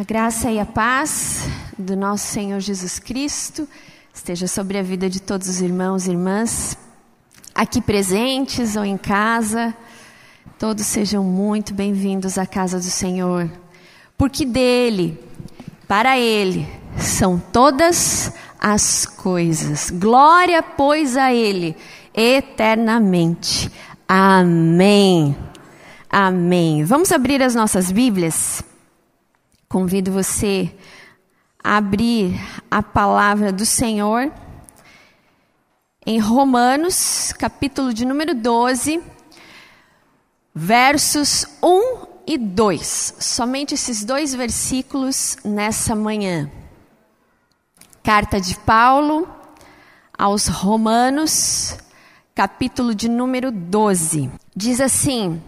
A 0.00 0.02
graça 0.02 0.50
e 0.50 0.58
a 0.58 0.64
paz 0.64 1.46
do 1.78 1.94
nosso 1.94 2.26
Senhor 2.28 2.58
Jesus 2.58 2.98
Cristo 2.98 3.68
esteja 4.14 4.46
sobre 4.48 4.78
a 4.78 4.82
vida 4.82 5.10
de 5.10 5.20
todos 5.20 5.46
os 5.46 5.60
irmãos 5.60 6.06
e 6.06 6.12
irmãs 6.12 6.74
aqui 7.54 7.82
presentes 7.82 8.76
ou 8.76 8.84
em 8.84 8.96
casa. 8.96 9.76
Todos 10.58 10.86
sejam 10.86 11.22
muito 11.22 11.74
bem-vindos 11.74 12.38
à 12.38 12.46
casa 12.46 12.78
do 12.78 12.84
Senhor, 12.84 13.50
porque 14.16 14.46
dele, 14.46 15.22
para 15.86 16.18
ele, 16.18 16.66
são 16.96 17.38
todas 17.38 18.32
as 18.58 19.04
coisas. 19.04 19.90
Glória, 19.90 20.62
pois, 20.62 21.14
a 21.14 21.34
ele 21.34 21.76
eternamente. 22.14 23.70
Amém. 24.08 25.36
Amém. 26.08 26.84
Vamos 26.84 27.12
abrir 27.12 27.42
as 27.42 27.54
nossas 27.54 27.92
Bíblias? 27.92 28.64
Convido 29.72 30.10
você 30.10 30.68
a 31.62 31.76
abrir 31.76 32.34
a 32.68 32.82
palavra 32.82 33.52
do 33.52 33.64
Senhor 33.64 34.28
em 36.04 36.18
Romanos, 36.18 37.32
capítulo 37.38 37.94
de 37.94 38.04
número 38.04 38.34
12, 38.34 39.00
versos 40.52 41.46
1 41.62 42.06
e 42.26 42.36
2. 42.36 43.14
Somente 43.20 43.74
esses 43.74 44.04
dois 44.04 44.34
versículos 44.34 45.36
nessa 45.44 45.94
manhã. 45.94 46.50
Carta 48.02 48.40
de 48.40 48.56
Paulo 48.56 49.28
aos 50.18 50.48
Romanos, 50.48 51.78
capítulo 52.34 52.92
de 52.92 53.08
número 53.08 53.52
12. 53.52 54.32
Diz 54.52 54.80
assim: 54.80 55.40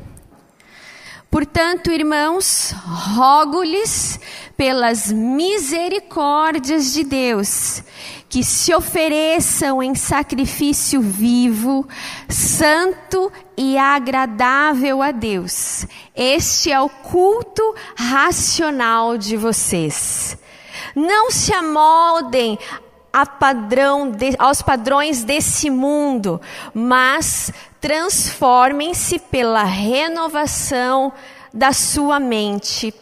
Portanto, 1.33 1.91
irmãos, 1.91 2.75
rogo-lhes 3.17 4.21
pelas 4.55 5.11
misericórdias 5.11 6.93
de 6.93 7.05
Deus, 7.05 7.83
que 8.29 8.45
se 8.45 8.75
ofereçam 8.75 9.83
em 9.83 9.95
sacrifício 9.95 11.01
vivo, 11.01 11.89
santo 12.29 13.33
e 13.57 13.79
agradável 13.79 15.01
a 15.01 15.11
Deus. 15.11 15.87
Este 16.15 16.71
é 16.71 16.79
o 16.79 16.91
culto 16.91 17.63
racional 17.97 19.17
de 19.17 19.35
vocês. 19.35 20.37
Não 20.95 21.31
se 21.31 21.55
amoldem 21.55 22.59
padrão 23.39 24.11
de, 24.11 24.35
aos 24.39 24.61
padrões 24.61 25.25
desse 25.25 25.71
mundo, 25.71 26.39
mas 26.75 27.51
transformem-se 27.83 29.19
pela 29.19 29.65
renovação 29.65 31.13
da 31.53 31.73
sua 31.73 32.21
mente, 32.21 32.95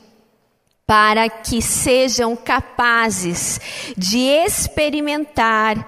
para 0.87 1.28
que 1.28 1.61
sejam 1.61 2.34
capazes 2.34 3.61
de 3.97 4.19
experimentar 4.20 5.87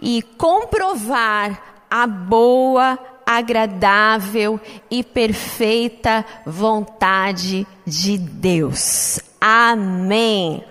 e 0.00 0.22
comprovar 0.38 1.84
a 1.90 2.06
boa, 2.06 2.96
agradável 3.26 4.60
e 4.88 5.02
perfeita 5.02 6.24
vontade 6.46 7.66
de 7.84 8.16
Deus. 8.16 9.20
Amém. 9.40 10.64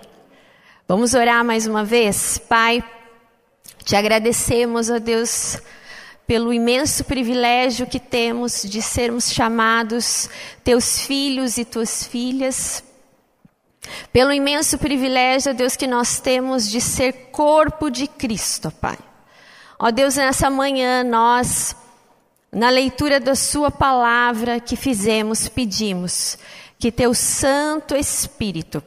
Vamos 0.88 1.12
orar 1.12 1.44
mais 1.44 1.66
uma 1.66 1.84
vez? 1.84 2.38
Pai, 2.38 2.82
te 3.84 3.94
agradecemos, 3.94 4.88
ó 4.88 4.98
Deus 4.98 5.60
pelo 6.30 6.52
imenso 6.52 7.02
privilégio 7.02 7.88
que 7.88 7.98
temos 7.98 8.62
de 8.62 8.80
sermos 8.80 9.32
chamados 9.32 10.30
teus 10.62 11.00
filhos 11.00 11.58
e 11.58 11.64
tuas 11.64 12.04
filhas, 12.06 12.84
pelo 14.12 14.32
imenso 14.32 14.78
privilégio, 14.78 15.52
Deus, 15.52 15.74
que 15.74 15.88
nós 15.88 16.20
temos 16.20 16.70
de 16.70 16.80
ser 16.80 17.30
corpo 17.32 17.90
de 17.90 18.06
Cristo, 18.06 18.70
Pai. 18.70 18.96
Ó 19.76 19.90
Deus, 19.90 20.14
nessa 20.14 20.48
manhã 20.48 21.02
nós, 21.02 21.74
na 22.52 22.70
leitura 22.70 23.18
da 23.18 23.34
Sua 23.34 23.68
palavra 23.68 24.60
que 24.60 24.76
fizemos, 24.76 25.48
pedimos 25.48 26.38
que 26.78 26.92
Teu 26.92 27.12
Santo 27.12 27.96
Espírito 27.96 28.80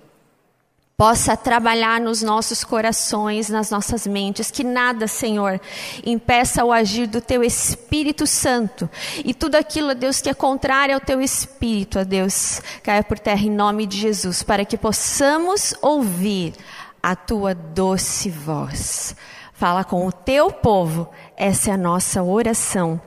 possa 0.96 1.36
trabalhar 1.36 2.00
nos 2.00 2.22
nossos 2.22 2.64
corações, 2.64 3.50
nas 3.50 3.72
nossas 3.72 4.06
mentes, 4.06 4.52
que 4.52 4.64
nada, 4.64 5.08
Senhor, 5.08 5.60
impeça 6.06 6.64
o 6.64 6.72
agir 6.72 7.08
do 7.08 7.20
Teu 7.20 7.44
Espírito 7.44 8.28
Santo 8.28 8.90
e 9.26 9.34
tudo 9.34 9.56
aquilo, 9.56 9.96
Deus, 9.96 10.22
que 10.22 10.30
é 10.30 10.34
contrário 10.34 10.96
ao 10.96 11.02
Teu 11.02 11.22
Espírito, 11.22 12.00
a 12.00 12.04
Deus, 12.04 12.62
caia 12.84 13.04
por 13.04 13.18
terra 13.18 13.42
em 13.42 13.50
nome 13.50 13.86
de 13.86 13.98
Jesus, 13.98 14.44
para 14.44 14.66
que 14.66 14.78
possamos 14.78 15.74
ouvir 15.82 16.54
a 17.02 17.16
Tua 17.16 17.56
doce 17.56 18.30
voz. 18.30 19.16
Fala 19.54 19.84
com 19.84 20.06
o 20.06 20.12
Teu 20.12 20.52
povo, 20.52 21.10
essa 21.36 21.72
é 21.72 21.74
a 21.74 21.78
nossa 21.78 22.22
oração, 22.22 23.02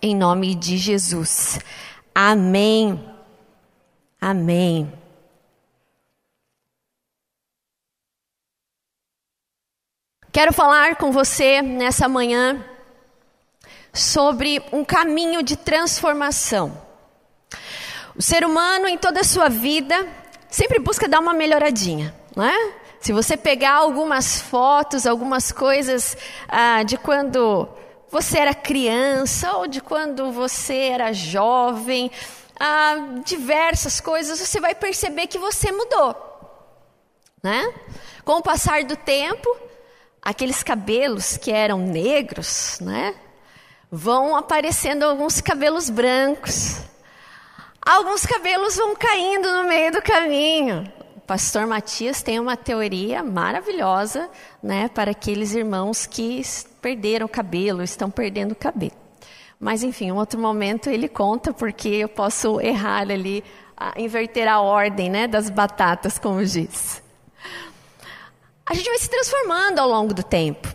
em 0.00 0.16
nome 0.16 0.54
de 0.54 0.78
Jesus. 0.78 1.58
Amém. 2.14 2.98
Amém. 4.20 5.05
Quero 10.36 10.52
falar 10.52 10.96
com 10.96 11.10
você 11.10 11.62
nessa 11.62 12.06
manhã 12.10 12.62
sobre 13.90 14.62
um 14.70 14.84
caminho 14.84 15.42
de 15.42 15.56
transformação. 15.56 16.76
O 18.14 18.20
ser 18.20 18.44
humano, 18.44 18.86
em 18.86 18.98
toda 18.98 19.20
a 19.20 19.24
sua 19.24 19.48
vida, 19.48 20.06
sempre 20.50 20.78
busca 20.78 21.08
dar 21.08 21.20
uma 21.20 21.32
melhoradinha, 21.32 22.14
não 22.36 22.44
é? 22.44 22.74
Se 23.00 23.14
você 23.14 23.34
pegar 23.34 23.76
algumas 23.76 24.38
fotos, 24.38 25.06
algumas 25.06 25.50
coisas 25.50 26.14
ah, 26.46 26.82
de 26.82 26.98
quando 26.98 27.66
você 28.10 28.38
era 28.38 28.52
criança 28.52 29.56
ou 29.56 29.66
de 29.66 29.80
quando 29.80 30.30
você 30.32 30.90
era 30.90 31.14
jovem, 31.14 32.10
ah, 32.60 32.96
diversas 33.24 34.02
coisas, 34.02 34.38
você 34.38 34.60
vai 34.60 34.74
perceber 34.74 35.28
que 35.28 35.38
você 35.38 35.72
mudou, 35.72 36.14
né? 37.42 37.72
Com 38.22 38.32
o 38.32 38.42
passar 38.42 38.84
do 38.84 38.96
tempo, 38.96 39.64
aqueles 40.26 40.60
cabelos 40.60 41.36
que 41.36 41.52
eram 41.52 41.78
negros, 41.78 42.80
né? 42.80 43.14
Vão 43.88 44.34
aparecendo 44.34 45.04
alguns 45.04 45.40
cabelos 45.40 45.88
brancos. 45.88 46.80
Alguns 47.80 48.26
cabelos 48.26 48.74
vão 48.74 48.96
caindo 48.96 49.48
no 49.52 49.68
meio 49.68 49.92
do 49.92 50.02
caminho. 50.02 50.92
O 51.14 51.20
pastor 51.20 51.64
Matias 51.68 52.24
tem 52.24 52.40
uma 52.40 52.56
teoria 52.56 53.22
maravilhosa, 53.22 54.28
né, 54.60 54.88
para 54.88 55.12
aqueles 55.12 55.54
irmãos 55.54 56.06
que 56.06 56.42
perderam 56.82 57.28
cabelo, 57.28 57.80
estão 57.80 58.10
perdendo 58.10 58.50
o 58.50 58.56
cabelo. 58.56 58.96
Mas 59.60 59.84
enfim, 59.84 60.06
em 60.06 60.12
outro 60.12 60.40
momento 60.40 60.90
ele 60.90 61.08
conta 61.08 61.52
porque 61.52 61.88
eu 61.88 62.08
posso 62.08 62.60
errar 62.60 63.02
ali, 63.02 63.44
inverter 63.96 64.48
a 64.48 64.60
ordem, 64.60 65.08
né, 65.08 65.28
das 65.28 65.48
batatas, 65.48 66.18
como 66.18 66.44
diz 66.44 67.05
a 68.68 68.74
gente 68.74 68.88
vai 68.88 68.98
se 68.98 69.08
transformando 69.08 69.78
ao 69.78 69.88
longo 69.88 70.12
do 70.12 70.22
tempo. 70.22 70.74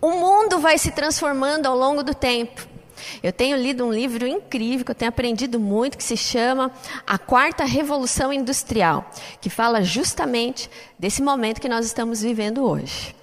O 0.00 0.10
mundo 0.10 0.58
vai 0.58 0.76
se 0.76 0.90
transformando 0.90 1.66
ao 1.66 1.76
longo 1.76 2.02
do 2.02 2.14
tempo. 2.14 2.66
Eu 3.22 3.32
tenho 3.32 3.56
lido 3.56 3.84
um 3.84 3.92
livro 3.92 4.26
incrível 4.26 4.84
que 4.84 4.90
eu 4.90 4.94
tenho 4.94 5.08
aprendido 5.08 5.58
muito, 5.60 5.96
que 5.96 6.04
se 6.04 6.16
chama 6.16 6.70
A 7.06 7.18
Quarta 7.18 7.64
Revolução 7.64 8.32
Industrial, 8.32 9.08
que 9.40 9.48
fala 9.48 9.82
justamente 9.82 10.70
desse 10.98 11.22
momento 11.22 11.60
que 11.60 11.68
nós 11.68 11.86
estamos 11.86 12.22
vivendo 12.22 12.64
hoje. 12.64 13.14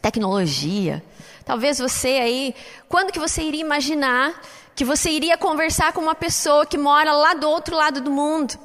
Tecnologia. 0.00 1.02
Talvez 1.44 1.78
você 1.78 2.08
aí, 2.08 2.54
quando 2.88 3.12
que 3.12 3.18
você 3.18 3.42
iria 3.42 3.60
imaginar 3.60 4.40
que 4.74 4.84
você 4.84 5.10
iria 5.10 5.36
conversar 5.36 5.92
com 5.92 6.00
uma 6.00 6.14
pessoa 6.14 6.64
que 6.64 6.78
mora 6.78 7.12
lá 7.12 7.34
do 7.34 7.48
outro 7.48 7.76
lado 7.76 8.00
do 8.00 8.10
mundo? 8.10 8.58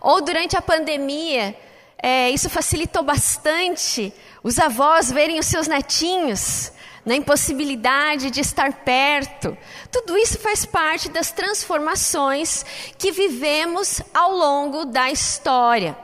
Ou 0.00 0.20
durante 0.20 0.56
a 0.56 0.62
pandemia, 0.62 1.56
é, 2.02 2.30
isso 2.30 2.50
facilitou 2.50 3.02
bastante 3.02 4.12
os 4.42 4.58
avós 4.58 5.10
verem 5.10 5.38
os 5.38 5.46
seus 5.46 5.66
netinhos 5.66 6.72
na 7.04 7.14
impossibilidade 7.14 8.30
de 8.30 8.40
estar 8.40 8.72
perto. 8.84 9.56
Tudo 9.92 10.18
isso 10.18 10.38
faz 10.38 10.66
parte 10.66 11.08
das 11.08 11.30
transformações 11.30 12.64
que 12.98 13.12
vivemos 13.12 14.02
ao 14.12 14.32
longo 14.32 14.84
da 14.84 15.10
história. 15.10 15.96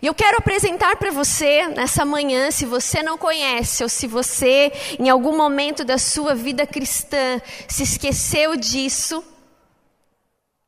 E 0.00 0.06
eu 0.06 0.14
quero 0.14 0.38
apresentar 0.38 0.96
para 0.96 1.10
você 1.10 1.66
nessa 1.68 2.04
manhã, 2.04 2.50
se 2.50 2.64
você 2.64 3.02
não 3.02 3.18
conhece 3.18 3.82
ou 3.82 3.88
se 3.88 4.06
você 4.06 4.72
em 4.98 5.10
algum 5.10 5.36
momento 5.36 5.84
da 5.84 5.98
sua 5.98 6.34
vida 6.34 6.66
cristã 6.66 7.40
se 7.68 7.82
esqueceu 7.82 8.56
disso, 8.56 9.22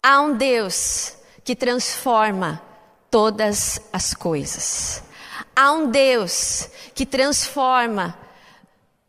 há 0.02 0.20
um 0.20 0.36
Deus 0.36 1.16
que 1.44 1.56
transforma 1.56 2.60
todas 3.12 3.78
as 3.92 4.14
coisas. 4.14 5.04
Há 5.54 5.70
um 5.72 5.90
Deus 5.90 6.70
que 6.94 7.04
transforma 7.04 8.18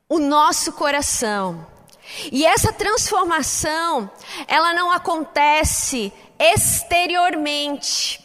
o 0.09 0.19
nosso 0.19 0.73
coração. 0.73 1.65
E 2.29 2.45
essa 2.45 2.73
transformação, 2.73 4.11
ela 4.45 4.73
não 4.73 4.91
acontece 4.91 6.11
exteriormente. 6.37 8.19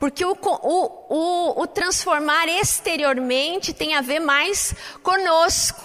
Porque 0.00 0.24
o, 0.24 0.32
o, 0.32 1.06
o, 1.08 1.62
o 1.62 1.66
transformar 1.68 2.48
exteriormente 2.48 3.72
tem 3.72 3.94
a 3.94 4.00
ver 4.00 4.18
mais 4.18 4.74
conosco. 5.00 5.80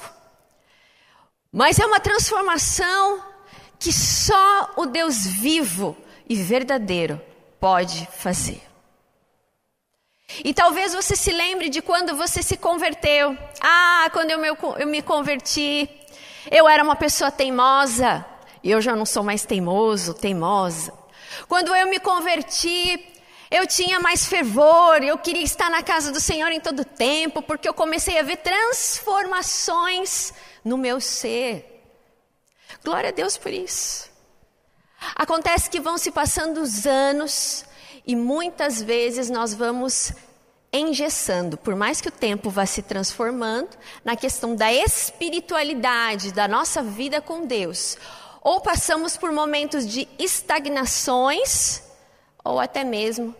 Mas 1.51 1.77
é 1.77 1.85
uma 1.85 1.99
transformação 1.99 3.23
que 3.77 3.93
só 3.93 4.73
o 4.75 4.87
Deus 4.87 5.23
vivo 5.23 5.95
e 6.27 6.35
verdadeiro 6.35 7.21
pode 7.59 8.07
fazer. 8.07 8.68
E 10.43 10.53
talvez 10.53 10.93
você 10.93 11.15
se 11.15 11.31
lembre 11.31 11.69
de 11.69 11.81
quando 11.81 12.15
você 12.15 12.43
se 12.43 12.55
converteu. 12.55 13.37
Ah, 13.59 14.09
quando 14.13 14.31
eu 14.31 14.39
me, 14.39 14.47
eu 14.47 14.87
me 14.87 15.01
converti, 15.01 15.89
eu 16.49 16.67
era 16.67 16.83
uma 16.83 16.95
pessoa 16.95 17.31
teimosa, 17.31 18.25
e 18.63 18.71
eu 18.71 18.81
já 18.81 18.95
não 18.95 19.05
sou 19.05 19.23
mais 19.23 19.43
teimoso, 19.45 20.13
teimosa. 20.13 20.93
Quando 21.47 21.75
eu 21.75 21.87
me 21.87 21.99
converti, 21.99 23.05
eu 23.49 23.65
tinha 23.65 23.99
mais 23.99 24.25
fervor, 24.25 25.03
eu 25.03 25.17
queria 25.17 25.43
estar 25.43 25.69
na 25.69 25.81
casa 25.81 26.11
do 26.11 26.19
Senhor 26.19 26.51
em 26.51 26.59
todo 26.59 26.85
tempo, 26.85 27.41
porque 27.41 27.67
eu 27.67 27.73
comecei 27.73 28.19
a 28.19 28.23
ver 28.23 28.37
transformações 28.37 30.33
no 30.63 30.77
meu 30.77 31.01
ser. 31.01 31.83
Glória 32.83 33.09
a 33.09 33.13
Deus 33.13 33.37
por 33.37 33.51
isso. 33.51 34.09
Acontece 35.15 35.69
que 35.69 35.79
vão 35.79 35.97
se 35.97 36.11
passando 36.11 36.61
os 36.61 36.85
anos 36.85 37.65
e 38.09 38.15
muitas 38.15 38.81
vezes 38.81 39.29
nós 39.29 39.53
vamos 39.53 40.11
engessando, 40.73 41.55
por 41.55 41.75
mais 41.75 42.01
que 42.01 42.07
o 42.07 42.11
tempo 42.11 42.49
vá 42.49 42.65
se 42.65 42.81
transformando, 42.81 43.69
na 44.03 44.15
questão 44.15 44.55
da 44.55 44.73
espiritualidade 44.73 46.33
da 46.33 46.47
nossa 46.47 46.81
vida 46.81 47.21
com 47.21 47.45
Deus. 47.45 47.99
Ou 48.41 48.61
passamos 48.61 49.15
por 49.15 49.31
momentos 49.31 49.87
de 49.87 50.07
estagnações, 50.17 51.83
ou 52.43 52.59
até 52.59 52.83
mesmo 52.83 53.35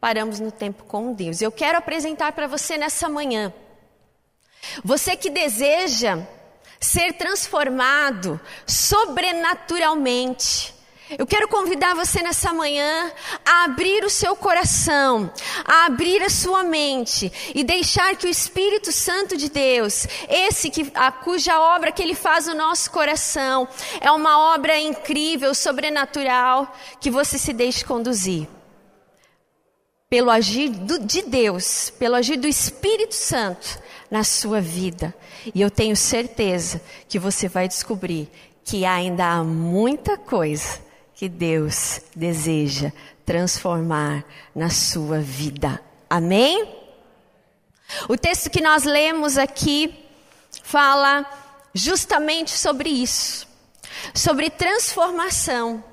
paramos 0.00 0.38
no 0.38 0.52
tempo 0.52 0.84
com 0.84 1.12
Deus. 1.12 1.42
Eu 1.42 1.50
quero 1.50 1.78
apresentar 1.78 2.30
para 2.30 2.46
você 2.46 2.76
nessa 2.76 3.08
manhã. 3.08 3.52
Você 4.84 5.16
que 5.16 5.30
deseja 5.30 6.24
ser 6.78 7.14
transformado 7.14 8.40
sobrenaturalmente, 8.68 10.72
eu 11.18 11.26
quero 11.26 11.48
convidar 11.48 11.94
você 11.94 12.22
nessa 12.22 12.52
manhã 12.52 13.12
a 13.44 13.64
abrir 13.64 14.04
o 14.04 14.10
seu 14.10 14.34
coração, 14.34 15.30
a 15.64 15.86
abrir 15.86 16.22
a 16.22 16.30
sua 16.30 16.62
mente 16.62 17.30
e 17.54 17.62
deixar 17.62 18.16
que 18.16 18.26
o 18.26 18.30
Espírito 18.30 18.90
Santo 18.92 19.36
de 19.36 19.50
Deus, 19.50 20.06
esse 20.28 20.70
que, 20.70 20.90
a, 20.94 21.12
cuja 21.12 21.60
obra 21.60 21.92
que 21.92 22.02
ele 22.02 22.14
faz 22.14 22.46
no 22.46 22.54
nosso 22.54 22.90
coração, 22.90 23.68
é 24.00 24.10
uma 24.10 24.54
obra 24.54 24.78
incrível, 24.78 25.54
sobrenatural, 25.54 26.74
que 27.00 27.10
você 27.10 27.38
se 27.38 27.52
deixe 27.52 27.84
conduzir. 27.84 28.48
Pelo 30.08 30.30
agir 30.30 30.68
do, 30.68 30.98
de 30.98 31.22
Deus, 31.22 31.90
pelo 31.98 32.16
agir 32.16 32.36
do 32.36 32.46
Espírito 32.46 33.14
Santo 33.14 33.78
na 34.10 34.22
sua 34.24 34.60
vida. 34.60 35.14
E 35.54 35.60
eu 35.60 35.70
tenho 35.70 35.96
certeza 35.96 36.82
que 37.08 37.18
você 37.18 37.48
vai 37.48 37.66
descobrir 37.66 38.30
que 38.64 38.84
ainda 38.84 39.26
há 39.26 39.42
muita 39.42 40.16
coisa 40.16 40.91
que 41.22 41.28
Deus 41.28 42.00
deseja 42.16 42.90
transformar 43.24 44.24
na 44.52 44.70
sua 44.70 45.20
vida. 45.20 45.80
Amém? 46.10 46.68
O 48.08 48.16
texto 48.16 48.50
que 48.50 48.60
nós 48.60 48.82
lemos 48.82 49.38
aqui 49.38 49.94
fala 50.64 51.24
justamente 51.72 52.50
sobre 52.50 52.88
isso, 52.88 53.46
sobre 54.12 54.50
transformação. 54.50 55.84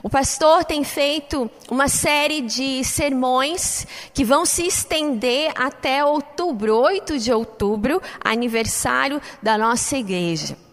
O 0.00 0.08
pastor 0.08 0.64
tem 0.64 0.84
feito 0.84 1.50
uma 1.68 1.88
série 1.88 2.40
de 2.40 2.84
sermões 2.84 3.84
que 4.14 4.24
vão 4.24 4.46
se 4.46 4.64
estender 4.64 5.50
até 5.56 6.04
outubro, 6.04 6.76
8 6.76 7.18
de 7.18 7.32
outubro, 7.32 8.00
aniversário 8.22 9.20
da 9.42 9.58
nossa 9.58 9.96
igreja. 9.96 10.67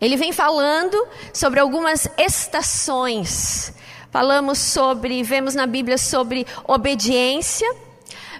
Ele 0.00 0.16
vem 0.16 0.32
falando 0.32 0.96
sobre 1.32 1.58
algumas 1.58 2.06
estações. 2.18 3.72
Falamos 4.10 4.58
sobre, 4.58 5.22
vemos 5.22 5.54
na 5.54 5.66
Bíblia 5.66 5.98
sobre 5.98 6.46
obediência, 6.64 7.70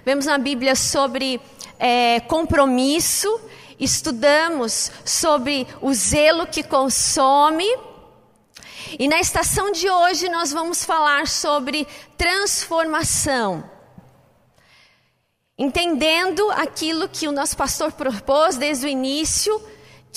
vemos 0.05 0.25
na 0.25 0.37
Bíblia 0.37 0.75
sobre 0.75 1.41
é, 1.79 2.19
compromisso, 2.21 3.39
estudamos 3.79 4.91
sobre 5.03 5.67
o 5.81 5.93
zelo 5.93 6.47
que 6.47 6.63
consome. 6.63 7.67
E 8.97 9.07
na 9.07 9.19
estação 9.19 9.71
de 9.71 9.89
hoje 9.89 10.29
nós 10.29 10.51
vamos 10.51 10.83
falar 10.83 11.27
sobre 11.27 11.87
transformação. 12.17 13.69
Entendendo 15.57 16.49
aquilo 16.51 17.09
que 17.09 17.27
o 17.27 17.31
nosso 17.31 17.57
pastor 17.57 17.91
propôs 17.91 18.57
desde 18.57 18.85
o 18.85 18.89
início, 18.89 19.59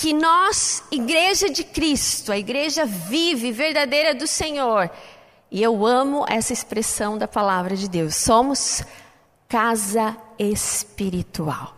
que 0.01 0.13
nós, 0.13 0.81
igreja 0.89 1.47
de 1.47 1.63
Cristo, 1.63 2.31
a 2.31 2.37
igreja 2.37 2.87
vive, 2.87 3.51
verdadeira 3.51 4.15
do 4.15 4.25
Senhor, 4.25 4.89
e 5.51 5.61
eu 5.61 5.85
amo 5.85 6.25
essa 6.27 6.51
expressão 6.51 7.19
da 7.19 7.27
palavra 7.27 7.75
de 7.75 7.87
Deus, 7.87 8.15
somos 8.15 8.81
casa 9.47 10.17
espiritual, 10.39 11.77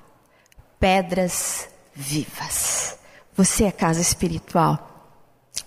pedras 0.79 1.67
vivas. 1.93 2.97
Você 3.35 3.65
é 3.65 3.73
casa 3.73 3.99
espiritual, 3.99 5.11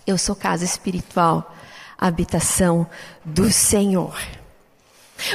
eu 0.06 0.16
sou 0.16 0.34
casa 0.34 0.64
espiritual, 0.64 1.54
habitação 1.98 2.86
do 3.22 3.52
Senhor. 3.52 4.18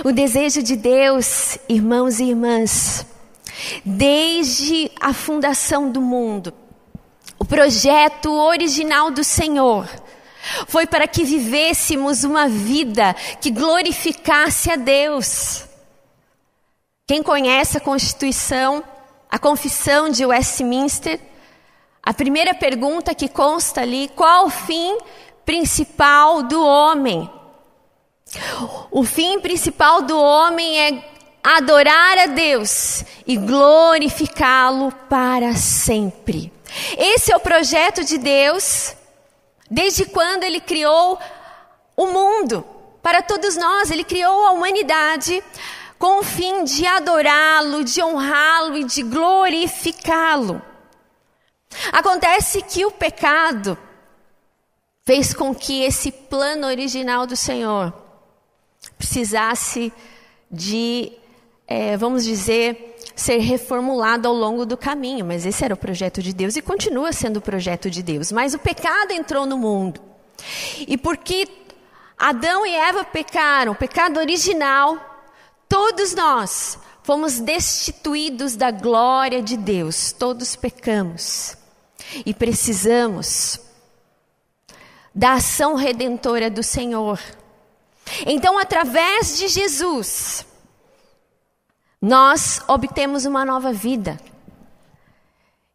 O 0.04 0.12
desejo 0.12 0.64
de 0.64 0.76
Deus, 0.76 1.60
irmãos 1.70 2.20
e 2.20 2.32
irmãs, 2.32 3.06
desde 3.86 4.90
a 5.00 5.14
fundação 5.14 5.92
do 5.92 6.02
mundo, 6.02 6.52
projeto 7.52 8.32
original 8.32 9.12
do 9.12 9.26
Senhor 9.26 9.86
foi 10.68 10.88
para 10.88 11.06
que 11.06 11.26
vivêssemos 11.26 12.24
uma 12.24 12.48
vida 12.48 13.14
que 13.42 13.52
glorificasse 13.52 14.72
a 14.72 14.78
Deus. 14.78 15.66
Quem 17.06 17.22
conhece 17.22 17.78
a 17.78 17.82
Constituição, 17.82 18.82
a 19.30 19.38
Confissão 19.38 20.10
de 20.10 20.26
Westminster, 20.26 21.20
a 22.02 22.14
primeira 22.14 22.54
pergunta 22.54 23.14
que 23.14 23.28
consta 23.28 23.82
ali: 23.82 24.10
qual 24.16 24.46
o 24.46 24.50
fim 24.50 24.98
principal 25.46 26.44
do 26.44 26.66
homem? 26.66 27.30
O 28.90 29.04
fim 29.04 29.42
principal 29.42 30.04
do 30.04 30.18
homem 30.18 30.80
é 30.80 31.04
adorar 31.44 32.18
a 32.18 32.26
Deus 32.28 33.04
e 33.28 33.36
glorificá-lo 33.36 34.90
para 35.10 35.54
sempre. 35.54 36.50
Esse 36.98 37.32
é 37.32 37.38
o 37.38 37.40
projeto 37.40 38.04
de 38.04 38.18
Deus, 38.18 38.96
desde 39.70 40.06
quando 40.06 40.44
Ele 40.44 40.60
criou 40.60 41.20
o 41.96 42.08
mundo. 42.08 42.66
Para 43.02 43.22
todos 43.22 43.56
nós, 43.56 43.92
Ele 43.92 44.04
criou 44.04 44.46
a 44.48 44.52
humanidade 44.52 45.44
com 45.98 46.20
o 46.20 46.24
fim 46.24 46.64
de 46.64 46.86
adorá-lo, 46.86 47.84
de 47.84 48.02
honrá-lo 48.02 48.78
e 48.78 48.84
de 48.84 49.04
glorificá-lo. 49.04 50.62
Acontece 51.92 52.62
que 52.62 52.86
o 52.86 52.92
pecado 52.92 53.78
fez 55.06 55.34
com 55.34 55.54
que 55.54 55.84
esse 55.84 56.12
plano 56.12 56.68
original 56.68 57.26
do 57.26 57.36
Senhor 57.36 57.94
precisasse 58.98 59.92
de, 60.50 61.12
é, 61.68 61.96
vamos 61.98 62.24
dizer, 62.24 62.91
ser 63.22 63.38
reformulado 63.38 64.28
ao 64.28 64.34
longo 64.34 64.66
do 64.66 64.76
caminho, 64.76 65.26
mas 65.26 65.46
esse 65.46 65.64
era 65.64 65.74
o 65.74 65.78
projeto 65.78 66.22
de 66.22 66.34
Deus 66.34 66.56
e 66.56 66.62
continua 66.62 67.14
sendo 67.14 67.38
o 67.38 67.42
projeto 67.42 67.90
de 67.90 68.02
Deus. 68.02 68.32
Mas 68.32 68.54
o 68.54 68.60
pecado 68.60 69.12
entrou 69.12 69.46
no 69.46 69.58
mundo. 69.58 70.02
E 70.88 70.98
porque 70.98 71.48
Adão 72.18 72.66
e 72.66 72.76
Eva 72.76 73.04
pecaram, 73.04 73.74
o 73.74 73.76
pecado 73.76 74.20
original, 74.20 74.98
todos 75.70 76.14
nós 76.14 76.78
fomos 77.04 77.40
destituídos 77.40 78.56
da 78.56 78.72
glória 78.72 79.42
de 79.42 79.56
Deus, 79.56 80.12
todos 80.12 80.56
pecamos. 80.56 81.56
E 82.26 82.34
precisamos 82.34 83.60
da 85.14 85.34
ação 85.34 85.76
redentora 85.76 86.50
do 86.50 86.64
Senhor. 86.64 87.20
Então, 88.26 88.58
através 88.58 89.38
de 89.38 89.48
Jesus, 89.48 90.46
nós 92.02 92.62
obtemos 92.68 93.26
uma 93.26 93.46
nova 93.46 93.72
vida. 93.72 94.20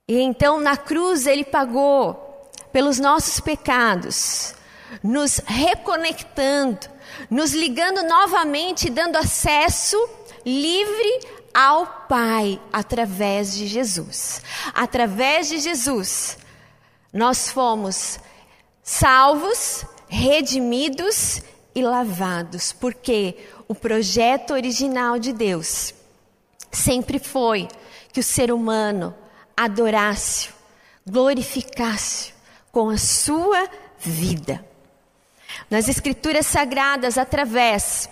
E 0.08 0.20
então 0.20 0.60
na 0.60 0.76
cruz 0.76 1.26
ele 1.26 1.44
pagou 1.44 2.50
pelos 2.72 2.98
nossos 2.98 3.38
pecados, 3.38 4.54
nos 5.02 5.38
reconectando, 5.46 6.88
nos 7.30 7.52
ligando 7.52 8.02
novamente, 8.02 8.90
dando 8.90 9.16
acesso 9.16 9.96
livre 10.44 11.20
ao 11.54 11.86
Pai 12.08 12.60
através 12.72 13.54
de 13.54 13.66
Jesus. 13.66 14.42
Através 14.74 15.48
de 15.48 15.58
Jesus, 15.58 16.38
nós 17.12 17.48
fomos 17.48 18.18
salvos, 18.82 19.84
redimidos 20.08 21.40
e 21.74 21.82
lavados, 21.82 22.72
porque 22.72 23.36
o 23.66 23.74
projeto 23.74 24.52
original 24.52 25.18
de 25.18 25.32
Deus 25.32 25.94
sempre 26.76 27.18
foi 27.18 27.68
que 28.12 28.20
o 28.20 28.22
ser 28.22 28.52
humano 28.52 29.14
adorasse, 29.56 30.50
glorificasse 31.06 32.34
com 32.70 32.90
a 32.90 32.98
sua 32.98 33.68
vida. 33.98 34.64
Nas 35.70 35.88
Escrituras 35.88 36.46
Sagradas, 36.46 37.16
através 37.16 38.08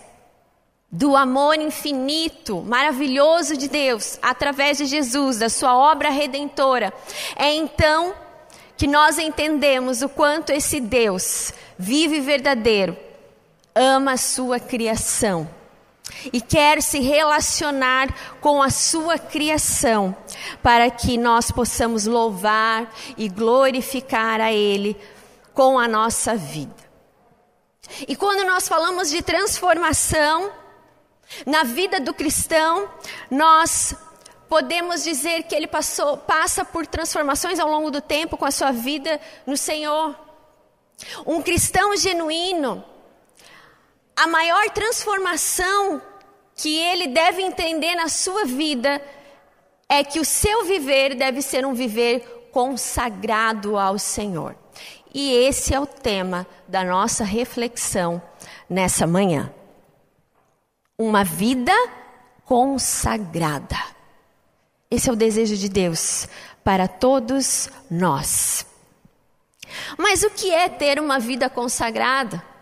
do 0.90 1.16
amor 1.16 1.56
infinito, 1.56 2.62
maravilhoso 2.62 3.56
de 3.56 3.68
Deus, 3.68 4.18
através 4.22 4.78
de 4.78 4.86
Jesus, 4.86 5.38
da 5.38 5.48
sua 5.48 5.76
obra 5.76 6.08
redentora, 6.08 6.92
é 7.36 7.52
então 7.52 8.14
que 8.76 8.86
nós 8.86 9.18
entendemos 9.18 10.02
o 10.02 10.08
quanto 10.08 10.50
esse 10.50 10.80
Deus 10.80 11.52
vive 11.78 12.20
verdadeiro 12.20 12.96
ama 13.74 14.12
a 14.12 14.16
sua 14.16 14.60
criação 14.60 15.48
e 16.32 16.40
quer 16.40 16.82
se 16.82 17.00
relacionar 17.00 18.08
com 18.40 18.62
a 18.62 18.70
sua 18.70 19.18
criação, 19.18 20.16
para 20.62 20.90
que 20.90 21.16
nós 21.16 21.50
possamos 21.50 22.06
louvar 22.06 22.92
e 23.16 23.28
glorificar 23.28 24.40
a 24.40 24.52
Ele 24.52 24.96
com 25.52 25.78
a 25.78 25.86
nossa 25.86 26.34
vida. 26.34 26.84
E 28.08 28.16
quando 28.16 28.46
nós 28.46 28.66
falamos 28.66 29.10
de 29.10 29.22
transformação 29.22 30.50
na 31.46 31.62
vida 31.62 32.00
do 32.00 32.12
cristão, 32.12 32.88
nós 33.30 33.94
podemos 34.48 35.02
dizer 35.02 35.44
que 35.44 35.54
ele 35.54 35.66
passou, 35.66 36.16
passa 36.16 36.64
por 36.64 36.86
transformações 36.86 37.58
ao 37.58 37.68
longo 37.68 37.90
do 37.90 38.00
tempo 38.00 38.36
com 38.36 38.44
a 38.44 38.50
sua 38.50 38.72
vida 38.72 39.20
no 39.46 39.56
Senhor. 39.56 40.14
Um 41.26 41.42
cristão 41.42 41.96
genuíno, 41.96 42.84
a 44.16 44.26
maior 44.26 44.70
transformação 44.70 46.00
que 46.54 46.78
ele 46.78 47.08
deve 47.08 47.42
entender 47.42 47.94
na 47.94 48.08
sua 48.08 48.44
vida 48.44 49.02
é 49.88 50.04
que 50.04 50.20
o 50.20 50.24
seu 50.24 50.64
viver 50.64 51.14
deve 51.14 51.42
ser 51.42 51.66
um 51.66 51.74
viver 51.74 52.48
consagrado 52.52 53.76
ao 53.76 53.98
Senhor. 53.98 54.56
E 55.12 55.32
esse 55.32 55.74
é 55.74 55.80
o 55.80 55.86
tema 55.86 56.46
da 56.66 56.84
nossa 56.84 57.24
reflexão 57.24 58.22
nessa 58.68 59.06
manhã. 59.06 59.52
Uma 60.98 61.24
vida 61.24 61.72
consagrada. 62.44 63.76
Esse 64.90 65.10
é 65.10 65.12
o 65.12 65.16
desejo 65.16 65.56
de 65.56 65.68
Deus 65.68 66.28
para 66.62 66.86
todos 66.86 67.68
nós. 67.90 68.66
Mas 69.98 70.22
o 70.22 70.30
que 70.30 70.52
é 70.52 70.68
ter 70.68 71.00
uma 71.00 71.18
vida 71.18 71.50
consagrada? 71.50 72.53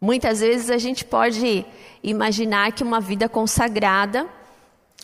Muitas 0.00 0.38
vezes 0.40 0.70
a 0.70 0.78
gente 0.78 1.04
pode 1.04 1.66
imaginar 2.04 2.70
que 2.70 2.84
uma 2.84 3.00
vida 3.00 3.28
consagrada, 3.28 4.28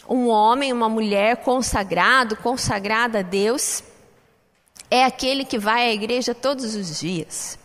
um 0.08 0.28
homem, 0.28 0.72
uma 0.72 0.88
mulher 0.88 1.38
consagrado, 1.38 2.36
consagrada 2.36 3.18
a 3.18 3.22
Deus, 3.22 3.82
é 4.88 5.04
aquele 5.04 5.44
que 5.44 5.58
vai 5.58 5.88
à 5.88 5.92
igreja 5.92 6.32
todos 6.32 6.76
os 6.76 7.00
dias. 7.00 7.58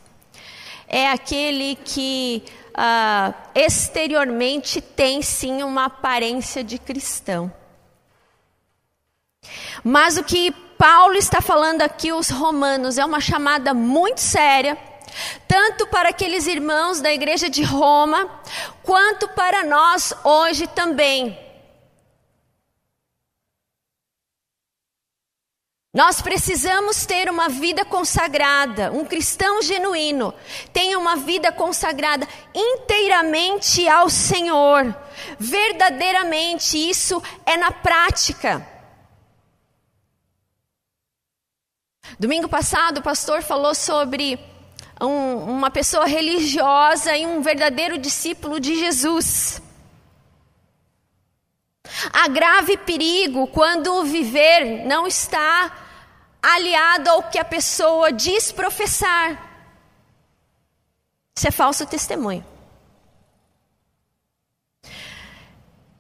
É 0.88 1.12
aquele 1.12 1.76
que 1.76 2.44
uh, 2.70 3.34
exteriormente 3.54 4.82
tem 4.82 5.22
sim 5.22 5.62
uma 5.62 5.86
aparência 5.86 6.64
de 6.64 6.80
cristão. 6.80 7.54
Mas 9.84 10.18
o 10.18 10.24
que 10.24 10.50
Paulo 10.80 11.14
está 11.14 11.42
falando 11.42 11.84
aqui, 11.84 12.12
os 12.12 12.32
romanos, 12.32 12.98
é 12.98 13.06
uma 13.06 13.22
chamada 13.22 13.72
muito 13.72 14.20
séria 14.20 14.89
tanto 15.48 15.88
para 15.88 16.10
aqueles 16.10 16.48
irmãos 16.48 17.02
da 17.02 17.14
igreja 17.14 17.50
de 17.50 17.64
Roma, 17.64 18.30
quanto 18.84 19.28
para 19.30 19.64
nós 19.64 20.14
hoje 20.24 20.68
também. 20.68 21.38
Nós 25.92 26.22
precisamos 26.22 27.04
ter 27.08 27.32
uma 27.32 27.50
vida 27.50 27.84
consagrada, 27.84 28.92
um 28.92 29.04
cristão 29.04 29.60
genuíno 29.60 30.32
tem 30.72 30.96
uma 30.96 31.16
vida 31.16 31.52
consagrada 31.52 32.28
inteiramente 32.54 33.90
ao 33.90 34.08
Senhor, 34.08 34.96
verdadeiramente, 35.40 36.78
isso 36.78 37.20
é 37.44 37.58
na 37.58 37.72
prática. 37.72 38.66
Domingo 42.20 42.48
passado 42.48 43.00
o 43.00 43.04
pastor 43.04 43.42
falou 43.42 43.74
sobre 43.74 44.40
um, 45.02 45.38
uma 45.38 45.70
pessoa 45.70 46.06
religiosa 46.06 47.16
e 47.16 47.26
um 47.26 47.42
verdadeiro 47.42 47.98
discípulo 47.98 48.60
de 48.60 48.76
Jesus. 48.76 49.62
Há 52.14 52.28
grave 52.28 52.78
perigo 52.78 53.48
quando 53.48 53.94
o 53.94 54.04
viver 54.04 54.86
não 54.86 55.08
está 55.08 55.88
aliado 56.42 57.10
ao 57.10 57.24
que 57.24 57.40
a 57.40 57.46
pessoa 57.46 58.12
diz 58.12 58.52
professar. 58.52 59.48
Isso 61.36 61.48
é 61.48 61.52
falso 61.52 61.86
testemunho. 61.86 62.46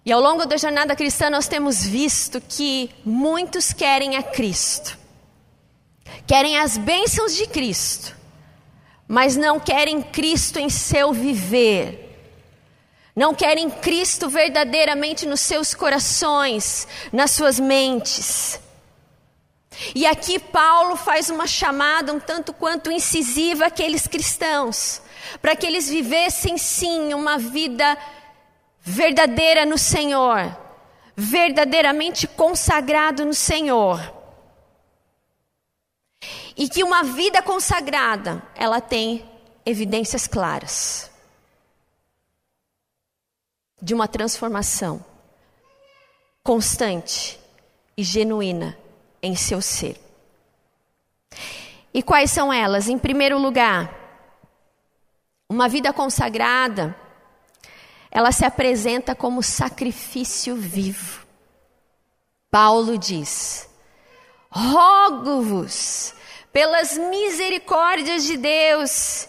E 0.06 0.12
ao 0.12 0.20
longo 0.20 0.46
da 0.46 0.58
jornada 0.58 0.96
cristã 0.96 1.30
nós 1.30 1.48
temos 1.48 1.86
visto 1.86 2.42
que 2.42 2.90
muitos 3.06 3.72
querem 3.74 4.16
a 4.16 4.24
Cristo, 4.24 4.98
querem 6.26 6.58
as 6.58 6.78
bênçãos 6.78 7.36
de 7.36 7.46
Cristo, 7.48 8.19
mas 9.12 9.36
não 9.36 9.60
querem 9.60 10.04
Cristo 10.04 10.60
em 10.60 10.70
seu 10.70 11.12
viver. 11.12 12.06
Não 13.16 13.34
querem 13.34 13.68
Cristo 13.68 14.30
verdadeiramente 14.30 15.26
nos 15.26 15.40
seus 15.40 15.74
corações, 15.74 16.88
nas 17.12 17.32
suas 17.32 17.60
mentes. 17.60 18.60
E 19.96 20.06
aqui 20.06 20.38
Paulo 20.38 20.96
faz 20.96 21.32
uma 21.32 21.48
chamada 21.48 22.14
um 22.14 22.20
tanto 22.20 22.54
quanto 22.54 22.92
incisiva 22.92 23.66
àqueles 23.66 24.06
cristãos, 24.06 25.02
para 25.42 25.56
que 25.56 25.66
eles 25.66 25.90
vivessem 25.90 26.60
sim 26.60 27.12
uma 27.16 27.40
vida 27.40 27.98
verdadeira 28.80 29.66
no 29.66 29.78
Senhor, 29.80 30.56
verdadeiramente 31.16 32.28
consagrado 32.28 33.26
no 33.26 33.34
Senhor. 33.34 34.19
E 36.56 36.68
que 36.68 36.84
uma 36.84 37.04
vida 37.04 37.42
consagrada, 37.42 38.42
ela 38.56 38.82
tem 38.82 39.30
evidências 39.66 40.28
claras 40.28 41.10
de 43.82 43.94
uma 43.94 44.08
transformação 44.08 45.04
constante 46.44 47.40
e 47.96 48.04
genuína 48.04 48.78
em 49.22 49.36
seu 49.36 49.62
ser. 49.62 50.00
E 51.94 52.04
quais 52.04 52.32
são 52.32 52.52
elas? 52.52 52.88
Em 52.88 52.98
primeiro 52.98 53.38
lugar, 53.38 53.94
uma 55.50 55.68
vida 55.68 55.92
consagrada, 55.92 56.96
ela 58.12 58.32
se 58.32 58.46
apresenta 58.46 59.16
como 59.16 59.42
sacrifício 59.42 60.56
vivo. 60.56 61.26
Paulo 62.52 62.98
diz: 62.98 63.70
rogo-vos 64.50 66.14
pelas 66.52 66.98
misericórdias 66.98 68.24
de 68.24 68.38
Deus, 68.38 69.28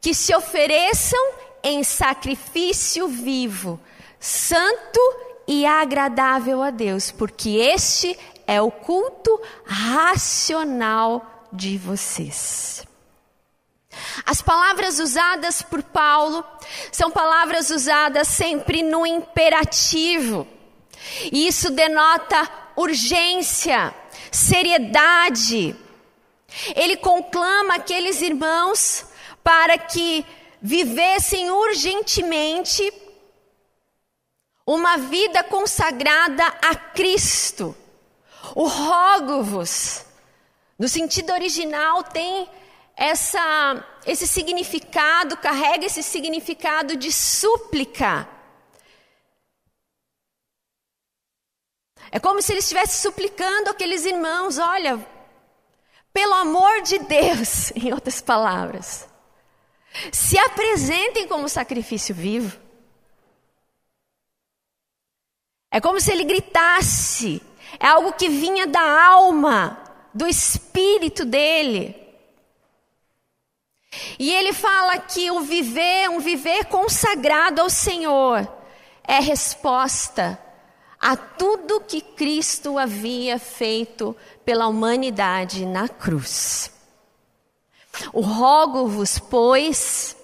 que 0.00 0.14
se 0.14 0.34
ofereçam 0.34 1.32
em 1.62 1.82
sacrifício 1.82 3.08
vivo, 3.08 3.80
santo 4.20 5.00
e 5.46 5.66
agradável 5.66 6.62
a 6.62 6.70
Deus, 6.70 7.10
porque 7.10 7.50
este 7.50 8.18
é 8.46 8.60
o 8.60 8.70
culto 8.70 9.40
racional 9.64 11.46
de 11.52 11.76
vocês. 11.78 12.86
As 14.24 14.42
palavras 14.42 14.98
usadas 14.98 15.62
por 15.62 15.82
Paulo 15.82 16.44
são 16.92 17.10
palavras 17.10 17.70
usadas 17.70 18.28
sempre 18.28 18.82
no 18.82 19.06
imperativo. 19.06 20.46
E 21.32 21.46
isso 21.46 21.70
denota 21.70 22.48
urgência, 22.76 23.94
seriedade, 24.30 25.74
ele 26.74 26.96
conclama 26.96 27.74
aqueles 27.74 28.20
irmãos 28.20 29.06
para 29.42 29.78
que 29.78 30.24
vivessem 30.60 31.50
urgentemente 31.50 32.92
uma 34.66 34.96
vida 34.96 35.42
consagrada 35.44 36.46
a 36.46 36.74
Cristo. 36.74 37.76
O 38.54 38.66
rogo-vos, 38.66 40.04
no 40.78 40.88
sentido 40.88 41.32
original, 41.32 42.02
tem 42.02 42.48
essa, 42.96 43.84
esse 44.06 44.26
significado, 44.26 45.36
carrega 45.36 45.86
esse 45.86 46.02
significado 46.02 46.96
de 46.96 47.12
súplica. 47.12 48.28
É 52.10 52.18
como 52.18 52.40
se 52.40 52.52
ele 52.52 52.60
estivesse 52.60 53.00
suplicando 53.02 53.70
aqueles 53.70 54.04
irmãos: 54.04 54.58
olha, 54.58 54.98
pelo 56.18 56.34
amor 56.34 56.82
de 56.82 56.98
Deus, 56.98 57.70
em 57.76 57.92
outras 57.92 58.20
palavras. 58.20 59.06
Se 60.10 60.36
apresentem 60.36 61.28
como 61.28 61.48
sacrifício 61.48 62.12
vivo. 62.12 62.58
É 65.70 65.80
como 65.80 66.00
se 66.00 66.10
ele 66.10 66.24
gritasse. 66.24 67.40
É 67.78 67.86
algo 67.86 68.14
que 68.14 68.28
vinha 68.28 68.66
da 68.66 68.80
alma, 68.80 69.78
do 70.12 70.26
espírito 70.26 71.24
dele. 71.24 71.94
E 74.18 74.34
ele 74.34 74.52
fala 74.52 74.98
que 74.98 75.30
o 75.30 75.40
viver, 75.40 76.10
um 76.10 76.18
viver 76.18 76.64
consagrado 76.64 77.60
ao 77.60 77.70
Senhor, 77.70 78.46
é 79.04 79.20
resposta 79.20 80.36
a 81.00 81.16
tudo 81.16 81.80
que 81.80 82.00
Cristo 82.00 82.76
havia 82.76 83.38
feito 83.38 84.16
pela 84.48 84.66
humanidade 84.66 85.66
na 85.66 85.90
cruz. 85.90 86.72
O 88.14 88.22
rogo-vos, 88.22 89.18
pois, 89.18 90.16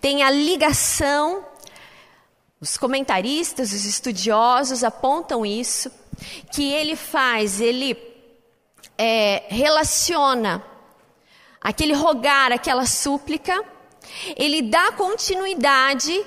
tem 0.00 0.22
a 0.22 0.30
ligação, 0.30 1.44
os 2.58 2.78
comentaristas, 2.78 3.72
os 3.74 3.84
estudiosos 3.84 4.82
apontam 4.82 5.44
isso, 5.44 5.92
que 6.54 6.72
ele 6.72 6.96
faz, 6.96 7.60
ele 7.60 7.94
é, 8.96 9.44
relaciona 9.48 10.64
aquele 11.60 11.92
rogar, 11.92 12.52
aquela 12.52 12.86
súplica, 12.86 13.62
ele 14.38 14.62
dá 14.62 14.92
continuidade 14.92 16.24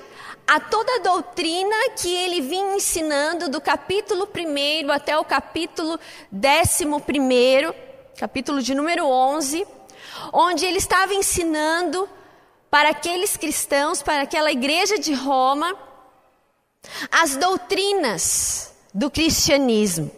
a 0.50 0.58
toda 0.58 0.96
a 0.96 0.98
doutrina 0.98 1.90
que 1.96 2.12
ele 2.12 2.40
vinha 2.40 2.74
ensinando 2.74 3.48
do 3.48 3.60
capítulo 3.60 4.28
1 4.34 4.90
até 4.90 5.16
o 5.16 5.24
capítulo 5.24 5.96
11, 6.34 7.72
capítulo 8.18 8.60
de 8.60 8.74
número 8.74 9.06
11, 9.06 9.64
onde 10.32 10.66
ele 10.66 10.78
estava 10.78 11.14
ensinando 11.14 12.08
para 12.68 12.88
aqueles 12.88 13.36
cristãos, 13.36 14.02
para 14.02 14.22
aquela 14.22 14.50
igreja 14.50 14.98
de 14.98 15.14
Roma, 15.14 15.72
as 17.12 17.36
doutrinas 17.36 18.74
do 18.92 19.08
cristianismo. 19.08 20.10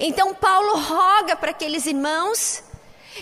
Então 0.00 0.34
Paulo 0.34 0.76
roga 0.76 1.36
para 1.36 1.52
aqueles 1.52 1.86
irmãos 1.86 2.64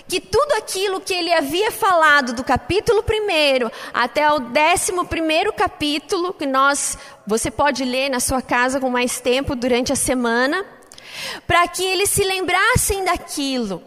que 0.09 0.21
tudo 0.21 0.53
aquilo 0.55 1.00
que 1.00 1.15
ele 1.15 1.33
havia 1.33 1.71
falado 1.71 2.33
do 2.33 2.45
capítulo 2.45 3.03
1 3.03 3.71
até 3.93 4.31
o 4.31 4.37
11 4.37 5.53
capítulo, 5.57 6.33
que 6.33 6.47
nós, 6.47 6.99
você 7.26 7.50
pode 7.50 7.85
ler 7.85 8.09
na 8.11 8.21
sua 8.21 8.43
casa 8.43 8.81
com 8.81 8.91
mais 8.91 9.21
tempo 9.21 9.55
durante 9.55 9.93
a 9.93 9.97
semana, 9.97 10.65
para 11.47 11.67
que 11.69 11.85
eles 11.85 12.11
se 12.11 12.25
lembrassem 12.25 13.05
daquilo 13.05 13.83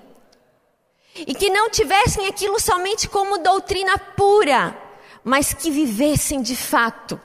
e 1.15 1.33
que 1.33 1.49
não 1.49 1.69
tivessem 1.69 2.27
aquilo 2.27 2.59
somente 2.59 3.07
como 3.07 3.39
doutrina 3.39 3.97
pura, 3.97 4.77
mas 5.23 5.53
que 5.53 5.69
vivessem 5.69 6.41
de 6.41 6.55
fato 6.55 7.19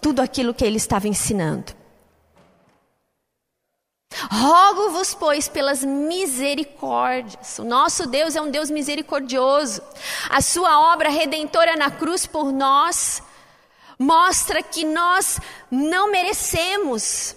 tudo 0.00 0.20
aquilo 0.20 0.54
que 0.54 0.64
ele 0.64 0.76
estava 0.76 1.06
ensinando. 1.06 1.81
Rogo-vos, 4.30 5.14
pois, 5.14 5.48
pelas 5.48 5.82
misericórdias. 5.84 7.58
O 7.58 7.64
nosso 7.64 8.06
Deus 8.06 8.36
é 8.36 8.40
um 8.40 8.50
Deus 8.50 8.70
misericordioso. 8.70 9.82
A 10.28 10.40
sua 10.40 10.92
obra 10.92 11.08
redentora 11.08 11.76
na 11.76 11.90
cruz 11.90 12.26
por 12.26 12.52
nós 12.52 13.22
mostra 13.98 14.62
que 14.62 14.84
nós 14.84 15.38
não 15.70 16.10
merecemos. 16.10 17.36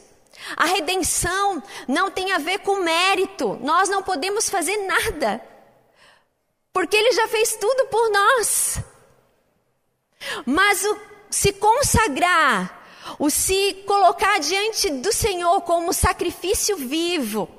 A 0.56 0.66
redenção 0.66 1.62
não 1.88 2.12
tem 2.12 2.32
a 2.34 2.38
ver 2.38 2.60
com 2.60 2.78
mérito. 2.78 3.58
Nós 3.62 3.90
não 3.90 4.04
podemos 4.04 4.50
fazer 4.50 4.78
nada. 4.86 5.42
Porque 6.74 6.96
ele 6.96 7.14
já 7.14 7.28
fez 7.28 7.56
tudo 7.56 7.86
por 7.88 8.12
nós. 8.12 8.80
Mas 10.46 10.84
o 10.84 10.98
se 11.30 11.52
consagrar 11.54 12.85
o 13.20 13.30
se 13.30 13.84
colocar 13.86 14.40
diante 14.40 14.90
do 14.90 15.12
Senhor 15.12 15.62
como 15.62 15.94
sacrifício 15.94 16.78
vivo. 16.78 17.50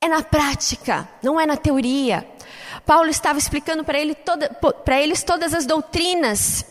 É 0.00 0.08
na 0.08 0.22
prática, 0.22 1.08
não 1.22 1.40
é 1.40 1.46
na 1.46 1.56
teoria. 1.56 2.26
Paulo 2.84 3.08
estava 3.08 3.38
explicando 3.38 3.84
para 3.84 3.98
ele 3.98 4.14
toda, 4.14 4.50
eles 5.00 5.22
todas 5.22 5.54
as 5.54 5.64
doutrinas, 5.64 6.64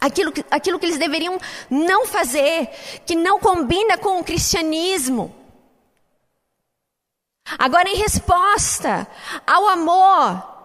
aquilo 0.00 0.30
que, 0.30 0.44
aquilo 0.50 0.78
que 0.78 0.86
eles 0.86 0.98
deveriam 0.98 1.38
não 1.70 2.06
fazer, 2.06 2.68
que 3.06 3.14
não 3.14 3.40
combina 3.40 3.96
com 3.96 4.20
o 4.20 4.24
cristianismo. 4.24 5.34
Agora, 7.58 7.88
em 7.88 7.96
resposta 7.96 9.06
ao 9.46 9.68
amor, 9.68 10.56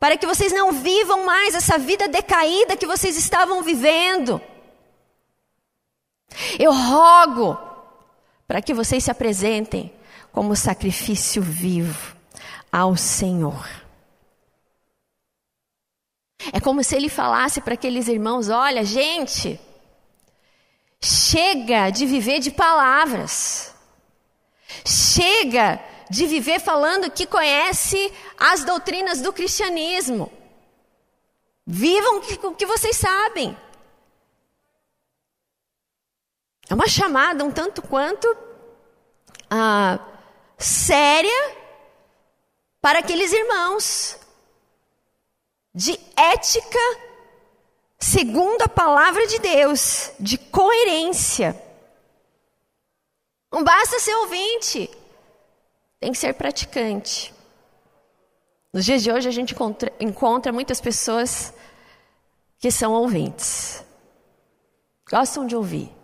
para 0.00 0.16
que 0.16 0.26
vocês 0.26 0.52
não 0.52 0.72
vivam 0.72 1.24
mais 1.24 1.54
essa 1.54 1.78
vida 1.78 2.08
decaída 2.08 2.76
que 2.76 2.86
vocês 2.86 3.16
estavam 3.16 3.62
vivendo. 3.62 4.40
Eu 6.58 6.72
rogo 6.72 7.58
para 8.46 8.60
que 8.60 8.74
vocês 8.74 9.04
se 9.04 9.10
apresentem 9.10 9.92
como 10.32 10.56
sacrifício 10.56 11.40
vivo 11.42 12.16
ao 12.70 12.96
Senhor. 12.96 13.68
É 16.52 16.60
como 16.60 16.82
se 16.82 16.94
ele 16.96 17.08
falasse 17.08 17.60
para 17.60 17.74
aqueles 17.74 18.08
irmãos: 18.08 18.48
olha, 18.48 18.84
gente, 18.84 19.58
chega 21.00 21.90
de 21.90 22.04
viver 22.04 22.40
de 22.40 22.50
palavras, 22.50 23.74
chega 24.84 25.80
de 26.10 26.26
viver 26.26 26.60
falando 26.60 27.10
que 27.10 27.26
conhece 27.26 28.12
as 28.38 28.64
doutrinas 28.64 29.20
do 29.20 29.32
cristianismo. 29.32 30.30
Vivam 31.66 32.20
o 32.42 32.54
que 32.54 32.66
vocês 32.66 32.96
sabem. 32.96 33.56
É 36.74 36.76
uma 36.76 36.88
chamada 36.88 37.44
um 37.44 37.52
tanto 37.52 37.80
quanto 37.80 38.36
ah, 39.48 40.00
séria 40.58 41.56
para 42.80 42.98
aqueles 42.98 43.32
irmãos 43.32 44.18
de 45.72 45.96
ética 46.16 46.80
segundo 47.96 48.62
a 48.62 48.68
palavra 48.68 49.24
de 49.28 49.38
Deus, 49.38 50.10
de 50.18 50.36
coerência. 50.36 51.54
Não 53.52 53.62
basta 53.62 54.00
ser 54.00 54.16
ouvinte, 54.16 54.90
tem 56.00 56.10
que 56.10 56.18
ser 56.18 56.34
praticante. 56.34 57.32
Nos 58.72 58.84
dias 58.84 59.00
de 59.00 59.12
hoje 59.12 59.28
a 59.28 59.32
gente 59.32 59.54
encontra, 59.54 59.92
encontra 60.00 60.52
muitas 60.52 60.80
pessoas 60.80 61.54
que 62.58 62.72
são 62.72 62.92
ouvintes, 62.92 63.84
gostam 65.08 65.46
de 65.46 65.54
ouvir 65.54 66.02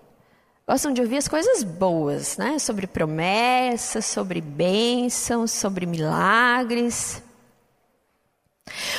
gostam 0.70 0.92
de 0.92 1.00
ouvir 1.00 1.16
as 1.16 1.26
coisas 1.26 1.64
boas, 1.64 2.36
né? 2.36 2.56
Sobre 2.60 2.86
promessas, 2.86 4.06
sobre 4.06 4.40
bênçãos, 4.40 5.50
sobre 5.50 5.84
milagres. 5.84 7.20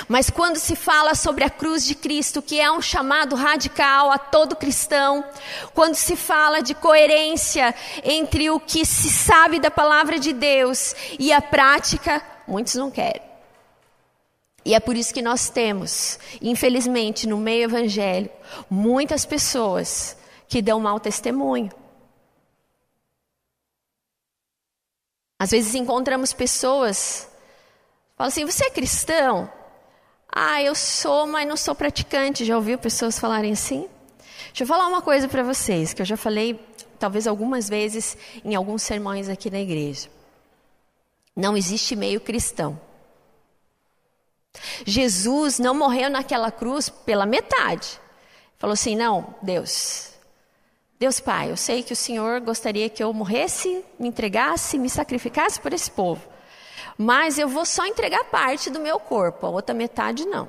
Mas 0.05 0.29
quando 0.29 0.57
se 0.57 0.75
fala 0.75 1.15
sobre 1.15 1.45
a 1.45 1.49
cruz 1.49 1.86
de 1.86 1.95
Cristo, 1.95 2.41
que 2.41 2.60
é 2.60 2.69
um 2.69 2.81
chamado 2.81 3.38
radical 3.38 4.12
a 4.12 4.17
todo 4.17 4.53
cristão, 4.53 5.23
quando 5.73 5.95
se 5.95 6.17
fala 6.17 6.62
de 6.62 6.73
coerência 6.73 7.73
entre 8.03 8.49
o 8.49 8.60
que 8.60 8.86
se 8.86 9.10
sabe 9.10 9.57
da 9.57 9.71
palavra 9.71 10.19
de 10.19 10.34
Deus 10.34 10.93
e 11.17 11.31
a 11.31 11.41
prática, 11.41 12.21
muitos 12.45 12.75
não 12.75 12.91
querem. 12.91 13.21
E 14.65 14.75
é 14.75 14.79
por 14.81 14.97
isso 14.97 15.13
que 15.13 15.21
nós 15.21 15.49
temos, 15.49 16.19
infelizmente, 16.41 17.25
no 17.25 17.38
meio 17.38 17.63
evangélico, 17.63 18.36
muitas 18.69 19.25
pessoas 19.25 20.17
que 20.51 20.61
dão 20.61 20.81
mau 20.81 20.99
testemunho. 20.99 21.71
Às 25.39 25.51
vezes 25.51 25.73
encontramos 25.73 26.33
pessoas, 26.33 27.25
falam 28.17 28.27
assim: 28.27 28.43
você 28.45 28.65
é 28.65 28.69
cristão? 28.69 29.49
Ah, 30.29 30.61
eu 30.61 30.75
sou, 30.75 31.25
mas 31.25 31.47
não 31.47 31.55
sou 31.55 31.73
praticante. 31.73 32.43
Já 32.43 32.57
ouviu 32.57 32.77
pessoas 32.77 33.17
falarem 33.17 33.53
assim? 33.53 33.87
Deixa 34.47 34.63
eu 34.63 34.67
falar 34.67 34.87
uma 34.87 35.01
coisa 35.01 35.29
para 35.29 35.41
vocês, 35.41 35.93
que 35.93 36.01
eu 36.01 36.05
já 36.05 36.17
falei 36.17 36.59
talvez 36.99 37.27
algumas 37.27 37.69
vezes 37.69 38.17
em 38.43 38.53
alguns 38.53 38.83
sermões 38.83 39.29
aqui 39.29 39.49
na 39.49 39.59
igreja. 39.59 40.09
Não 41.33 41.55
existe 41.55 41.95
meio 41.95 42.19
cristão. 42.19 42.79
Jesus 44.85 45.59
não 45.59 45.73
morreu 45.73 46.09
naquela 46.09 46.51
cruz 46.51 46.89
pela 46.89 47.25
metade. 47.25 47.97
Falou 48.57 48.73
assim: 48.73 48.97
não, 48.97 49.33
Deus, 49.41 50.11
Deus 51.01 51.19
Pai, 51.19 51.49
eu 51.49 51.57
sei 51.57 51.81
que 51.81 51.93
o 51.93 51.95
Senhor 51.95 52.39
gostaria 52.41 52.87
que 52.87 53.03
eu 53.03 53.11
morresse, 53.11 53.83
me 53.97 54.07
entregasse, 54.07 54.77
me 54.77 54.87
sacrificasse 54.87 55.59
por 55.59 55.73
esse 55.73 55.89
povo. 55.89 56.21
Mas 56.95 57.39
eu 57.39 57.47
vou 57.47 57.65
só 57.65 57.87
entregar 57.87 58.25
parte 58.25 58.69
do 58.69 58.79
meu 58.79 58.99
corpo, 58.99 59.47
a 59.47 59.49
outra 59.49 59.73
metade 59.73 60.27
não. 60.27 60.47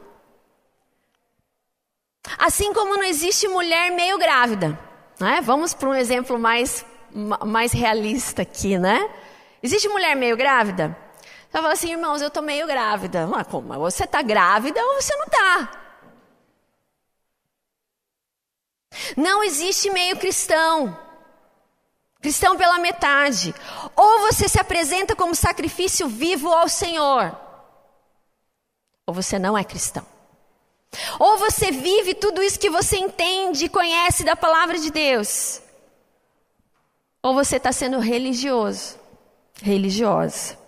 Assim 2.36 2.70
como 2.74 2.98
não 2.98 3.02
existe 3.02 3.48
mulher 3.48 3.92
meio 3.92 4.18
grávida. 4.18 4.78
Né? 5.18 5.40
Vamos 5.40 5.72
para 5.72 5.88
um 5.88 5.94
exemplo 5.94 6.38
mais, 6.38 6.84
mais 7.46 7.72
realista 7.72 8.42
aqui, 8.42 8.78
né? 8.78 9.08
Existe 9.62 9.88
mulher 9.88 10.14
meio 10.14 10.36
grávida? 10.36 10.94
Ela 11.50 11.62
fala 11.62 11.72
assim, 11.72 11.92
irmãos, 11.92 12.20
eu 12.20 12.28
estou 12.28 12.42
meio 12.42 12.66
grávida. 12.66 13.26
Mas 13.26 13.46
como? 13.46 13.72
Você 13.78 14.04
está 14.04 14.20
grávida 14.20 14.78
ou 14.84 15.00
você 15.00 15.16
não 15.16 15.24
está? 15.24 15.81
Não 19.16 19.42
existe 19.42 19.90
meio 19.90 20.16
cristão. 20.16 20.96
Cristão 22.20 22.56
pela 22.56 22.78
metade. 22.78 23.54
Ou 23.96 24.20
você 24.20 24.48
se 24.48 24.60
apresenta 24.60 25.16
como 25.16 25.34
sacrifício 25.34 26.08
vivo 26.08 26.52
ao 26.52 26.68
Senhor, 26.68 27.36
ou 29.04 29.12
você 29.12 29.38
não 29.38 29.58
é 29.58 29.64
cristão. 29.64 30.06
Ou 31.18 31.38
você 31.38 31.70
vive 31.70 32.14
tudo 32.14 32.42
isso 32.42 32.60
que 32.60 32.70
você 32.70 32.96
entende 32.96 33.64
e 33.64 33.68
conhece 33.68 34.24
da 34.24 34.36
palavra 34.36 34.78
de 34.78 34.90
Deus, 34.90 35.60
ou 37.22 37.34
você 37.34 37.56
está 37.56 37.72
sendo 37.72 37.98
religioso, 37.98 38.98
religiosa. 39.62 40.58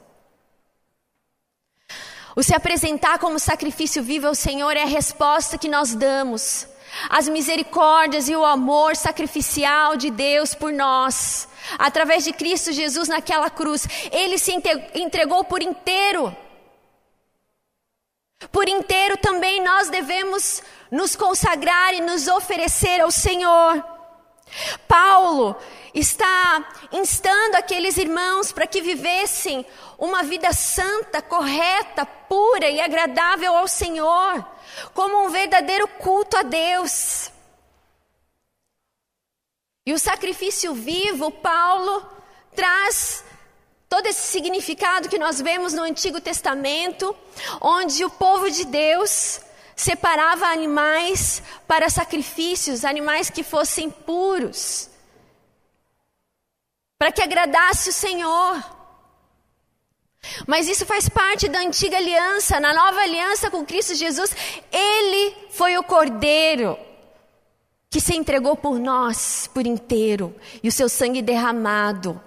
O 2.34 2.42
se 2.42 2.54
apresentar 2.54 3.18
como 3.18 3.38
sacrifício 3.38 4.02
vivo 4.02 4.26
ao 4.26 4.34
Senhor 4.34 4.76
é 4.76 4.82
a 4.82 4.87
resposta 4.87 5.56
que 5.56 5.68
nós 5.68 5.94
damos 5.94 6.66
as 7.09 7.28
misericórdias 7.28 8.28
e 8.28 8.37
o 8.37 8.44
amor 8.44 8.96
sacrificial 8.96 9.96
de 9.96 10.11
Deus 10.11 10.54
por 10.54 10.72
nós, 10.72 11.48
através 11.78 12.24
de 12.24 12.33
Cristo 12.33 12.72
Jesus 12.72 13.09
naquela 13.09 13.50
cruz. 13.50 13.87
Ele 14.11 14.38
se 14.38 14.52
entregou 14.94 15.44
por 15.44 15.62
inteiro. 15.62 16.35
Por 18.52 18.68
inteiro 18.68 19.16
também 19.16 19.62
nós 19.62 19.88
devemos 19.88 20.62
nos 20.90 21.16
consagrar 21.16 21.94
e 21.94 22.00
nos 22.00 22.28
oferecer 22.28 23.00
ao 23.00 23.11
Senhor. 23.11 23.85
Paulo 24.87 25.57
está 25.94 26.64
instando 26.92 27.57
aqueles 27.57 27.96
irmãos 27.96 28.52
para 28.52 28.66
que 28.66 28.83
vivessem 28.83 29.64
uma 29.98 30.22
vida 30.22 30.52
santa, 30.52 31.22
correta, 31.22 32.04
pura 32.04 32.68
e 32.68 32.80
agradável 32.80 33.57
ao 33.57 33.66
Senhor 33.66 34.53
como 34.92 35.24
um 35.24 35.30
verdadeiro 35.30 35.87
culto 35.88 36.37
a 36.37 36.42
Deus. 36.42 37.30
E 39.87 39.92
o 39.92 39.98
sacrifício 39.98 40.72
vivo, 40.74 41.30
Paulo 41.30 42.10
traz 42.54 43.24
todo 43.88 44.06
esse 44.06 44.22
significado 44.28 45.08
que 45.08 45.18
nós 45.18 45.40
vemos 45.40 45.72
no 45.72 45.82
Antigo 45.82 46.20
Testamento, 46.20 47.14
onde 47.60 48.04
o 48.04 48.10
povo 48.10 48.50
de 48.50 48.64
Deus 48.64 49.40
separava 49.76 50.46
animais 50.46 51.42
para 51.66 51.90
sacrifícios, 51.90 52.84
animais 52.84 53.28
que 53.28 53.42
fossem 53.42 53.90
puros, 53.90 54.88
para 56.98 57.12
que 57.12 57.22
agradasse 57.22 57.90
o 57.90 57.92
Senhor. 57.92 58.83
Mas 60.46 60.68
isso 60.68 60.87
faz 60.87 61.08
parte 61.08 61.48
da 61.48 61.60
antiga 61.60 61.96
aliança, 61.96 62.60
na 62.60 62.72
nova 62.72 63.00
aliança 63.00 63.50
com 63.50 63.64
Cristo 63.64 63.94
Jesus, 63.94 64.34
Ele 64.72 65.34
foi 65.50 65.76
o 65.76 65.82
Cordeiro 65.82 66.76
que 67.94 68.00
se 68.00 68.16
entregou 68.16 68.56
por 68.56 68.80
nós 68.80 69.48
por 69.54 69.64
inteiro, 69.64 70.34
e 70.64 70.68
o 70.68 70.72
seu 70.72 70.88
sangue 70.88 71.22
derramado 71.22 72.20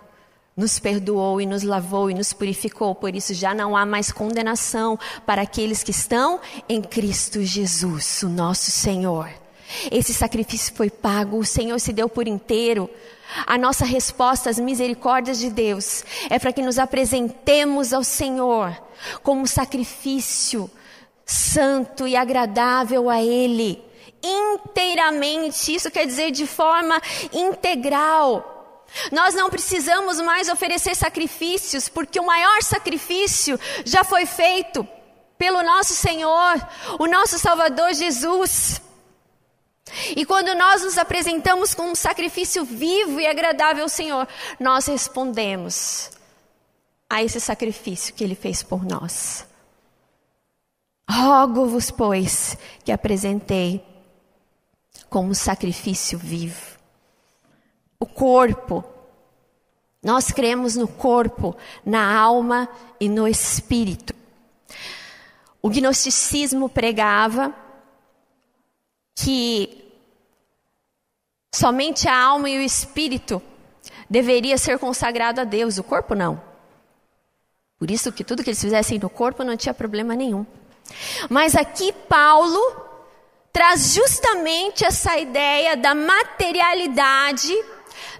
nos 0.55 0.79
perdoou 0.79 1.41
e 1.41 1.45
nos 1.45 1.61
lavou 1.61 2.09
e 2.09 2.13
nos 2.13 2.31
purificou, 2.31 2.95
por 2.95 3.13
isso 3.13 3.33
já 3.33 3.53
não 3.53 3.75
há 3.75 3.85
mais 3.85 4.09
condenação 4.09 4.97
para 5.25 5.41
aqueles 5.41 5.83
que 5.83 5.91
estão 5.91 6.39
em 6.69 6.81
Cristo 6.81 7.43
Jesus, 7.43 8.23
o 8.23 8.29
nosso 8.29 8.71
Senhor. 8.71 9.29
Esse 9.91 10.13
sacrifício 10.13 10.73
foi 10.73 10.89
pago, 10.89 11.37
o 11.37 11.45
Senhor 11.45 11.77
se 11.81 11.91
deu 11.91 12.07
por 12.07 12.29
inteiro 12.29 12.89
a 13.45 13.57
nossa 13.57 13.85
resposta 13.85 14.49
às 14.49 14.59
misericórdias 14.59 15.37
de 15.39 15.49
Deus 15.49 16.03
é 16.29 16.39
para 16.39 16.53
que 16.53 16.61
nos 16.61 16.79
apresentemos 16.79 17.93
ao 17.93 18.03
Senhor 18.03 18.75
como 19.21 19.41
um 19.41 19.45
sacrifício 19.45 20.69
santo 21.25 22.07
e 22.07 22.15
agradável 22.15 23.09
a 23.09 23.21
Ele, 23.21 23.83
inteiramente, 24.23 25.75
isso 25.75 25.91
quer 25.91 26.05
dizer 26.05 26.31
de 26.31 26.47
forma 26.47 27.01
integral. 27.33 28.85
Nós 29.11 29.35
não 29.35 29.49
precisamos 29.49 30.19
mais 30.21 30.47
oferecer 30.47 30.95
sacrifícios, 30.95 31.89
porque 31.89 32.19
o 32.19 32.25
maior 32.25 32.63
sacrifício 32.63 33.59
já 33.85 34.03
foi 34.03 34.25
feito 34.25 34.87
pelo 35.37 35.61
nosso 35.61 35.93
Senhor, 35.93 36.55
o 36.97 37.05
nosso 37.05 37.37
Salvador 37.37 37.93
Jesus. 37.93 38.81
E 40.15 40.25
quando 40.25 40.53
nós 40.55 40.83
nos 40.83 40.97
apresentamos 40.97 41.73
com 41.73 41.83
um 41.83 41.95
sacrifício 41.95 42.63
vivo 42.63 43.19
e 43.19 43.27
agradável 43.27 43.83
ao 43.83 43.89
Senhor, 43.89 44.27
nós 44.59 44.85
respondemos 44.87 46.11
a 47.09 47.23
esse 47.23 47.39
sacrifício 47.39 48.13
que 48.13 48.23
Ele 48.23 48.35
fez 48.35 48.63
por 48.63 48.85
nós. 48.85 49.45
Rogo-vos, 51.09 51.89
pois, 51.89 52.57
que 52.83 52.91
apresentei 52.91 53.83
como 55.09 55.33
sacrifício 55.33 56.17
vivo. 56.17 56.77
O 57.99 58.05
corpo. 58.05 58.83
Nós 60.03 60.31
cremos 60.31 60.75
no 60.75 60.87
corpo, 60.87 61.55
na 61.85 62.15
alma 62.17 62.69
e 62.99 63.09
no 63.09 63.27
espírito. 63.27 64.13
O 65.61 65.69
gnosticismo 65.69 66.69
pregava 66.69 67.53
que 69.17 69.83
somente 71.53 72.07
a 72.07 72.15
alma 72.15 72.47
e 72.47 72.59
o 72.59 72.61
espírito 72.61 73.41
deveria 74.07 74.57
ser 74.59 74.77
consagrado 74.77 75.41
a 75.41 75.43
Deus, 75.43 75.79
o 75.79 75.83
corpo 75.83 76.13
não. 76.13 76.39
Por 77.79 77.89
isso 77.89 78.11
que 78.11 78.23
tudo 78.23 78.43
que 78.43 78.51
eles 78.51 78.61
fizessem 78.61 78.99
no 78.99 79.09
corpo 79.09 79.43
não 79.43 79.57
tinha 79.57 79.73
problema 79.73 80.15
nenhum. 80.15 80.45
Mas 81.29 81.55
aqui 81.55 81.91
Paulo 81.91 82.61
traz 83.51 83.95
justamente 83.95 84.85
essa 84.85 85.17
ideia 85.17 85.75
da 85.75 85.95
materialidade, 85.95 87.53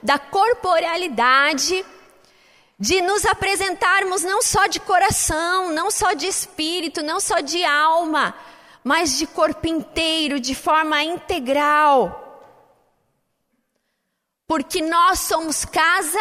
da 0.02 0.18
corporalidade, 0.18 1.86
de 2.80 3.02
nos 3.02 3.24
apresentarmos 3.24 4.24
não 4.24 4.42
só 4.42 4.66
de 4.66 4.80
coração, 4.80 5.72
não 5.72 5.92
só 5.92 6.14
de 6.14 6.26
espírito, 6.26 7.04
não 7.04 7.20
só 7.20 7.40
de 7.40 7.64
alma, 7.64 8.36
mas 8.88 9.18
de 9.18 9.28
corpo 9.28 9.68
inteiro, 9.68 10.40
de 10.40 10.56
forma 10.56 11.04
integral. 11.04 12.24
Porque 14.48 14.82
nós 14.82 15.20
somos 15.20 15.66
casa 15.66 16.18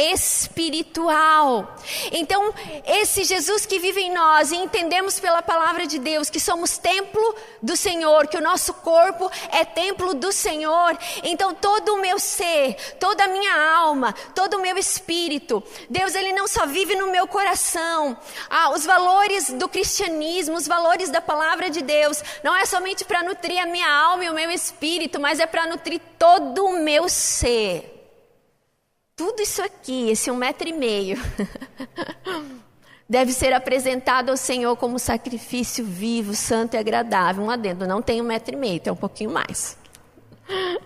espiritual. 0.00 1.76
Então, 2.10 2.54
esse 2.86 3.24
Jesus 3.24 3.66
que 3.66 3.78
vive 3.78 4.00
em 4.00 4.12
nós, 4.12 4.50
e 4.50 4.56
entendemos 4.56 5.20
pela 5.20 5.42
palavra 5.42 5.86
de 5.86 5.98
Deus 5.98 6.30
que 6.30 6.40
somos 6.40 6.78
templo 6.78 7.34
do 7.62 7.76
Senhor, 7.76 8.26
que 8.26 8.36
o 8.36 8.42
nosso 8.42 8.72
corpo 8.74 9.30
é 9.50 9.64
templo 9.64 10.14
do 10.14 10.32
Senhor. 10.32 10.96
Então, 11.22 11.54
todo 11.54 11.94
o 11.94 12.00
meu 12.00 12.18
ser, 12.18 12.76
toda 12.98 13.24
a 13.24 13.28
minha 13.28 13.54
alma, 13.76 14.14
todo 14.34 14.54
o 14.54 14.62
meu 14.62 14.76
espírito, 14.78 15.62
Deus, 15.88 16.14
ele 16.14 16.32
não 16.32 16.48
só 16.48 16.66
vive 16.66 16.96
no 16.96 17.08
meu 17.08 17.26
coração. 17.26 18.16
Ah, 18.48 18.70
os 18.70 18.86
valores 18.86 19.50
do 19.52 19.68
cristianismo, 19.68 20.56
os 20.56 20.66
valores 20.66 21.10
da 21.10 21.20
palavra 21.20 21.68
de 21.68 21.82
Deus, 21.82 22.22
não 22.42 22.56
é 22.56 22.64
somente 22.64 23.04
para 23.04 23.22
nutrir 23.22 23.60
a 23.60 23.66
minha 23.66 23.90
alma 23.90 24.24
e 24.24 24.30
o 24.30 24.34
meu 24.34 24.50
espírito, 24.50 25.20
mas 25.20 25.40
é 25.40 25.46
para 25.46 25.66
nutrir 25.66 26.00
todo 26.18 26.64
o 26.64 26.80
meu 26.80 27.08
ser 27.08 27.99
tudo 29.20 29.42
isso 29.42 29.60
aqui, 29.62 30.08
esse 30.08 30.30
um 30.30 30.34
metro 30.34 30.66
e 30.66 30.72
meio, 30.72 31.18
deve 33.06 33.34
ser 33.34 33.52
apresentado 33.52 34.30
ao 34.30 34.36
Senhor 34.38 34.74
como 34.76 34.98
sacrifício 34.98 35.84
vivo, 35.84 36.34
santo 36.34 36.72
e 36.72 36.78
agradável. 36.78 37.44
Um 37.44 37.50
adendo, 37.50 37.86
não 37.86 38.00
tem 38.00 38.22
um 38.22 38.24
metro 38.24 38.54
e 38.54 38.56
meio, 38.56 38.80
tem 38.80 38.90
um 38.90 38.96
pouquinho 38.96 39.30
mais. 39.30 39.76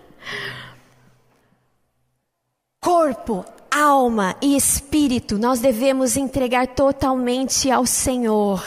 Corpo, 2.83 3.45
alma 3.71 4.35
e 4.41 4.57
espírito, 4.57 5.37
nós 5.37 5.61
devemos 5.61 6.17
entregar 6.17 6.67
totalmente 6.67 7.71
ao 7.71 7.85
Senhor. 7.85 8.61